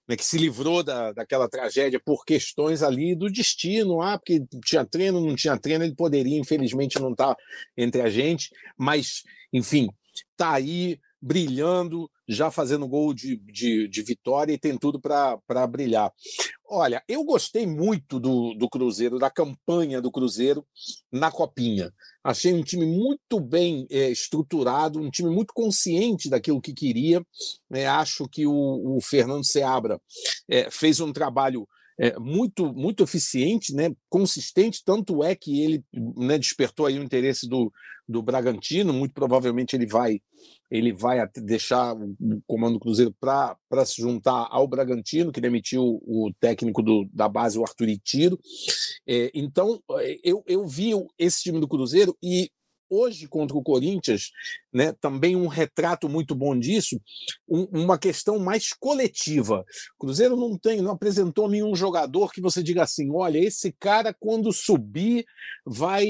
Né, 0.08 0.16
que 0.16 0.24
se 0.24 0.36
livrou 0.36 0.82
da, 0.82 1.12
daquela 1.12 1.48
tragédia 1.48 2.00
por 2.04 2.24
questões 2.24 2.82
ali 2.82 3.14
do 3.14 3.30
destino, 3.30 4.02
ah, 4.02 4.18
porque 4.18 4.44
tinha 4.64 4.84
treino, 4.84 5.20
não 5.20 5.36
tinha 5.36 5.56
treino, 5.56 5.84
ele 5.84 5.94
poderia, 5.94 6.36
infelizmente, 6.36 7.00
não 7.00 7.12
estar 7.12 7.36
tá 7.36 7.42
entre 7.76 8.02
a 8.02 8.10
gente, 8.10 8.50
mas, 8.76 9.22
enfim, 9.52 9.88
tá 10.36 10.54
aí 10.54 10.98
brilhando, 11.22 12.10
já 12.28 12.50
fazendo 12.50 12.88
gol 12.88 13.14
de, 13.14 13.36
de, 13.36 13.86
de 13.86 14.02
vitória 14.02 14.52
e 14.52 14.58
tem 14.58 14.76
tudo 14.76 15.00
para 15.00 15.66
brilhar. 15.68 16.12
Olha, 16.68 17.02
eu 17.06 17.22
gostei 17.22 17.66
muito 17.66 18.18
do, 18.18 18.54
do 18.54 18.68
Cruzeiro, 18.68 19.18
da 19.18 19.30
campanha 19.30 20.00
do 20.00 20.10
Cruzeiro 20.10 20.66
na 21.12 21.30
Copinha. 21.30 21.92
Achei 22.24 22.52
um 22.52 22.62
time 22.62 22.86
muito 22.86 23.38
bem 23.38 23.86
é, 23.90 24.10
estruturado, 24.10 24.98
um 24.98 25.10
time 25.10 25.30
muito 25.30 25.54
consciente 25.54 26.28
daquilo 26.28 26.60
que 26.60 26.72
queria. 26.72 27.24
É, 27.72 27.86
acho 27.86 28.28
que 28.28 28.46
o, 28.46 28.96
o 28.96 29.00
Fernando 29.00 29.44
Seabra 29.44 30.00
é, 30.48 30.70
fez 30.70 30.98
um 30.98 31.12
trabalho 31.12 31.68
é, 32.00 32.18
muito 32.18 32.72
muito 32.72 33.04
eficiente, 33.04 33.74
né, 33.74 33.94
consistente, 34.08 34.82
tanto 34.84 35.22
é 35.22 35.36
que 35.36 35.62
ele 35.62 35.84
né, 36.16 36.38
despertou 36.38 36.86
aí 36.86 36.98
o 36.98 37.02
interesse 37.02 37.46
do, 37.46 37.70
do 38.12 38.22
Bragantino, 38.22 38.92
muito 38.92 39.12
provavelmente 39.12 39.74
ele 39.74 39.86
vai 39.86 40.20
ele 40.70 40.92
vai 40.92 41.18
deixar 41.36 41.94
o 41.94 42.42
comando 42.46 42.80
Cruzeiro 42.80 43.14
para 43.20 43.84
se 43.84 44.00
juntar 44.00 44.48
ao 44.50 44.66
Bragantino, 44.66 45.30
que 45.30 45.40
demitiu 45.40 46.00
o 46.02 46.32
técnico 46.40 46.82
do, 46.82 47.06
da 47.12 47.28
base, 47.28 47.58
o 47.58 47.62
Arthur 47.62 47.88
Tiro. 48.02 48.38
É, 49.06 49.30
então, 49.34 49.82
é, 49.98 50.18
eu, 50.24 50.42
eu 50.46 50.66
vi 50.66 50.92
esse 51.18 51.42
time 51.42 51.60
do 51.60 51.68
Cruzeiro 51.68 52.16
e 52.22 52.50
hoje 52.92 53.26
contra 53.26 53.56
o 53.56 53.62
Corinthians, 53.62 54.30
né, 54.72 54.92
também 55.00 55.34
um 55.34 55.46
retrato 55.46 56.08
muito 56.08 56.34
bom 56.34 56.58
disso, 56.58 57.00
um, 57.48 57.64
uma 57.72 57.98
questão 57.98 58.38
mais 58.38 58.72
coletiva. 58.74 59.64
O 59.96 60.06
Cruzeiro 60.06 60.36
não 60.36 60.58
tem, 60.58 60.82
não 60.82 60.92
apresentou 60.92 61.48
nenhum 61.48 61.74
jogador 61.74 62.30
que 62.32 62.40
você 62.40 62.62
diga 62.62 62.82
assim, 62.82 63.10
olha, 63.10 63.38
esse 63.38 63.72
cara 63.80 64.14
quando 64.18 64.52
subir 64.52 65.24
vai 65.64 66.06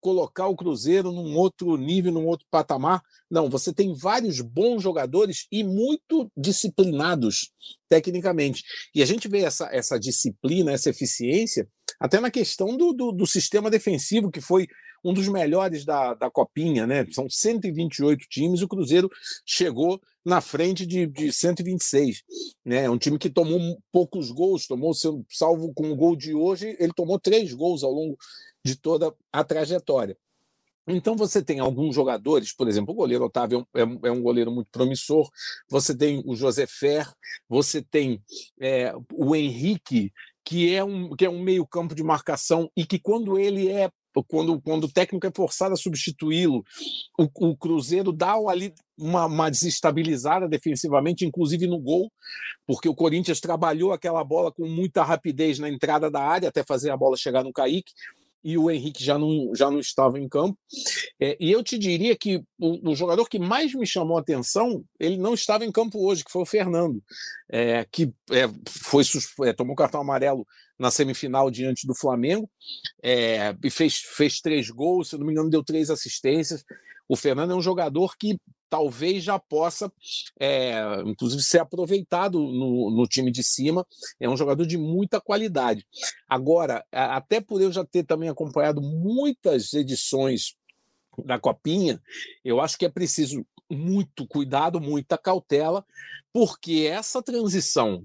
colocar 0.00 0.46
o 0.46 0.56
Cruzeiro 0.56 1.10
num 1.10 1.36
outro 1.36 1.76
nível, 1.76 2.12
num 2.12 2.26
outro 2.26 2.46
patamar. 2.50 3.00
Não, 3.30 3.48
você 3.48 3.72
tem 3.72 3.94
vários 3.94 4.40
bons 4.40 4.82
jogadores 4.82 5.46
e 5.50 5.64
muito 5.64 6.30
disciplinados 6.36 7.50
tecnicamente. 7.88 8.62
E 8.94 9.02
a 9.02 9.06
gente 9.06 9.28
vê 9.28 9.40
essa, 9.40 9.68
essa 9.72 9.98
disciplina, 9.98 10.72
essa 10.72 10.90
eficiência, 10.90 11.68
até 12.00 12.20
na 12.20 12.30
questão 12.30 12.76
do, 12.76 12.92
do, 12.92 13.12
do 13.12 13.26
sistema 13.26 13.70
defensivo, 13.70 14.30
que 14.30 14.40
foi 14.40 14.66
um 15.04 15.12
dos 15.12 15.28
melhores 15.28 15.84
da, 15.84 16.14
da 16.14 16.30
Copinha, 16.30 16.86
né? 16.86 17.06
São 17.12 17.28
128 17.28 18.26
times, 18.28 18.62
o 18.62 18.68
Cruzeiro 18.68 19.10
chegou 19.44 20.00
na 20.24 20.40
frente 20.40 20.84
de, 20.84 21.06
de 21.06 21.32
126. 21.32 22.22
Né? 22.64 22.84
É 22.84 22.90
um 22.90 22.98
time 22.98 23.18
que 23.18 23.30
tomou 23.30 23.78
poucos 23.92 24.30
gols, 24.30 24.66
tomou, 24.66 24.92
salvo 25.30 25.72
com 25.72 25.90
o 25.90 25.96
gol 25.96 26.16
de 26.16 26.34
hoje, 26.34 26.76
ele 26.80 26.92
tomou 26.92 27.18
três 27.18 27.52
gols 27.52 27.84
ao 27.84 27.92
longo 27.92 28.18
de 28.64 28.74
toda 28.76 29.14
a 29.32 29.44
trajetória. 29.44 30.16
Então 30.88 31.16
você 31.16 31.42
tem 31.42 31.58
alguns 31.58 31.94
jogadores, 31.94 32.52
por 32.52 32.68
exemplo, 32.68 32.92
o 32.92 32.96
goleiro 32.96 33.24
Otávio 33.24 33.66
é 33.74 33.84
um, 33.84 34.00
é 34.04 34.10
um 34.10 34.22
goleiro 34.22 34.52
muito 34.52 34.68
promissor, 34.70 35.28
você 35.68 35.96
tem 35.96 36.22
o 36.24 36.36
José 36.36 36.64
Fer, 36.66 37.08
você 37.48 37.82
tem 37.82 38.22
é, 38.60 38.92
o 39.12 39.34
Henrique, 39.34 40.12
que 40.44 40.72
é 40.72 40.84
um, 40.84 41.16
que 41.16 41.24
é 41.24 41.30
um 41.30 41.42
meio 41.42 41.66
campo 41.66 41.92
de 41.92 42.04
marcação 42.04 42.70
e 42.76 42.86
que 42.86 43.00
quando 43.00 43.36
ele 43.36 43.68
é 43.68 43.90
quando, 44.24 44.60
quando 44.60 44.84
o 44.84 44.92
técnico 44.92 45.26
é 45.26 45.32
forçado 45.34 45.74
a 45.74 45.76
substituí-lo, 45.76 46.64
o, 47.18 47.48
o, 47.48 47.56
Cruzeiro 47.56 48.12
dá 48.12 48.34
ali 48.48 48.72
uma, 48.96 49.26
uma, 49.26 49.50
desestabilizada 49.50 50.48
defensivamente, 50.48 51.24
inclusive 51.24 51.66
no 51.66 51.78
gol, 51.78 52.10
porque 52.66 52.88
o 52.88 52.94
Corinthians 52.94 53.40
trabalhou 53.40 53.92
aquela 53.92 54.22
bola 54.24 54.52
com 54.52 54.66
muita 54.66 55.02
rapidez 55.02 55.58
na 55.58 55.68
entrada 55.68 56.10
da 56.10 56.22
área 56.22 56.48
até 56.48 56.64
fazer 56.64 56.90
a 56.90 56.96
bola 56.96 57.16
chegar 57.16 57.44
no 57.44 57.52
Kaique 57.52 57.92
e 58.46 58.56
o 58.56 58.70
Henrique 58.70 59.02
já 59.02 59.18
não, 59.18 59.52
já 59.56 59.68
não 59.68 59.80
estava 59.80 60.20
em 60.20 60.28
campo. 60.28 60.56
É, 61.20 61.36
e 61.40 61.50
eu 61.50 61.64
te 61.64 61.76
diria 61.76 62.16
que 62.16 62.36
o, 62.56 62.90
o, 62.90 62.94
jogador 62.94 63.28
que 63.28 63.40
mais 63.40 63.74
me 63.74 63.84
chamou 63.84 64.16
a 64.16 64.20
atenção, 64.20 64.84
ele 65.00 65.16
não 65.16 65.34
estava 65.34 65.64
em 65.64 65.72
campo 65.72 65.98
hoje, 66.06 66.24
que 66.24 66.30
foi 66.30 66.42
o 66.42 66.46
Fernando, 66.46 67.02
é, 67.50 67.84
que 67.90 68.04
é, 68.30 68.48
foi, 68.68 69.02
é, 69.48 69.52
tomou 69.52 69.74
cartão 69.74 70.00
amarelo 70.00 70.46
na 70.78 70.90
semifinal 70.90 71.50
diante 71.50 71.86
do 71.86 71.94
Flamengo 71.94 72.48
é, 73.02 73.56
e 73.62 73.70
fez, 73.70 73.96
fez 73.96 74.40
três 74.40 74.70
gols, 74.70 75.08
se 75.08 75.18
não 75.18 75.26
me 75.26 75.32
engano, 75.32 75.50
deu 75.50 75.64
três 75.64 75.90
assistências. 75.90 76.64
o 77.08 77.16
Fernando 77.16 77.52
é 77.52 77.56
um 77.56 77.62
jogador 77.62 78.16
que 78.18 78.38
talvez 78.68 79.22
já 79.22 79.38
possa, 79.38 79.92
é, 80.38 81.00
inclusive, 81.06 81.42
ser 81.42 81.60
aproveitado 81.60 82.38
no, 82.38 82.90
no, 82.90 83.06
time 83.06 83.30
de 83.30 83.42
cima. 83.42 83.86
É 84.20 84.28
um 84.28 84.36
jogador 84.36 84.66
de 84.66 84.76
muita 84.76 85.20
qualidade. 85.20 85.86
Agora, 86.28 86.84
até 86.90 87.40
por 87.40 87.62
eu 87.62 87.72
já 87.72 87.84
ter 87.84 88.04
também 88.04 88.28
acompanhado 88.28 88.82
muitas 88.82 89.72
edições 89.72 90.56
da 91.24 91.38
Copinha, 91.38 92.00
eu 92.44 92.60
acho 92.60 92.76
que 92.76 92.84
é 92.84 92.90
preciso 92.90 93.46
muito 93.70 94.26
cuidado, 94.26 94.80
muita 94.80 95.16
cautela, 95.16 95.84
porque 96.32 96.88
essa 96.90 97.22
transição 97.22 98.04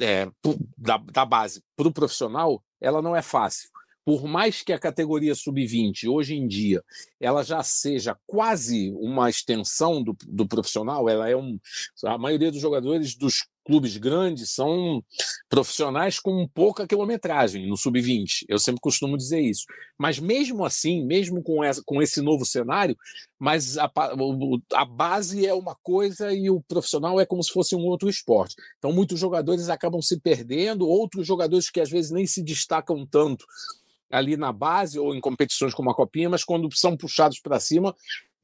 é, 0.00 0.28
da, 0.76 0.98
da 0.98 1.24
base 1.24 1.62
para 1.76 1.88
o 1.88 1.92
profissional, 1.92 2.62
ela 2.80 3.02
não 3.02 3.14
é 3.14 3.22
fácil. 3.22 3.68
Por 4.04 4.24
mais 4.24 4.62
que 4.62 4.72
a 4.72 4.78
categoria 4.78 5.34
sub-20 5.34 6.08
hoje 6.08 6.36
em 6.36 6.46
dia 6.46 6.80
ela 7.18 7.42
já 7.42 7.60
seja 7.64 8.16
quase 8.24 8.92
uma 8.92 9.28
extensão 9.28 10.00
do, 10.00 10.16
do 10.28 10.46
profissional, 10.46 11.08
ela 11.08 11.28
é 11.28 11.36
um 11.36 11.58
a 12.04 12.16
maioria 12.16 12.52
dos 12.52 12.60
jogadores 12.60 13.16
dos 13.16 13.46
clubes 13.66 13.96
grandes 13.96 14.50
são 14.50 15.02
profissionais 15.48 16.20
com 16.20 16.46
pouca 16.46 16.86
quilometragem 16.86 17.66
no 17.68 17.76
sub-20. 17.76 18.44
Eu 18.48 18.60
sempre 18.60 18.80
costumo 18.80 19.16
dizer 19.16 19.40
isso. 19.40 19.64
Mas 19.98 20.20
mesmo 20.20 20.64
assim, 20.64 21.04
mesmo 21.04 21.42
com, 21.42 21.64
essa, 21.64 21.82
com 21.84 22.00
esse 22.00 22.22
novo 22.22 22.46
cenário, 22.46 22.96
mas 23.36 23.76
a, 23.76 23.90
a 24.72 24.84
base 24.84 25.44
é 25.44 25.52
uma 25.52 25.74
coisa 25.82 26.32
e 26.32 26.48
o 26.48 26.60
profissional 26.60 27.20
é 27.20 27.26
como 27.26 27.42
se 27.42 27.52
fosse 27.52 27.74
um 27.74 27.84
outro 27.84 28.08
esporte. 28.08 28.54
Então 28.78 28.92
muitos 28.92 29.18
jogadores 29.18 29.68
acabam 29.68 30.00
se 30.00 30.20
perdendo, 30.20 30.88
outros 30.88 31.26
jogadores 31.26 31.68
que 31.68 31.80
às 31.80 31.90
vezes 31.90 32.12
nem 32.12 32.26
se 32.26 32.44
destacam 32.44 33.04
tanto 33.04 33.44
ali 34.08 34.36
na 34.36 34.52
base 34.52 34.96
ou 34.96 35.12
em 35.12 35.20
competições 35.20 35.74
como 35.74 35.90
a 35.90 35.94
Copinha, 35.94 36.30
mas 36.30 36.44
quando 36.44 36.72
são 36.72 36.96
puxados 36.96 37.40
para 37.40 37.58
cima, 37.58 37.92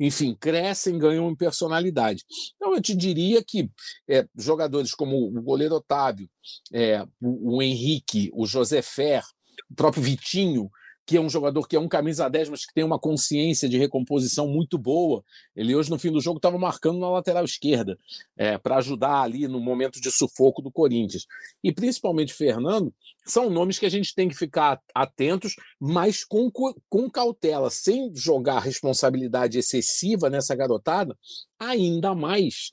enfim, 0.04 0.34
crescem, 0.34 0.98
ganham 0.98 1.30
em 1.30 1.36
personalidade. 1.36 2.24
Então, 2.56 2.74
eu 2.74 2.82
te 2.82 2.92
diria 2.92 3.42
que 3.46 3.70
é, 4.08 4.26
jogadores 4.36 4.94
como 4.94 5.16
o 5.16 5.40
goleiro 5.40 5.76
Otávio, 5.76 6.28
é, 6.72 7.02
o, 7.20 7.56
o 7.56 7.62
Henrique, 7.62 8.28
o 8.34 8.44
José 8.44 8.82
Fer, 8.82 9.22
o 9.70 9.74
próprio 9.76 10.02
Vitinho, 10.02 10.68
que 11.04 11.16
é 11.16 11.20
um 11.20 11.28
jogador 11.28 11.66
que 11.66 11.74
é 11.74 11.80
um 11.80 11.88
camisa 11.88 12.28
10, 12.28 12.50
mas 12.50 12.64
que 12.64 12.72
tem 12.72 12.84
uma 12.84 12.98
consciência 12.98 13.68
de 13.68 13.76
recomposição 13.76 14.46
muito 14.46 14.78
boa. 14.78 15.24
Ele 15.54 15.74
hoje, 15.74 15.90
no 15.90 15.98
fim 15.98 16.12
do 16.12 16.20
jogo, 16.20 16.38
estava 16.38 16.58
marcando 16.58 16.98
na 16.98 17.10
lateral 17.10 17.44
esquerda, 17.44 17.98
é, 18.36 18.56
para 18.56 18.76
ajudar 18.76 19.22
ali 19.22 19.48
no 19.48 19.60
momento 19.60 20.00
de 20.00 20.10
sufoco 20.10 20.62
do 20.62 20.70
Corinthians. 20.70 21.26
E 21.62 21.72
principalmente 21.72 22.32
Fernando, 22.32 22.94
são 23.26 23.50
nomes 23.50 23.78
que 23.78 23.86
a 23.86 23.90
gente 23.90 24.14
tem 24.14 24.28
que 24.28 24.36
ficar 24.36 24.80
atentos, 24.94 25.56
mas 25.80 26.24
com, 26.24 26.50
com 26.50 27.10
cautela, 27.10 27.68
sem 27.68 28.14
jogar 28.14 28.60
responsabilidade 28.60 29.58
excessiva 29.58 30.30
nessa 30.30 30.54
garotada, 30.54 31.16
ainda 31.58 32.14
mais. 32.14 32.72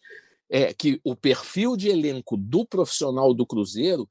É, 0.52 0.74
que 0.74 1.00
o 1.04 1.16
perfil 1.16 1.78
de 1.78 1.90
elenco 1.90 2.36
do 2.36 2.66
profissional 2.66 3.36
do 3.36 3.46
Cruzeiro 3.46 4.10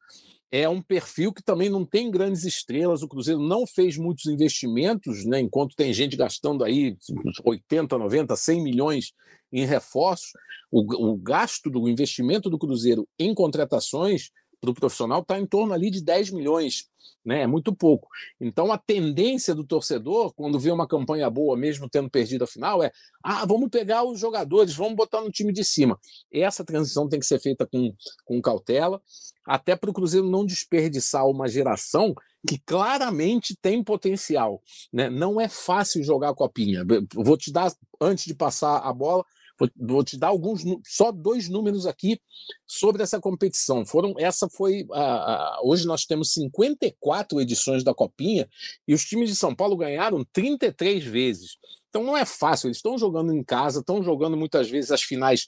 é 0.51 0.69
um 0.69 0.81
perfil 0.81 1.33
que 1.33 1.43
também 1.43 1.69
não 1.69 1.85
tem 1.85 2.11
grandes 2.11 2.45
estrelas. 2.45 3.03
O 3.03 3.09
Cruzeiro 3.09 3.41
não 3.41 3.67
fez 3.67 3.97
muitos 3.97 4.27
investimentos, 4.27 5.25
né, 5.25 5.41
enquanto 5.41 5.77
tem 5.77 5.93
gente 5.93 6.17
gastando 6.17 6.65
aí 6.65 6.97
80, 7.45 7.99
90, 7.99 8.35
100 8.35 8.63
milhões 8.63 9.13
em 9.53 9.65
reforços. 9.65 10.31
O, 10.71 11.13
o 11.13 11.17
gasto 11.17 11.71
do 11.71 11.89
investimento 11.89 12.51
do 12.51 12.59
Cruzeiro 12.59 13.07
em 13.19 13.35
contratações 13.35 14.31
para 14.61 14.71
o 14.71 14.75
profissional 14.75 15.21
está 15.21 15.39
em 15.39 15.47
torno 15.47 15.73
ali 15.73 15.91
de 15.91 16.03
10 16.03 16.31
milhões, 16.31 16.89
né? 17.25 17.43
É 17.43 17.47
muito 17.47 17.75
pouco. 17.75 18.09
Então 18.41 18.73
a 18.73 18.79
tendência 18.79 19.55
do 19.55 19.65
torcedor, 19.65 20.33
quando 20.35 20.59
vê 20.59 20.71
uma 20.71 20.87
campanha 20.87 21.29
boa, 21.29 21.57
mesmo 21.57 21.89
tendo 21.89 22.11
perdido 22.11 22.45
a 22.45 22.47
final, 22.47 22.83
é 22.83 22.91
ah, 23.23 23.45
vamos 23.45 23.69
pegar 23.69 24.05
os 24.05 24.19
jogadores, 24.19 24.75
vamos 24.75 24.97
botar 24.97 25.21
no 25.21 25.31
time 25.31 25.53
de 25.53 25.65
cima. 25.65 25.99
Essa 26.33 26.65
transição 26.65 27.09
tem 27.09 27.21
que 27.21 27.27
ser 27.27 27.41
feita 27.41 27.67
com, 27.67 27.93
com 28.25 28.41
cautela, 28.41 29.01
até 29.45 29.75
para 29.75 29.91
o 29.91 29.95
Cruzeiro 29.95 30.29
não 30.29 30.45
desperdiçar 30.45 31.27
uma 31.27 31.49
geração 31.49 32.15
que 32.47 32.59
claramente 32.59 33.57
tem 33.61 33.83
potencial. 33.83 34.63
Né? 34.93 35.11
Não 35.11 35.41
é 35.41 35.49
fácil 35.49 36.03
jogar 36.03 36.31
a 36.31 36.35
copinha. 36.35 36.85
Vou 37.15 37.37
te 37.37 37.53
dar, 37.53 37.73
antes 38.01 38.27
de 38.27 38.35
passar 38.35 38.79
a 38.79 38.93
bola, 38.93 39.25
Vou, 39.59 39.69
vou, 39.77 40.05
te 40.05 40.17
dar 40.17 40.29
alguns, 40.29 40.63
só 40.87 41.11
dois 41.11 41.49
números 41.49 41.87
aqui 41.87 42.21
sobre 42.67 43.03
essa 43.03 43.21
competição. 43.21 43.85
Foram, 43.85 44.15
essa 44.19 44.49
foi 44.49 44.87
a, 44.93 45.03
a, 45.03 45.61
hoje 45.63 45.87
nós 45.87 46.05
temos 46.05 46.33
54 46.33 47.41
edições 47.41 47.83
da 47.83 47.93
Copinha 47.93 48.49
e 48.87 48.95
os 48.95 49.05
times 49.05 49.29
de 49.29 49.37
São 49.37 49.55
Paulo 49.55 49.77
ganharam 49.77 50.25
33 50.33 51.05
vezes. 51.05 51.57
Então 51.89 52.05
não 52.05 52.17
é 52.17 52.25
fácil. 52.25 52.69
Eles 52.69 52.79
estão 52.79 52.97
jogando 52.97 53.33
em 53.33 53.43
casa, 53.43 53.81
estão 53.81 54.03
jogando 54.03 54.37
muitas 54.37 54.71
vezes 54.71 54.93
as 54.93 55.03
finais 55.03 55.47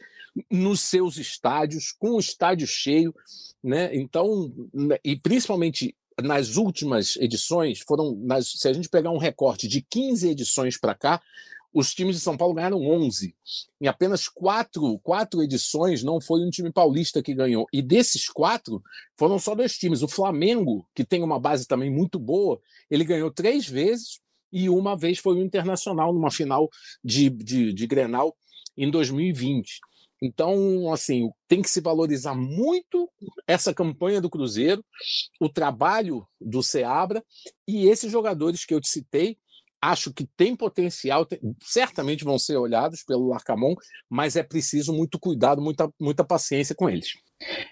nos 0.51 0.81
seus 0.81 1.17
estádios, 1.17 1.93
com 1.93 2.13
o 2.13 2.21
estádio 2.21 2.67
cheio, 2.67 3.15
né? 3.63 3.95
Então 3.95 4.53
né, 4.73 4.99
e 5.05 5.17
principalmente 5.17 5.95
nas 6.23 6.57
últimas 6.57 7.17
edições 7.17 7.81
foram, 7.81 8.15
nas, 8.17 8.47
se 8.53 8.69
a 8.69 8.73
gente 8.73 8.89
pegar 8.89 9.11
um 9.11 9.19
recorte 9.19 9.67
de 9.67 9.81
15 9.83 10.29
edições 10.29 10.79
para 10.79 10.95
cá, 10.95 11.21
os 11.73 11.95
times 11.95 12.17
de 12.17 12.23
São 12.23 12.37
Paulo 12.37 12.55
ganharam 12.55 12.83
11. 12.83 13.35
Em 13.81 13.87
apenas 13.87 14.29
quatro, 14.29 14.99
quatro 15.01 15.43
edições, 15.43 16.03
não 16.03 16.21
foi 16.21 16.45
um 16.45 16.51
time 16.51 16.73
paulista 16.73 17.23
que 17.23 17.35
ganhou. 17.35 17.67
E 17.73 17.81
desses 17.81 18.29
quatro, 18.29 18.83
foram 19.17 19.39
só 19.39 19.55
dois 19.55 19.77
times. 19.77 20.03
O 20.03 20.09
Flamengo, 20.09 20.87
que 20.95 21.05
tem 21.05 21.23
uma 21.23 21.39
base 21.39 21.67
também 21.67 21.91
muito 21.91 22.19
boa, 22.19 22.61
ele 22.91 23.05
ganhou 23.05 23.31
três 23.31 23.69
vezes 23.69 24.21
e 24.53 24.69
uma 24.69 24.97
vez 24.97 25.19
foi 25.19 25.37
o 25.37 25.43
Internacional 25.43 26.13
numa 26.13 26.31
final 26.31 26.69
de, 27.05 27.31
de, 27.31 27.73
de 27.73 27.87
Grenal 27.87 28.37
em 28.77 28.91
2020. 28.91 29.81
Então, 30.23 30.93
assim, 30.93 31.31
tem 31.49 31.63
que 31.63 31.71
se 31.71 31.81
valorizar 31.81 32.35
muito 32.35 33.11
essa 33.47 33.73
campanha 33.73 34.21
do 34.21 34.29
Cruzeiro, 34.29 34.85
o 35.41 35.49
trabalho 35.49 36.27
do 36.39 36.63
Seabra 36.63 37.25
e 37.67 37.87
esses 37.87 38.13
jogadores 38.13 38.67
que 38.67 38.75
eu 38.75 38.81
te 38.81 38.89
citei, 38.89 39.39
acho 39.81 40.13
que 40.13 40.27
tem 40.37 40.55
potencial, 40.55 41.25
tem, 41.25 41.39
certamente 41.63 42.25
vão 42.25 42.39
ser 42.39 42.57
olhados 42.57 43.03
pelo 43.03 43.29
Larcamon, 43.29 43.75
mas 44.09 44.37
é 44.37 44.43
preciso 44.43 44.93
muito 44.93 45.19
cuidado, 45.19 45.63
muita, 45.63 45.91
muita 45.99 46.25
paciência 46.25 46.75
com 46.75 46.89
eles. 46.89 47.15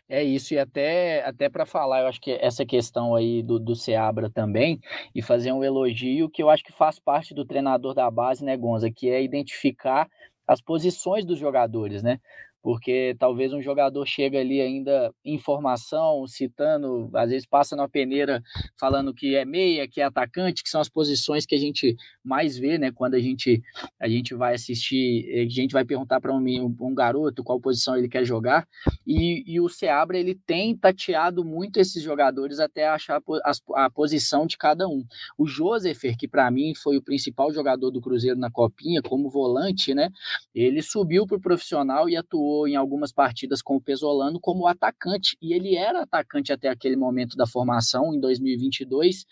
É 0.09 0.23
isso, 0.25 0.55
e 0.55 0.59
até, 0.59 1.23
até 1.25 1.49
para 1.49 1.67
falar, 1.67 2.01
eu 2.01 2.07
acho 2.07 2.21
que 2.21 2.31
essa 2.41 2.65
questão 2.65 3.15
aí 3.15 3.43
do, 3.43 3.59
do 3.59 3.77
Seabra 3.77 4.31
também, 4.31 4.81
e 5.15 5.21
fazer 5.21 5.53
um 5.53 5.63
elogio 5.63 6.31
que 6.31 6.43
eu 6.43 6.49
acho 6.49 6.65
que 6.65 6.73
faz 6.73 6.99
parte 6.99 7.35
do 7.35 7.45
treinador 7.45 7.93
da 7.93 8.11
base, 8.11 8.43
né, 8.43 8.57
Gonza, 8.57 8.91
que 8.91 9.11
é 9.11 9.23
identificar 9.23 10.09
as 10.47 10.63
posições 10.63 11.27
dos 11.27 11.39
jogadores, 11.39 12.03
né? 12.03 12.19
Porque 12.63 13.15
talvez 13.19 13.53
um 13.53 13.63
jogador 13.63 14.05
chega 14.07 14.39
ali 14.39 14.61
ainda 14.61 15.13
informação, 15.25 16.27
citando, 16.27 17.11
às 17.15 17.31
vezes 17.31 17.47
passa 17.47 17.77
na 17.77 17.89
peneira 17.89 18.43
falando 18.79 19.15
que 19.15 19.35
é 19.37 19.45
meia, 19.45 19.89
que 19.89 20.01
é 20.01 20.05
atacante, 20.05 20.63
que 20.63 20.69
são 20.69 20.81
as 20.81 20.89
posições 20.89 21.47
que 21.47 21.55
a 21.55 21.59
gente 21.59 21.97
mais 22.25 22.59
vê, 22.59 22.77
né? 22.77 22.91
Quando 22.91 23.15
a 23.15 23.21
gente, 23.21 23.63
a 24.01 24.09
gente 24.09 24.35
vai 24.35 24.55
assistir, 24.55 25.47
a 25.47 25.49
gente 25.49 25.73
vai 25.73 25.85
perguntar 25.85 26.21
para 26.21 26.35
um, 26.35 26.77
um, 26.81 26.95
garoto 26.95 27.45
qual 27.45 27.61
posição 27.61 27.97
ele 27.97 28.09
quer 28.09 28.25
jogar, 28.25 28.67
e, 29.07 29.45
e 29.47 29.61
o 29.61 29.69
Seabra 29.69 30.19
ele 30.19 30.35
tem 30.35 30.77
tateado 30.77 31.45
muito 31.45 31.79
esses 31.79 32.03
jogadores 32.03 32.59
até 32.59 32.89
achar 32.89 33.23
a, 33.45 33.85
a 33.85 33.91
posição 33.91 34.47
de 34.47 34.57
cada 34.57 34.89
um. 34.89 35.05
O 35.37 35.47
Josefer, 35.47 36.17
que 36.17 36.27
para 36.27 36.51
mim 36.51 36.75
foi 36.75 36.97
o 36.97 37.03
principal 37.03 37.53
jogador 37.53 37.91
do 37.91 38.01
Cruzeiro 38.01 38.39
na 38.39 38.51
Copinha, 38.51 39.01
como 39.01 39.31
volante, 39.31 39.95
né? 39.95 40.11
Ele 40.55 40.83
subiu 40.83 41.27
para 41.27 41.37
o 41.37 41.41
profissional 41.41 42.09
e 42.09 42.17
atuou 42.17 42.48
atuou 42.49 42.67
em 42.67 42.77
algumas 42.77 43.13
partidas 43.13 43.61
com 43.61 43.77
o 43.77 43.81
Pesolano 43.81 44.41
como 44.41 44.67
atacante, 44.67 45.37
e 45.41 45.53
ele 45.53 45.77
era 45.77 46.03
atacante 46.03 46.53
até 46.53 46.69
aquele 46.69 46.97
momento 46.97 47.37
da 47.37 47.47
formação, 47.47 48.15
em 48.15 48.21
2022. 48.21 49.27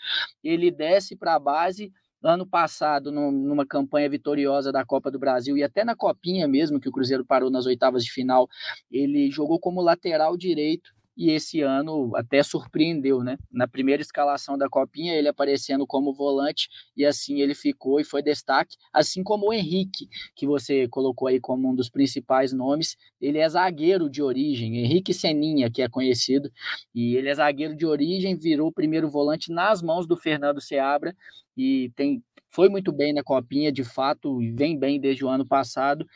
Ele 0.45 0.71
desce 0.71 1.17
para 1.17 1.35
a 1.35 1.39
base 1.39 1.91
ano 2.23 2.47
passado, 2.47 3.13
numa 3.13 3.65
campanha 3.65 4.11
vitoriosa 4.11 4.73
da 4.73 4.85
Copa 4.85 5.11
do 5.11 5.19
Brasil 5.19 5.57
e 5.57 5.63
até 5.63 5.85
na 5.85 5.95
Copinha 5.95 6.49
mesmo, 6.49 6.81
que 6.81 6.89
o 6.89 6.93
Cruzeiro 6.93 7.25
parou 7.25 7.51
nas 7.51 7.67
oitavas 7.67 8.05
de 8.05 8.11
final, 8.11 8.49
ele 8.91 9.31
jogou 9.31 9.61
como 9.61 9.81
lateral 9.81 10.37
direito 10.37 10.96
e 11.17 11.31
esse 11.31 11.63
ano 11.63 12.15
até 12.15 12.43
surpreendeu, 12.43 13.23
né? 13.25 13.39
Na 13.51 13.67
primeira 13.67 14.03
escalação 14.03 14.59
da 14.59 14.69
Copinha, 14.69 15.15
ele 15.15 15.29
aparecendo 15.29 15.87
como 15.87 16.13
volante 16.13 16.69
e 16.97 17.07
assim 17.07 17.41
ele 17.41 17.55
ficou 17.55 17.99
e 17.99 18.05
foi 18.05 18.23
destaque, 18.23 18.77
assim 18.93 19.23
como 19.23 19.49
o 19.49 19.53
Henrique, 19.53 20.09
que 20.35 20.47
você 20.47 20.87
colocou 20.89 21.29
aí 21.29 21.41
como 21.41 21.71
um 21.71 21.75
dos 21.75 21.89
principais 21.89 22.53
nomes. 22.53 22.97
Ele 23.21 23.39
é 23.39 23.49
zagueiro 23.49 24.11
de 24.11 24.23
origem, 24.23 24.77
Henrique 24.79 25.15
Seninha, 25.15 25.71
que 25.71 25.81
é 25.81 25.89
conhecido, 25.89 26.51
e 26.95 27.17
ele 27.17 27.29
é 27.29 27.35
zagueiro 27.35 27.75
de 27.75 27.87
origem, 27.87 28.37
virou 28.37 28.71
primeiro 28.71 29.09
volante 29.09 29.51
nas 29.51 29.81
mãos 29.81 30.07
do 30.07 30.17
Fernando 30.17 30.61
Seabra 30.61 31.17
e 31.57 31.91
tem 31.97 32.23
foi 32.51 32.71
muito 32.71 32.91
bem 32.91 33.13
na 33.13 33.23
Copinha, 33.23 33.71
de 33.71 33.85
fato, 33.85 34.41
e 34.41 34.51
vem 34.51 34.79
bem 34.79 34.99
desde 34.99 35.23
o 35.23 35.29
ano 35.29 35.47
passado. 35.47 36.07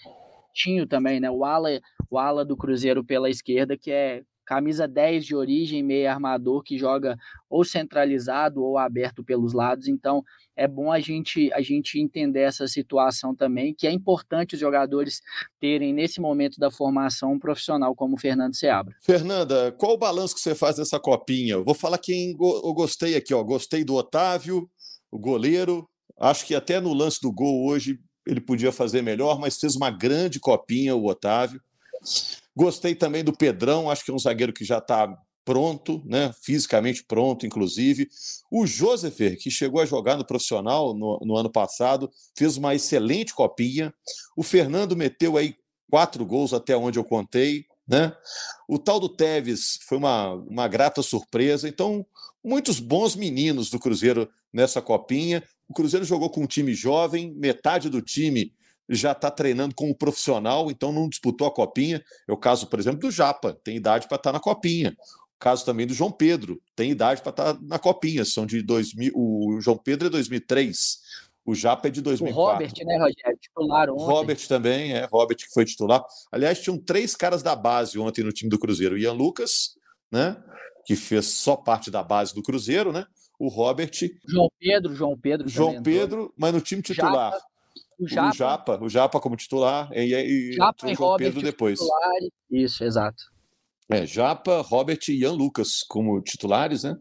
Tinho 0.55 0.86
também, 0.86 1.20
né? 1.20 1.30
O 1.30 1.44
ala, 1.44 1.68
o 2.09 2.18
ala 2.18 2.46
do 2.46 2.57
Cruzeiro 2.57 3.05
pela 3.05 3.28
esquerda, 3.28 3.76
que 3.76 3.90
é 3.90 4.22
camisa 4.51 4.88
10 4.88 5.26
de 5.26 5.36
origem, 5.36 5.80
meio 5.80 6.11
armador 6.11 6.64
que 6.64 6.76
joga 6.76 7.16
ou 7.48 7.64
centralizado 7.64 8.61
ou 8.61 8.76
aberto 8.76 9.22
pelos 9.22 9.53
lados. 9.53 9.86
Então, 9.86 10.24
é 10.57 10.66
bom 10.66 10.90
a 10.90 10.98
gente, 10.98 11.53
a 11.53 11.61
gente 11.61 12.01
entender 12.01 12.40
essa 12.40 12.66
situação 12.66 13.32
também, 13.32 13.72
que 13.72 13.86
é 13.86 13.92
importante 13.92 14.55
os 14.55 14.61
jogadores 14.61 15.20
terem, 15.61 15.92
nesse 15.92 16.20
momento 16.20 16.59
da 16.59 16.68
formação, 16.68 17.34
um 17.34 17.38
profissional 17.38 17.94
como 17.94 18.16
o 18.16 18.18
Fernando 18.18 18.57
Seabra. 18.57 18.92
Fernanda, 19.01 19.70
qual 19.78 19.92
o 19.92 19.98
balanço 19.98 20.34
que 20.34 20.40
você 20.40 20.53
faz 20.53 20.74
dessa 20.74 20.98
copinha? 20.98 21.61
Vou 21.61 21.72
falar 21.74 21.98
quem 21.98 22.32
eu 22.32 22.74
gostei 22.74 23.14
aqui, 23.14 23.32
ó. 23.32 23.44
Gostei 23.44 23.84
do 23.84 23.94
Otávio, 23.94 24.68
o 25.12 25.18
goleiro. 25.20 25.88
Acho 26.18 26.44
que 26.44 26.57
até 26.57 26.80
no 26.80 26.92
lance 26.92 27.20
do 27.22 27.30
gol 27.30 27.68
hoje 27.68 28.01
ele 28.26 28.40
podia 28.40 28.72
fazer 28.72 29.01
melhor, 29.01 29.38
mas 29.38 29.61
fez 29.61 29.76
uma 29.76 29.92
grande 29.92 30.40
copinha 30.40 30.96
o 30.96 31.07
Otávio. 31.07 31.61
Gostei 32.57 32.94
também 32.94 33.22
do 33.22 33.32
Pedrão, 33.32 33.90
acho 33.90 34.05
que 34.05 34.11
é 34.11 34.14
um 34.14 34.18
zagueiro 34.18 34.53
que 34.53 34.64
já 34.64 34.78
está 34.78 35.16
pronto, 35.44 36.03
né? 36.05 36.32
fisicamente 36.42 37.03
pronto, 37.05 37.46
inclusive. 37.46 38.09
O 38.51 38.66
Josefer, 38.66 39.38
que 39.38 39.51
chegou 39.51 39.80
a 39.80 39.86
jogar 39.86 40.16
no 40.16 40.24
profissional 40.24 40.94
no, 40.94 41.18
no, 41.24 41.36
ano 41.36 41.51
passado, 41.51 42.11
fez 42.36 42.57
uma 42.57 42.74
excelente 42.74 43.34
copinha. 43.34 43.92
O 44.36 44.42
Fernando 44.42 44.96
meteu 44.96 45.36
aí 45.36 45.57
quatro 45.90 46.24
gols 46.24 46.53
até 46.53 46.76
onde 46.76 46.98
eu 46.98 47.05
contei. 47.05 47.64
Né? 47.88 48.12
O 48.68 48.78
tal 48.78 49.01
do 49.01 49.09
Teves 49.09 49.78
foi 49.88 49.98
uma, 49.98 50.34
uma 50.34 50.68
grata 50.68 51.03
surpresa. 51.03 51.68
Então, 51.68 52.07
muitos 52.44 52.78
bons 52.78 53.16
meninos 53.16 53.70
do 53.70 53.78
Cruzeiro 53.78 54.28
nessa 54.53 54.80
copinha. 54.80 55.42
O 55.68 55.74
Cruzeiro 55.74 56.05
jogou 56.05 56.30
com 56.30 56.42
um 56.42 56.46
time 56.46 56.74
jovem, 56.74 57.34
metade 57.34 57.88
do 57.88 58.01
time 58.01 58.53
já 58.91 59.12
está 59.12 59.30
treinando 59.30 59.74
como 59.74 59.95
profissional, 59.95 60.70
então 60.70 60.93
não 60.93 61.09
disputou 61.09 61.47
a 61.47 61.55
copinha. 61.55 62.03
É 62.26 62.32
o 62.32 62.36
caso, 62.36 62.66
por 62.66 62.78
exemplo, 62.80 63.01
do 63.01 63.11
Japa, 63.11 63.57
tem 63.62 63.76
idade 63.76 64.09
para 64.09 64.16
estar 64.16 64.30
tá 64.30 64.32
na 64.32 64.41
copinha. 64.41 64.97
O 65.01 65.38
caso 65.38 65.64
também 65.64 65.86
do 65.86 65.95
João 65.95 66.11
Pedro, 66.11 66.61
tem 66.74 66.91
idade 66.91 67.22
para 67.22 67.30
estar 67.30 67.55
tá 67.55 67.61
na 67.62 67.78
copinha, 67.78 68.24
são 68.24 68.45
de 68.45 68.61
2000, 68.62 69.12
o 69.14 69.59
João 69.61 69.78
Pedro 69.78 70.09
é 70.09 70.11
2003, 70.11 70.99
o 71.47 71.55
Japa 71.55 71.88
é 71.88 71.91
de 71.91 72.03
2004. 72.03 72.43
O 72.43 72.53
Robert, 72.53 72.72
né, 72.84 72.99
Rogério? 72.99 73.38
Titular 73.41 73.91
ontem. 73.91 74.05
Robert 74.05 74.49
também, 74.49 74.93
é, 74.93 75.09
Robert 75.11 75.36
que 75.36 75.49
foi 75.55 75.64
titular. 75.64 76.05
Aliás, 76.30 76.61
tinham 76.61 76.76
três 76.76 77.16
caras 77.16 77.43
da 77.43 77.57
base 77.57 77.99
ontem 77.99 78.22
no 78.22 78.32
time 78.32 78.51
do 78.51 78.59
Cruzeiro. 78.59 78.97
O 78.97 78.99
Ian 78.99 79.12
Lucas, 79.12 79.76
né, 80.12 80.36
que 80.84 80.95
fez 80.97 81.26
só 81.26 81.57
parte 81.57 81.91
da 81.91 82.03
base 82.03 82.34
do 82.34 82.43
Cruzeiro, 82.43 82.93
né? 82.93 83.07
O 83.38 83.49
Robert. 83.49 83.91
João 84.26 84.51
Pedro, 84.59 84.95
João 84.95 85.18
Pedro. 85.18 85.49
João 85.49 85.82
Pedro, 85.82 86.34
mas 86.36 86.53
no 86.53 86.61
time 86.61 86.82
titular. 86.82 87.32
Japa 87.32 87.49
o 88.01 88.09
Japa, 88.09 88.28
o 88.28 88.32
Japa, 88.32 88.84
o 88.84 88.88
Japa 88.88 89.20
como 89.20 89.36
titular 89.36 89.90
e, 89.92 90.14
e 90.14 90.53
Japa 90.55 90.90
e 90.90 90.94
João 90.94 91.11
Robert 91.11 91.26
Pedro 91.26 91.42
depois. 91.42 91.78
Isso, 92.51 92.82
exato. 92.82 93.24
É, 93.90 94.07
Japa, 94.07 94.62
Robert 94.62 95.01
e 95.09 95.20
Ian 95.20 95.32
Lucas 95.32 95.82
como 95.82 96.20
titulares, 96.22 96.84
né? 96.84 96.96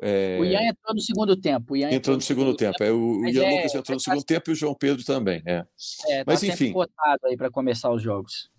É... 0.00 0.38
O 0.40 0.44
Ian 0.44 0.62
entrou 0.62 0.94
no 0.94 1.00
segundo 1.00 1.36
tempo. 1.36 1.76
entrou, 1.76 1.92
entrou, 1.94 2.16
no 2.16 2.22
segundo 2.22 2.56
tempo. 2.56 2.76
tempo. 2.78 2.90
É, 2.90 2.92
o 2.92 3.24
Ian 3.26 3.44
é, 3.44 3.56
Lucas 3.56 3.74
entrou 3.74 3.94
no 3.94 4.00
segundo 4.00 4.24
tempo 4.24 4.50
e 4.50 4.52
o 4.52 4.56
João 4.56 4.74
Pedro 4.74 5.04
também. 5.04 5.40
É. 5.46 5.64
é 6.08 6.24
Mas 6.26 6.40
tá 6.40 6.46
enfim. 6.48 6.72
Votado 6.72 7.26
aí 7.26 7.36
para 7.36 7.50
começar 7.50 7.92
os 7.92 8.02
jogos. 8.02 8.50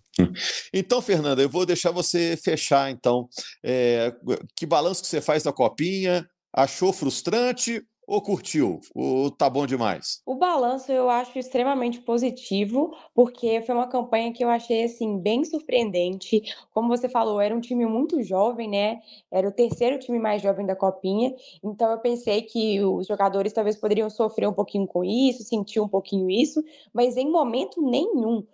Então, 0.72 1.02
Fernanda, 1.02 1.42
eu 1.42 1.48
vou 1.48 1.66
deixar 1.66 1.90
você 1.90 2.36
fechar. 2.36 2.90
Então, 2.90 3.28
é, 3.62 4.14
que 4.56 4.64
balanço 4.64 5.02
que 5.02 5.08
você 5.08 5.20
faz 5.20 5.42
da 5.42 5.52
copinha? 5.52 6.26
Achou 6.52 6.92
frustrante 6.92 7.84
ou 8.06 8.20
curtiu? 8.20 8.80
Ou 8.94 9.30
tá 9.30 9.48
bom 9.48 9.66
demais? 9.66 10.22
O 10.26 10.34
balanço 10.34 10.92
eu 10.92 11.08
acho 11.08 11.38
extremamente 11.38 12.00
positivo, 12.00 12.94
porque 13.14 13.62
foi 13.62 13.74
uma 13.74 13.86
campanha 13.86 14.32
que 14.32 14.44
eu 14.44 14.48
achei 14.48 14.84
assim 14.84 15.18
bem 15.18 15.44
surpreendente. 15.44 16.42
Como 16.72 16.88
você 16.88 17.08
falou, 17.08 17.40
era 17.40 17.54
um 17.54 17.60
time 17.60 17.86
muito 17.86 18.22
jovem, 18.22 18.68
né? 18.68 19.00
Era 19.30 19.48
o 19.48 19.52
terceiro 19.52 19.98
time 19.98 20.18
mais 20.18 20.42
jovem 20.42 20.66
da 20.66 20.76
Copinha. 20.76 21.34
Então 21.62 21.90
eu 21.90 21.98
pensei 21.98 22.42
que 22.42 22.82
os 22.82 23.06
jogadores 23.06 23.52
talvez 23.52 23.76
poderiam 23.76 24.10
sofrer 24.10 24.48
um 24.48 24.52
pouquinho 24.52 24.86
com 24.86 25.04
isso, 25.04 25.42
sentir 25.42 25.80
um 25.80 25.88
pouquinho 25.88 26.30
isso, 26.30 26.62
mas 26.92 27.16
em 27.16 27.30
momento 27.30 27.80
nenhum. 27.82 28.44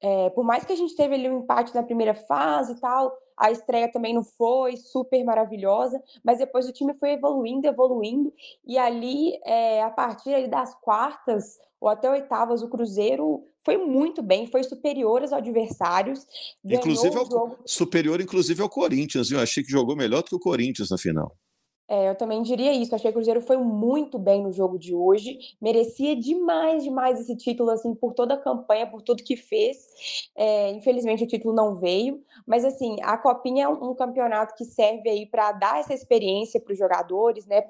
É, 0.00 0.30
por 0.30 0.44
mais 0.44 0.64
que 0.64 0.72
a 0.72 0.76
gente 0.76 0.94
teve 0.94 1.14
ali 1.14 1.28
um 1.28 1.40
empate 1.40 1.74
na 1.74 1.82
primeira 1.82 2.14
fase 2.14 2.72
e 2.72 2.80
tal, 2.80 3.16
a 3.36 3.50
estreia 3.50 3.90
também 3.90 4.14
não 4.14 4.24
foi 4.24 4.76
super 4.76 5.22
maravilhosa, 5.24 6.02
mas 6.24 6.38
depois 6.38 6.68
o 6.68 6.72
time 6.72 6.94
foi 6.94 7.10
evoluindo, 7.10 7.66
evoluindo, 7.66 8.32
e 8.64 8.78
ali, 8.78 9.38
é, 9.44 9.82
a 9.82 9.90
partir 9.90 10.34
ali 10.34 10.48
das 10.48 10.74
quartas 10.80 11.58
ou 11.80 11.88
até 11.88 12.10
oitavas, 12.10 12.62
o 12.62 12.68
Cruzeiro 12.68 13.44
foi 13.64 13.76
muito 13.76 14.22
bem, 14.22 14.46
foi 14.46 14.62
superior 14.62 15.22
aos 15.22 15.32
adversários. 15.32 16.26
Inclusive, 16.64 17.16
ao, 17.16 17.26
jogo... 17.26 17.58
superior, 17.66 18.20
inclusive, 18.20 18.62
ao 18.62 18.68
Corinthians. 18.68 19.30
Eu 19.30 19.40
achei 19.40 19.62
que 19.62 19.70
jogou 19.70 19.94
melhor 19.94 20.22
do 20.22 20.28
que 20.28 20.36
o 20.36 20.40
Corinthians 20.40 20.90
na 20.90 20.96
final. 20.96 21.36
É, 21.88 22.08
eu 22.08 22.14
também 22.16 22.42
diria 22.42 22.72
isso. 22.72 22.94
Achei 22.94 23.10
que 23.10 23.16
o 23.16 23.20
Cruzeiro 23.20 23.40
foi 23.40 23.56
muito 23.56 24.18
bem 24.18 24.42
no 24.42 24.52
jogo 24.52 24.78
de 24.78 24.94
hoje. 24.94 25.38
Merecia 25.60 26.16
demais, 26.16 26.82
demais 26.82 27.20
esse 27.20 27.36
título, 27.36 27.70
assim, 27.70 27.94
por 27.94 28.12
toda 28.12 28.34
a 28.34 28.38
campanha, 28.38 28.86
por 28.86 29.02
tudo 29.02 29.22
que 29.22 29.36
fez. 29.36 30.28
É, 30.34 30.70
infelizmente 30.72 31.24
o 31.24 31.26
título 31.26 31.54
não 31.54 31.76
veio, 31.76 32.22
mas 32.46 32.64
assim, 32.64 32.96
a 33.02 33.16
Copinha 33.16 33.64
é 33.64 33.68
um, 33.68 33.94
campeonato 33.94 34.54
que 34.54 34.64
serve 34.64 35.08
aí 35.08 35.26
para 35.26 35.52
dar 35.52 35.80
essa 35.80 35.94
experiência 35.94 36.60
para 36.60 36.72
os 36.72 36.78
jogadores, 36.78 37.46
né? 37.46 37.62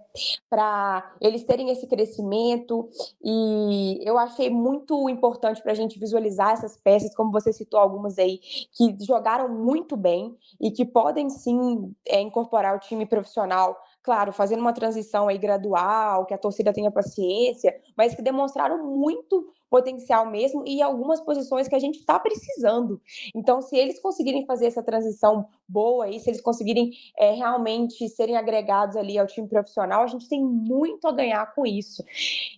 Para 0.48 1.14
eles 1.20 1.44
terem 1.44 1.70
esse 1.70 1.86
crescimento. 1.86 2.88
E 3.22 4.00
eu 4.02 4.18
achei 4.18 4.48
muito 4.50 5.08
importante 5.08 5.62
para 5.62 5.72
a 5.72 5.74
gente 5.74 5.98
visualizar 5.98 6.52
essas 6.52 6.76
peças, 6.76 7.14
como 7.14 7.30
você 7.30 7.52
citou 7.52 7.78
algumas 7.78 8.18
aí, 8.18 8.40
que 8.72 8.96
jogaram 9.04 9.48
muito 9.48 9.96
bem 9.96 10.36
e 10.60 10.70
que 10.70 10.84
podem 10.84 11.28
sim 11.28 11.94
é, 12.06 12.20
incorporar 12.20 12.74
o 12.74 12.80
time 12.80 13.04
profissional 13.04 13.76
claro, 14.06 14.32
fazendo 14.32 14.60
uma 14.60 14.72
transição 14.72 15.26
aí 15.26 15.36
gradual, 15.36 16.24
que 16.26 16.32
a 16.32 16.38
torcida 16.38 16.72
tenha 16.72 16.92
paciência, 16.92 17.76
mas 17.96 18.14
que 18.14 18.22
demonstraram 18.22 18.86
muito 18.86 19.52
potencial 19.68 20.30
mesmo 20.30 20.62
e 20.64 20.80
algumas 20.80 21.20
posições 21.20 21.66
que 21.66 21.74
a 21.74 21.78
gente 21.80 21.98
está 21.98 22.16
precisando. 22.16 23.00
Então, 23.34 23.60
se 23.60 23.76
eles 23.76 23.98
conseguirem 23.98 24.46
fazer 24.46 24.66
essa 24.66 24.80
transição 24.80 25.48
boa 25.68 26.04
aí, 26.04 26.20
se 26.20 26.30
eles 26.30 26.40
conseguirem 26.40 26.92
é, 27.18 27.32
realmente 27.32 28.08
serem 28.08 28.36
agregados 28.36 28.96
ali 28.96 29.18
ao 29.18 29.26
time 29.26 29.48
profissional, 29.48 30.04
a 30.04 30.06
gente 30.06 30.28
tem 30.28 30.40
muito 30.40 31.08
a 31.08 31.12
ganhar 31.12 31.52
com 31.52 31.66
isso. 31.66 32.04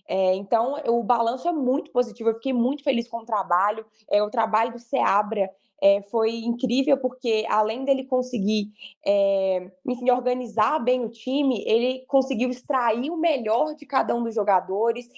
É, 0.07 0.35
então, 0.35 0.75
o 0.85 1.01
balanço 1.01 1.47
é 1.47 1.51
muito 1.51 1.89
positivo. 1.89 2.29
Eu 2.29 2.35
fiquei 2.35 2.53
muito 2.53 2.83
feliz 2.83 3.07
com 3.07 3.17
o 3.17 3.25
trabalho. 3.25 3.83
É, 4.07 4.21
o 4.21 4.29
trabalho 4.29 4.73
do 4.73 4.79
Seabra 4.79 5.49
é, 5.81 6.01
foi 6.03 6.39
incrível 6.39 6.97
porque 6.97 7.45
além 7.49 7.85
dele 7.85 8.03
conseguir 8.03 8.71
é, 9.05 9.71
enfim, 9.85 10.09
organizar 10.11 10.79
bem 10.79 11.03
o 11.03 11.09
time, 11.09 11.63
ele 11.65 12.05
conseguiu 12.07 12.49
extrair 12.49 13.09
o 13.09 13.17
melhor 13.17 13.75
de 13.75 13.85
cada 13.85 14.15
um 14.15 14.23
dos 14.23 14.35
jogadores, 14.35 15.09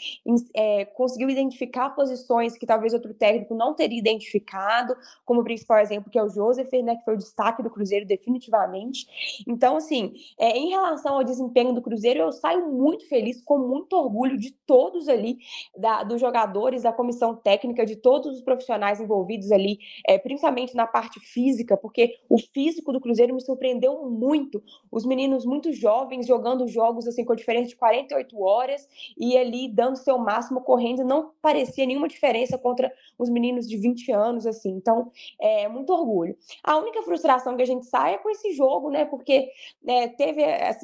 é, 0.55 0.85
conseguiu 0.85 1.29
identificar 1.29 1.89
posições 1.91 2.57
que 2.57 2.65
talvez 2.65 2.93
outro 2.93 3.13
técnico 3.13 3.55
não 3.55 3.73
teria 3.73 3.99
identificado, 3.99 4.95
como 5.25 5.41
o 5.41 5.43
principal 5.43 5.79
exemplo 5.79 6.11
que 6.11 6.17
é 6.17 6.23
o 6.23 6.29
Joseph, 6.29 6.71
né, 6.83 6.95
que 6.95 7.03
foi 7.03 7.15
o 7.15 7.17
destaque 7.17 7.63
do 7.63 7.69
Cruzeiro 7.69 8.05
definitivamente. 8.05 9.05
Então, 9.47 9.77
assim, 9.77 10.13
é, 10.39 10.57
em 10.57 10.69
relação 10.69 11.15
ao 11.15 11.23
desempenho 11.23 11.73
do 11.73 11.81
Cruzeiro, 11.81 12.19
eu 12.19 12.31
saio 12.31 12.71
muito 12.71 13.07
feliz, 13.07 13.41
com 13.43 13.57
muito 13.57 13.93
orgulho 13.93 14.37
de 14.37 14.51
todos 14.65 15.07
ali, 15.07 15.37
da, 15.77 16.03
dos 16.03 16.19
jogadores, 16.19 16.83
da 16.83 16.93
comissão 16.93 17.35
técnica, 17.35 17.85
de 17.85 17.95
todos 17.95 18.35
os 18.35 18.41
profissionais 18.41 18.99
envolvidos 18.99 19.51
ali, 19.51 19.79
é, 20.07 20.17
principalmente 20.17 20.50
principalmente 20.51 20.75
na 20.75 20.85
parte 20.85 21.19
física, 21.19 21.77
porque 21.77 22.17
o 22.29 22.37
físico 22.37 22.91
do 22.91 22.99
Cruzeiro 22.99 23.33
me 23.33 23.41
surpreendeu 23.41 24.09
muito. 24.09 24.61
Os 24.91 25.05
meninos 25.05 25.45
muito 25.45 25.71
jovens 25.71 26.27
jogando 26.27 26.67
jogos 26.67 27.07
assim 27.07 27.23
com 27.23 27.35
diferença 27.35 27.69
de 27.69 27.75
48 27.75 28.39
horas 28.41 28.87
e 29.17 29.37
ali 29.37 29.69
dando 29.69 29.97
seu 29.97 30.17
máximo 30.17 30.61
correndo, 30.61 31.03
não 31.03 31.31
parecia 31.41 31.85
nenhuma 31.85 32.07
diferença 32.07 32.57
contra 32.57 32.91
os 33.17 33.29
meninos 33.29 33.67
de 33.67 33.77
20 33.77 34.11
anos 34.11 34.45
assim. 34.45 34.71
Então, 34.71 35.11
é 35.39 35.67
muito 35.67 35.91
orgulho. 35.93 36.35
A 36.63 36.77
única 36.77 37.01
frustração 37.03 37.55
que 37.55 37.63
a 37.63 37.67
gente 37.67 37.85
sai 37.85 38.15
é 38.15 38.17
com 38.17 38.29
esse 38.29 38.53
jogo, 38.53 38.89
né? 38.89 39.05
Porque 39.05 39.49
né, 39.83 40.09
teve 40.09 40.41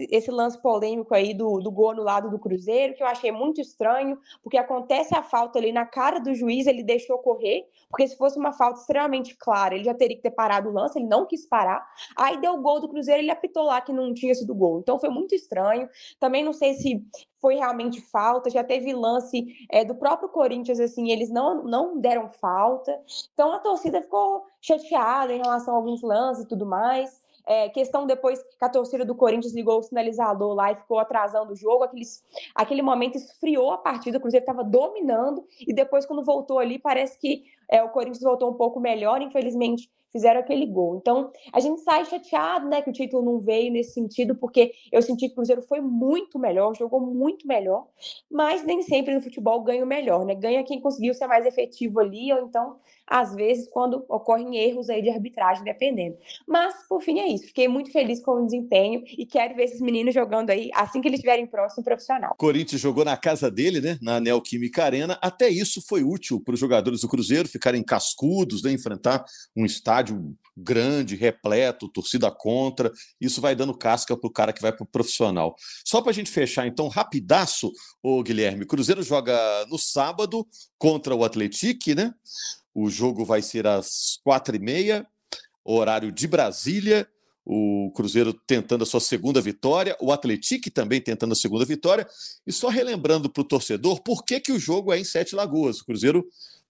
esse 0.09 0.31
lance 0.31 0.61
polêmico 0.61 1.13
aí 1.13 1.33
do, 1.33 1.59
do 1.59 1.71
gol 1.71 1.95
no 1.95 2.03
lado 2.03 2.29
do 2.29 2.39
Cruzeiro, 2.39 2.95
que 2.95 3.03
eu 3.03 3.07
achei 3.07 3.31
muito 3.31 3.59
estranho, 3.59 4.17
porque 4.41 4.57
acontece 4.57 5.15
a 5.15 5.23
falta 5.23 5.59
ali 5.59 5.71
na 5.71 5.85
cara 5.85 6.19
do 6.19 6.33
juiz, 6.33 6.67
ele 6.67 6.83
deixou 6.83 7.17
correr, 7.19 7.67
porque 7.89 8.07
se 8.07 8.17
fosse 8.17 8.37
uma 8.37 8.53
falta 8.53 8.79
extremamente 8.79 9.35
clara 9.35 9.56
ele 9.75 9.83
já 9.83 9.93
teria 9.93 10.15
que 10.15 10.21
ter 10.21 10.31
parado 10.31 10.69
o 10.69 10.73
lance, 10.73 10.99
ele 10.99 11.07
não 11.07 11.25
quis 11.25 11.45
parar. 11.45 11.85
Aí 12.15 12.39
deu 12.39 12.53
o 12.53 12.61
gol 12.61 12.79
do 12.79 12.87
Cruzeiro, 12.87 13.21
ele 13.21 13.31
apitou 13.31 13.63
lá 13.63 13.81
que 13.81 13.91
não 13.91 14.13
tinha 14.13 14.33
sido 14.35 14.53
gol. 14.53 14.79
Então 14.79 14.99
foi 14.99 15.09
muito 15.09 15.33
estranho. 15.33 15.89
Também 16.19 16.43
não 16.43 16.53
sei 16.53 16.73
se 16.73 17.03
foi 17.39 17.55
realmente 17.55 18.01
falta, 18.01 18.49
já 18.49 18.63
teve 18.63 18.93
lance 18.93 19.45
é, 19.71 19.85
do 19.85 19.95
próprio 19.95 20.29
Corinthians, 20.29 20.79
assim, 20.79 21.11
eles 21.11 21.29
não, 21.29 21.63
não 21.63 21.99
deram 21.99 22.29
falta. 22.29 22.99
Então 23.33 23.51
a 23.53 23.59
torcida 23.59 24.01
ficou 24.01 24.45
chateada 24.61 25.33
em 25.33 25.37
relação 25.37 25.73
a 25.73 25.77
alguns 25.77 26.01
lances 26.01 26.43
e 26.43 26.47
tudo 26.47 26.65
mais. 26.65 27.26
É, 27.47 27.69
questão 27.69 28.05
depois 28.05 28.43
que 28.43 28.65
a 28.65 28.67
torcida 28.67 29.05
do 29.05 29.15
Corinthians 29.15 29.53
ligou 29.53 29.79
o 29.79 29.83
sinalizador 29.83 30.53
lá 30.53 30.73
e 30.73 30.75
ficou 30.75 30.99
atrasando 30.99 31.53
o 31.53 31.55
jogo, 31.55 31.83
aqueles, 31.83 32.23
aquele 32.53 32.81
momento 32.81 33.15
esfriou 33.15 33.71
a 33.71 33.77
partida, 33.77 34.17
o 34.17 34.21
Cruzeiro 34.21 34.43
estava 34.43 34.65
dominando, 34.65 35.45
e 35.65 35.73
depois, 35.73 36.05
quando 36.05 36.25
voltou 36.25 36.59
ali, 36.59 36.77
parece 36.77 37.17
que 37.17 37.45
é, 37.69 37.81
o 37.81 37.89
Corinthians 37.89 38.23
voltou 38.23 38.49
um 38.49 38.55
pouco 38.55 38.79
melhor, 38.81 39.21
infelizmente 39.21 39.89
fizeram 40.11 40.39
aquele 40.39 40.65
gol. 40.65 40.97
Então, 40.97 41.31
a 41.53 41.59
gente 41.59 41.81
sai 41.81 42.05
chateado, 42.05 42.67
né, 42.67 42.81
que 42.81 42.89
o 42.89 42.93
título 42.93 43.23
não 43.23 43.39
veio 43.39 43.71
nesse 43.71 43.93
sentido, 43.93 44.35
porque 44.35 44.73
eu 44.91 45.01
senti 45.01 45.27
que 45.27 45.33
o 45.33 45.35
Cruzeiro 45.35 45.61
foi 45.61 45.79
muito 45.79 46.39
melhor, 46.39 46.75
jogou 46.75 46.99
muito 46.99 47.47
melhor, 47.47 47.87
mas 48.29 48.63
nem 48.63 48.81
sempre 48.81 49.13
no 49.13 49.21
futebol 49.21 49.61
ganha 49.61 49.83
o 49.83 49.87
melhor, 49.87 50.25
né? 50.25 50.33
Ganha 50.33 50.63
quem 50.63 50.81
conseguiu 50.81 51.13
ser 51.13 51.27
mais 51.27 51.45
efetivo 51.45 51.99
ali, 51.99 52.33
ou 52.33 52.39
então 52.41 52.77
às 53.07 53.33
vezes, 53.33 53.69
quando 53.69 54.03
ocorrem 54.09 54.57
erros 54.57 54.89
aí 54.89 55.01
de 55.01 55.09
arbitragem, 55.09 55.63
dependendo. 55.63 56.17
Mas, 56.45 56.73
por 56.87 57.01
fim, 57.01 57.19
é 57.19 57.27
isso. 57.27 57.45
Fiquei 57.45 57.67
muito 57.67 57.91
feliz 57.91 58.19
com 58.19 58.31
o 58.31 58.45
desempenho 58.45 59.03
e 59.05 59.25
quero 59.25 59.55
ver 59.55 59.63
esses 59.63 59.79
meninos 59.79 60.13
jogando 60.13 60.49
aí 60.49 60.69
assim 60.73 61.01
que 61.01 61.07
eles 61.07 61.19
estiverem 61.19 61.47
próximo 61.47 61.83
profissional. 61.83 62.35
Corinthians 62.37 62.81
jogou 62.81 63.05
na 63.05 63.15
casa 63.15 63.49
dele, 63.49 63.79
né? 63.79 63.97
Na 64.01 64.19
Neoquímica 64.19 64.83
Arena. 64.83 65.17
Até 65.21 65.49
isso 65.49 65.81
foi 65.81 66.03
útil 66.03 66.41
para 66.41 66.53
os 66.53 66.59
jogadores 66.59 67.01
do 67.01 67.07
Cruzeiro 67.07 67.47
ficarem 67.47 67.83
cascudos, 67.83 68.61
né? 68.63 68.71
Enfrentar 68.71 69.23
um 69.55 69.65
estádio 69.65 70.35
grande, 70.57 71.15
repleto, 71.15 71.87
torcida 71.87 72.31
contra. 72.31 72.91
Isso 73.21 73.39
vai 73.39 73.55
dando 73.55 73.77
casca 73.77 74.17
para 74.17 74.27
o 74.27 74.31
cara 74.31 74.51
que 74.51 74.61
vai 74.61 74.73
para 74.73 74.83
o 74.83 74.87
profissional. 74.87 75.55
Só 75.85 76.01
para 76.01 76.09
a 76.09 76.13
gente 76.13 76.31
fechar, 76.31 76.65
então, 76.67 76.87
rapidaço, 76.87 77.71
o 78.01 78.21
Guilherme. 78.23 78.65
Cruzeiro 78.65 79.03
joga 79.03 79.37
no 79.67 79.77
sábado 79.77 80.45
contra 80.77 81.15
o 81.15 81.23
Atlético, 81.23 81.93
né? 81.95 82.13
O 82.77 82.91
jogo 82.91 83.25
vai 83.25 83.41
ser 83.41 83.65
às 83.65 84.19
quatro 84.23 84.55
e 84.55 84.59
meia, 84.59 85.03
horário 85.65 86.11
de 86.11 86.27
Brasília. 86.27 87.07
O 87.43 87.91
Cruzeiro 87.95 88.31
tentando 88.31 88.83
a 88.83 88.85
sua 88.85 88.99
segunda 88.99 89.41
vitória, 89.41 89.97
o 89.99 90.11
Atlético 90.11 90.69
também 90.69 91.01
tentando 91.01 91.31
a 91.31 91.35
segunda 91.35 91.65
vitória. 91.65 92.07
E 92.45 92.51
só 92.51 92.67
relembrando 92.67 93.31
para 93.31 93.41
o 93.41 93.47
torcedor 93.47 94.03
por 94.03 94.23
que, 94.23 94.39
que 94.39 94.51
o 94.51 94.59
jogo 94.59 94.93
é 94.93 94.99
em 94.99 95.03
Sete 95.03 95.33
Lagoas. 95.33 95.79
O 95.79 95.85
Cruzeiro 95.85 96.23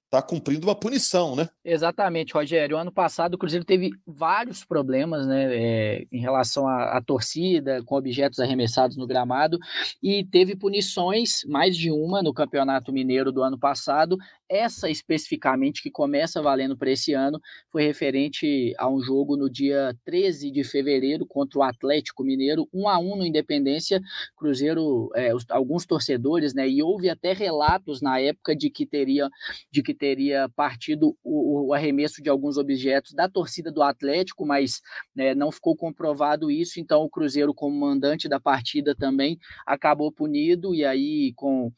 está 0.08 0.22
cumprindo 0.22 0.66
uma 0.66 0.76
punição, 0.76 1.36
né? 1.36 1.50
Exatamente, 1.64 2.34
Rogério. 2.34 2.78
Ano 2.78 2.92
passado 2.92 3.34
o 3.34 3.38
Cruzeiro 3.38 3.66
teve 3.66 3.92
vários 4.06 4.64
problemas, 4.64 5.28
né, 5.28 5.54
é, 5.54 6.08
em 6.12 6.20
relação 6.20 6.68
à, 6.68 6.98
à, 6.98 7.02
torcida, 7.02 7.84
com 7.84 7.96
objetos 7.96 8.40
arremessados 8.40 8.96
no 8.96 9.06
gramado, 9.06 9.60
e 10.02 10.26
teve 10.26 10.56
punições, 10.56 11.44
mais 11.46 11.76
de 11.76 11.92
uma, 11.92 12.24
no 12.24 12.34
Campeonato 12.34 12.94
Mineiro 12.94 13.32
do 13.32 13.44
ano 13.44 13.60
passado, 13.60 14.18
essa 14.50 14.90
especificamente, 14.90 15.82
que 15.82 15.92
começa 15.92 16.42
valendo 16.42 16.78
para 16.78 16.92
esse 16.92 17.14
ano, 17.14 17.40
foi 17.72 17.84
referente 17.84 18.74
a 18.78 18.90
um 18.90 19.02
jogo 19.02 19.36
no 19.36 19.50
dia 19.50 19.96
13 20.06 20.52
de 20.52 20.64
fevereiro 20.64 21.26
contra 21.26 21.60
o 21.60 21.64
Atlético 21.64 22.24
Mineiro, 22.24 22.68
1 22.74 22.88
a 22.88 23.00
1 23.00 23.16
no 23.18 23.26
Independência. 23.26 24.02
Cruzeiro, 24.36 25.10
é, 25.16 25.34
os, 25.34 25.46
alguns 25.50 25.86
torcedores, 25.86 26.54
né? 26.54 26.68
E 26.68 26.82
houve 26.82 27.10
até 27.10 27.34
relatos 27.34 28.02
na 28.02 28.20
época 28.20 28.56
de 28.56 28.70
que 28.70 28.86
teria, 28.86 29.30
de 29.72 29.82
que 29.84 29.94
teria 29.94 30.50
partido 30.56 31.16
o, 31.24 31.68
o 31.68 31.74
arremesso 31.74 32.22
de 32.22 32.30
alguns 32.30 32.58
objetos 32.58 33.14
da 33.14 33.30
torcida 33.30 33.72
do 33.72 33.82
Atlético, 33.82 34.46
mas 34.46 34.82
né, 35.16 35.34
não 35.36 35.52
ficou 35.52 35.76
comprovado 35.76 36.50
isso. 36.50 36.80
Então, 36.80 37.02
o 37.04 37.10
Cruzeiro, 37.10 37.54
como 37.54 37.78
mandante 37.78 38.28
da 38.28 38.40
partida, 38.40 38.96
também 38.96 39.38
acabou 39.66 40.12
punido 40.12 40.74
e 40.74 40.86
aí 40.86 41.34
com 41.36 41.72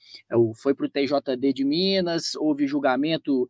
foi 0.55 0.73
para 0.73 0.85
o 0.85 0.89
TJD 0.89 1.53
de 1.53 1.65
Minas. 1.65 2.35
Houve 2.35 2.58
houve 2.59 2.67
julgamento, 2.67 3.47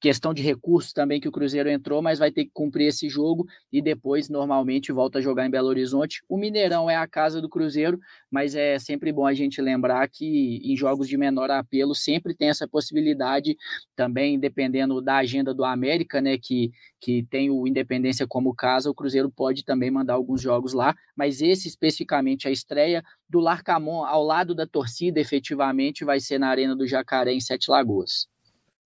questão 0.00 0.32
de 0.32 0.42
recursos 0.42 0.94
também 0.94 1.20
que 1.20 1.28
o 1.28 1.32
Cruzeiro 1.32 1.68
entrou, 1.68 2.00
mas 2.00 2.18
vai 2.18 2.32
ter 2.32 2.44
que 2.44 2.50
cumprir 2.54 2.86
esse 2.86 3.08
jogo 3.08 3.46
e 3.70 3.82
depois 3.82 4.30
normalmente 4.30 4.90
volta 4.90 5.18
a 5.18 5.20
jogar 5.20 5.46
em 5.46 5.50
Belo 5.50 5.68
Horizonte. 5.68 6.22
O 6.26 6.38
Mineirão 6.38 6.88
é 6.88 6.96
a 6.96 7.06
casa 7.06 7.40
do 7.40 7.50
Cruzeiro, 7.50 8.00
mas 8.30 8.54
é 8.54 8.78
sempre 8.78 9.12
bom 9.12 9.26
a 9.26 9.34
gente 9.34 9.60
lembrar 9.60 10.08
que 10.08 10.58
em 10.64 10.74
jogos 10.74 11.06
de 11.06 11.18
menor 11.18 11.50
apelo 11.50 11.94
sempre 11.94 12.34
tem 12.34 12.48
essa 12.48 12.66
possibilidade 12.66 13.56
também, 13.94 14.40
dependendo 14.40 15.02
da 15.02 15.16
agenda 15.16 15.52
do 15.52 15.64
América, 15.64 16.18
né, 16.20 16.38
que, 16.38 16.70
que 16.98 17.22
tem 17.30 17.50
o 17.50 17.66
Independência 17.66 18.26
como 18.26 18.54
casa, 18.54 18.90
o 18.90 18.94
Cruzeiro 18.94 19.30
pode 19.30 19.64
também 19.66 19.90
mandar 19.90 20.14
alguns 20.14 20.40
jogos 20.40 20.72
lá, 20.72 20.94
mas 21.14 21.42
esse 21.42 21.68
especificamente 21.68 22.48
a 22.48 22.50
estreia 22.50 23.02
do 23.28 23.38
Larcamon 23.38 24.04
ao 24.06 24.24
lado 24.24 24.54
da 24.54 24.66
torcida 24.66 25.20
efetivamente 25.20 26.06
vai 26.06 26.20
ser 26.20 26.38
na 26.38 26.48
Arena 26.48 26.74
do 26.74 26.86
Jacaré 26.86 27.34
em 27.34 27.40
Sete 27.40 27.70
Lagoas. 27.70 28.30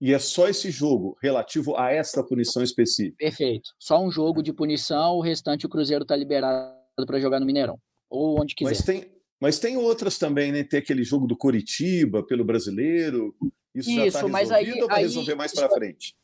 E 0.00 0.12
é 0.12 0.18
só 0.18 0.48
esse 0.48 0.70
jogo 0.70 1.16
relativo 1.22 1.76
a 1.76 1.90
essa 1.90 2.22
punição 2.22 2.62
específica. 2.62 3.16
Perfeito. 3.18 3.70
Só 3.78 4.02
um 4.02 4.10
jogo 4.10 4.42
de 4.42 4.52
punição, 4.52 5.16
o 5.16 5.20
restante 5.20 5.66
o 5.66 5.68
Cruzeiro 5.68 6.02
está 6.02 6.16
liberado 6.16 6.74
para 7.06 7.20
jogar 7.20 7.40
no 7.40 7.46
Mineirão. 7.46 7.78
Ou 8.10 8.40
onde 8.40 8.54
quiser. 8.54 8.70
Mas 8.70 8.82
tem, 8.82 9.12
mas 9.40 9.58
tem 9.58 9.76
outras 9.76 10.18
também, 10.18 10.52
né? 10.52 10.64
Tem 10.64 10.78
aquele 10.78 11.04
jogo 11.04 11.26
do 11.26 11.36
Coritiba 11.36 12.24
pelo 12.24 12.44
brasileiro. 12.44 13.34
Isso, 13.74 13.90
Isso 13.90 13.98
já 13.98 14.06
está 14.06 14.18
resolvido 14.20 14.32
mas 14.32 14.50
aí, 14.50 14.82
ou 14.82 14.88
vai 14.88 14.98
aí, 14.98 15.02
resolver 15.02 15.34
mais 15.34 15.52
para 15.52 15.68
frente? 15.68 16.14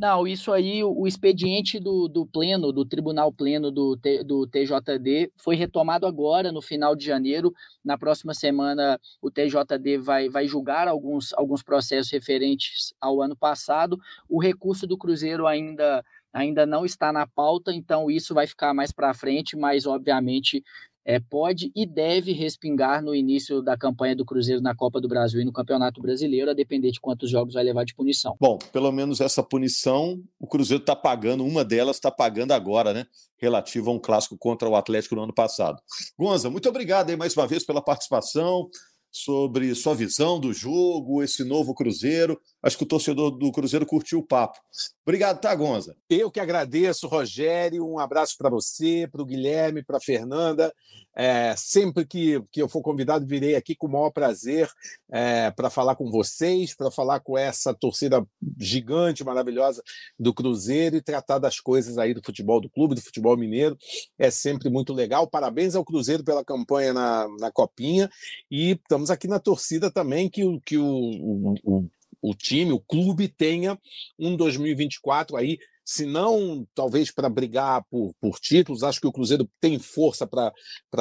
Não, 0.00 0.26
isso 0.26 0.50
aí, 0.50 0.82
o 0.82 1.06
expediente 1.06 1.78
do, 1.78 2.08
do 2.08 2.24
pleno, 2.24 2.72
do 2.72 2.86
Tribunal 2.86 3.30
Pleno 3.30 3.70
do, 3.70 3.94
do 4.24 4.46
TJD, 4.46 5.30
foi 5.36 5.56
retomado 5.56 6.06
agora, 6.06 6.50
no 6.50 6.62
final 6.62 6.96
de 6.96 7.04
janeiro. 7.04 7.52
Na 7.84 7.98
próxima 7.98 8.32
semana, 8.32 8.98
o 9.20 9.30
TJD 9.30 9.98
vai, 9.98 10.30
vai 10.30 10.46
julgar 10.48 10.88
alguns, 10.88 11.34
alguns 11.34 11.62
processos 11.62 12.10
referentes 12.10 12.94
ao 12.98 13.20
ano 13.20 13.36
passado. 13.36 14.00
O 14.26 14.40
recurso 14.40 14.86
do 14.86 14.96
Cruzeiro 14.96 15.46
ainda 15.46 16.02
ainda 16.32 16.64
não 16.64 16.86
está 16.86 17.12
na 17.12 17.26
pauta, 17.26 17.72
então 17.72 18.08
isso 18.08 18.32
vai 18.32 18.46
ficar 18.46 18.72
mais 18.72 18.92
para 18.92 19.12
frente, 19.12 19.56
mas 19.56 19.84
obviamente 19.84 20.62
é, 21.04 21.18
pode 21.18 21.72
e 21.74 21.86
deve 21.86 22.32
respingar 22.32 23.02
no 23.02 23.14
início 23.14 23.62
da 23.62 23.76
campanha 23.76 24.14
do 24.14 24.24
Cruzeiro 24.24 24.60
na 24.60 24.74
Copa 24.74 25.00
do 25.00 25.08
Brasil 25.08 25.40
e 25.40 25.44
no 25.44 25.52
Campeonato 25.52 26.00
Brasileiro, 26.00 26.50
a 26.50 26.54
depender 26.54 26.90
de 26.90 27.00
quantos 27.00 27.30
jogos 27.30 27.54
vai 27.54 27.64
levar 27.64 27.84
de 27.84 27.94
punição. 27.94 28.36
Bom, 28.40 28.58
pelo 28.72 28.92
menos 28.92 29.20
essa 29.20 29.42
punição 29.42 30.22
o 30.38 30.46
Cruzeiro 30.46 30.82
está 30.82 30.94
pagando, 30.94 31.44
uma 31.44 31.64
delas 31.64 31.96
está 31.96 32.10
pagando 32.10 32.52
agora, 32.52 32.92
né? 32.92 33.06
Relativa 33.38 33.90
a 33.90 33.92
um 33.94 33.98
clássico 33.98 34.36
contra 34.38 34.68
o 34.68 34.76
Atlético 34.76 35.14
no 35.14 35.22
ano 35.22 35.34
passado. 35.34 35.80
Gonza, 36.18 36.50
muito 36.50 36.68
obrigado 36.68 37.10
aí 37.10 37.16
mais 37.16 37.36
uma 37.36 37.46
vez 37.46 37.64
pela 37.64 37.82
participação 37.82 38.68
sobre 39.10 39.74
sua 39.74 39.94
visão 39.94 40.38
do 40.38 40.52
jogo, 40.52 41.22
esse 41.22 41.42
novo 41.44 41.74
Cruzeiro. 41.74 42.40
Acho 42.62 42.76
que 42.76 42.84
o 42.84 42.88
torcedor 42.88 43.30
do 43.30 43.50
Cruzeiro 43.50 43.86
curtiu 43.86 44.20
o 44.20 44.26
papo. 44.26 44.58
Obrigado, 45.02 45.40
tá, 45.40 45.52
Gonza? 45.54 45.96
Eu 46.08 46.30
que 46.30 46.38
agradeço, 46.38 47.08
Rogério. 47.08 47.84
Um 47.84 47.98
abraço 47.98 48.36
para 48.38 48.48
você, 48.48 49.08
para 49.10 49.22
o 49.22 49.26
Guilherme, 49.26 49.82
para 49.82 49.96
a 49.96 50.00
Fernanda. 50.00 50.72
É, 51.16 51.54
sempre 51.56 52.06
que, 52.06 52.40
que 52.52 52.62
eu 52.62 52.68
for 52.68 52.80
convidado, 52.82 53.26
virei 53.26 53.56
aqui 53.56 53.74
com 53.74 53.88
o 53.88 53.90
maior 53.90 54.10
prazer 54.10 54.70
é, 55.10 55.50
para 55.50 55.68
falar 55.68 55.96
com 55.96 56.10
vocês, 56.10 56.74
para 56.74 56.90
falar 56.90 57.18
com 57.20 57.36
essa 57.36 57.74
torcida 57.74 58.24
gigante, 58.58 59.24
maravilhosa 59.24 59.82
do 60.18 60.32
Cruzeiro 60.32 60.96
e 60.96 61.02
tratar 61.02 61.38
das 61.38 61.58
coisas 61.58 61.98
aí 61.98 62.14
do 62.14 62.22
futebol 62.24 62.60
do 62.60 62.70
clube, 62.70 62.94
do 62.94 63.02
futebol 63.02 63.36
mineiro. 63.36 63.76
É 64.18 64.30
sempre 64.30 64.70
muito 64.70 64.92
legal. 64.92 65.26
Parabéns 65.26 65.74
ao 65.74 65.84
Cruzeiro 65.84 66.22
pela 66.22 66.44
campanha 66.44 66.92
na, 66.92 67.26
na 67.40 67.50
Copinha 67.50 68.08
e 68.50 68.78
estamos 69.00 69.10
aqui 69.10 69.26
na 69.26 69.40
torcida 69.40 69.90
também 69.90 70.28
que, 70.28 70.42
que 70.64 70.76
o, 70.76 70.84
o, 70.84 71.54
o 71.64 71.90
o 72.22 72.34
time, 72.34 72.72
o 72.72 72.80
clube 72.80 73.28
tenha 73.28 73.78
um 74.18 74.36
2024 74.36 75.36
aí, 75.36 75.58
se 75.84 76.04
não 76.04 76.66
talvez 76.74 77.10
para 77.10 77.28
brigar 77.28 77.82
por, 77.90 78.12
por 78.20 78.38
títulos, 78.38 78.82
acho 78.82 79.00
que 79.00 79.06
o 79.06 79.12
Cruzeiro 79.12 79.48
tem 79.60 79.78
força 79.78 80.26
para 80.26 80.52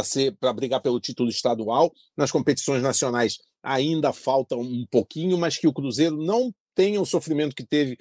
ser 0.04 0.36
para 0.40 0.54
brigar 0.54 0.82
pelo 0.82 1.00
título 1.00 1.30
estadual. 1.30 1.92
Nas 2.16 2.32
competições 2.32 2.82
nacionais 2.82 3.38
ainda 3.62 4.14
falta 4.14 4.56
um 4.56 4.86
pouquinho, 4.90 5.38
mas 5.38 5.58
que 5.58 5.68
o 5.68 5.74
Cruzeiro 5.74 6.16
não 6.18 6.54
tenha 6.74 7.02
o 7.02 7.06
sofrimento 7.06 7.56
que 7.56 7.66
teve 7.66 7.98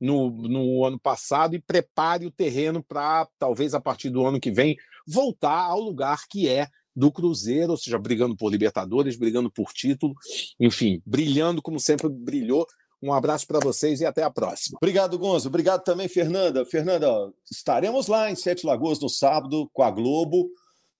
no, 0.00 0.30
no 0.30 0.84
ano 0.84 0.98
passado 0.98 1.54
e 1.54 1.60
prepare 1.60 2.24
o 2.24 2.30
terreno 2.30 2.82
para, 2.82 3.28
talvez 3.38 3.74
a 3.74 3.80
partir 3.80 4.08
do 4.08 4.24
ano 4.24 4.40
que 4.40 4.50
vem, 4.50 4.76
voltar 5.06 5.60
ao 5.66 5.78
lugar 5.78 6.22
que 6.28 6.48
é 6.48 6.68
do 6.94 7.10
Cruzeiro, 7.10 7.72
ou 7.72 7.76
seja, 7.76 7.98
brigando 7.98 8.36
por 8.36 8.50
Libertadores, 8.50 9.16
brigando 9.16 9.50
por 9.50 9.72
título, 9.72 10.14
enfim, 10.60 11.02
brilhando 11.06 11.62
como 11.62 11.80
sempre 11.80 12.08
brilhou. 12.08 12.66
Um 13.02 13.12
abraço 13.12 13.46
para 13.46 13.58
vocês 13.58 14.00
e 14.00 14.06
até 14.06 14.22
a 14.22 14.30
próxima. 14.30 14.78
Obrigado, 14.80 15.18
Gonzo. 15.18 15.48
Obrigado 15.48 15.82
também, 15.82 16.06
Fernanda. 16.06 16.64
Fernanda, 16.64 17.32
estaremos 17.50 18.06
lá 18.06 18.30
em 18.30 18.36
Sete 18.36 18.64
Lagoas 18.64 19.00
no 19.00 19.08
sábado 19.08 19.68
com 19.72 19.82
a 19.82 19.90
Globo. 19.90 20.48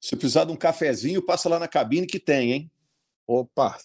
Se 0.01 0.17
precisar 0.17 0.45
de 0.45 0.53
um 0.53 0.57
cafezinho, 0.57 1.25
passa 1.25 1.49
lá 1.49 1.61
na 1.61 1.69
cabine 1.69 2.07
que 2.07 2.19
tem, 2.19 2.53
hein? 2.53 2.71
Opa, 3.25 3.79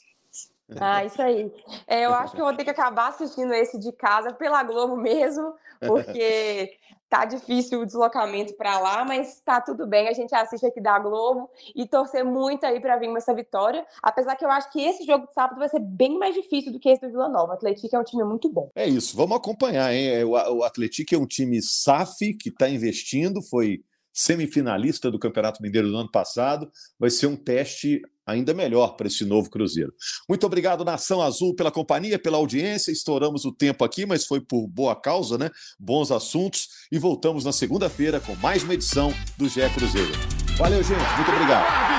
ah, 0.80 1.06
isso 1.06 1.22
aí. 1.22 1.52
É, 1.88 2.06
eu 2.06 2.14
acho 2.14 2.36
que 2.36 2.42
eu 2.42 2.46
vou 2.46 2.56
ter 2.56 2.64
que 2.64 2.70
acabar 2.70 3.10
assistindo 3.10 3.54
esse 3.54 3.80
de 3.80 3.92
casa 3.92 4.34
pela 4.34 4.64
Globo 4.64 4.98
mesmo, 4.98 5.54
porque 5.80 6.72
tá 7.10 7.24
difícil 7.24 7.82
o 7.82 7.86
deslocamento 7.86 8.54
para 8.56 8.78
lá, 8.80 9.06
mas 9.06 9.40
tá 9.46 9.62
tudo 9.62 9.88
bem. 9.88 10.10
A 10.10 10.14
gente 10.14 10.36
assiste 10.36 10.66
aqui 10.66 10.82
da 10.82 11.00
Globo 11.00 11.50
e 11.74 11.88
torcer 11.88 12.26
muito 12.26 12.66
aí 12.66 12.82
para 12.82 12.98
vir 12.98 13.16
essa 13.16 13.34
vitória. 13.34 13.86
Apesar 14.04 14.36
que 14.36 14.44
eu 14.44 14.52
acho 14.52 14.70
que 14.72 14.82
esse 14.82 15.06
jogo 15.06 15.28
de 15.28 15.34
sábado 15.34 15.58
vai 15.58 15.70
ser 15.70 15.80
bem 15.80 16.18
mais 16.18 16.36
difícil 16.36 16.72
do 16.72 16.80
que 16.80 16.90
esse 16.90 17.02
do 17.02 17.10
Vila 17.10 17.30
Nova. 17.30 17.54
O 17.54 17.56
Atlético 17.56 17.96
é 17.96 18.00
um 18.00 18.04
time 18.04 18.24
muito 18.26 18.50
bom. 18.50 18.70
É 18.76 18.88
isso, 18.88 19.16
vamos 19.16 19.38
acompanhar, 19.38 19.94
hein? 19.94 20.10
É, 20.10 20.26
o 20.26 20.64
Atlético 20.64 21.16
é 21.16 21.18
um 21.18 21.28
time 21.28 21.62
SAF 21.62 22.34
que 22.34 22.50
está 22.50 22.70
investindo, 22.70 23.42
foi 23.42 23.82
semifinalista 24.12 25.12
do 25.12 25.20
Campeonato 25.20 25.62
Mineiro 25.62 25.90
do 25.90 25.96
ano 25.96 26.12
passado. 26.12 26.70
Vai 27.00 27.10
ser 27.10 27.28
um 27.28 27.36
teste 27.36 28.02
ainda 28.28 28.54
melhor 28.54 28.98
para 28.98 29.08
esse 29.08 29.24
novo 29.24 29.50
Cruzeiro. 29.50 29.94
Muito 30.28 30.46
obrigado, 30.46 30.84
Nação 30.84 31.22
Azul, 31.22 31.56
pela 31.56 31.72
companhia, 31.72 32.20
pela 32.20 32.38
audiência. 32.38 32.92
Estouramos 32.92 33.46
o 33.46 33.52
tempo 33.52 33.86
aqui, 33.86 34.06
mas 34.06 34.26
foi 34.26 34.42
por 34.42 34.68
boa 34.68 34.96
causa, 34.96 35.38
né? 35.38 35.50
Bons 35.80 36.12
assuntos. 36.12 36.68
e 36.92 37.00
voltamos 37.00 37.46
na 37.46 37.52
segunda-feira 37.52 38.20
com 38.20 38.36
mais 38.36 38.64
uma 38.64 38.74
edição 38.74 39.14
do 39.38 39.48
GE 39.48 39.70
Cruzeiro. 39.74 40.12
Valeu, 40.58 40.84
gente. 40.84 41.16
Muito 41.16 41.32
obrigado. 41.32 41.97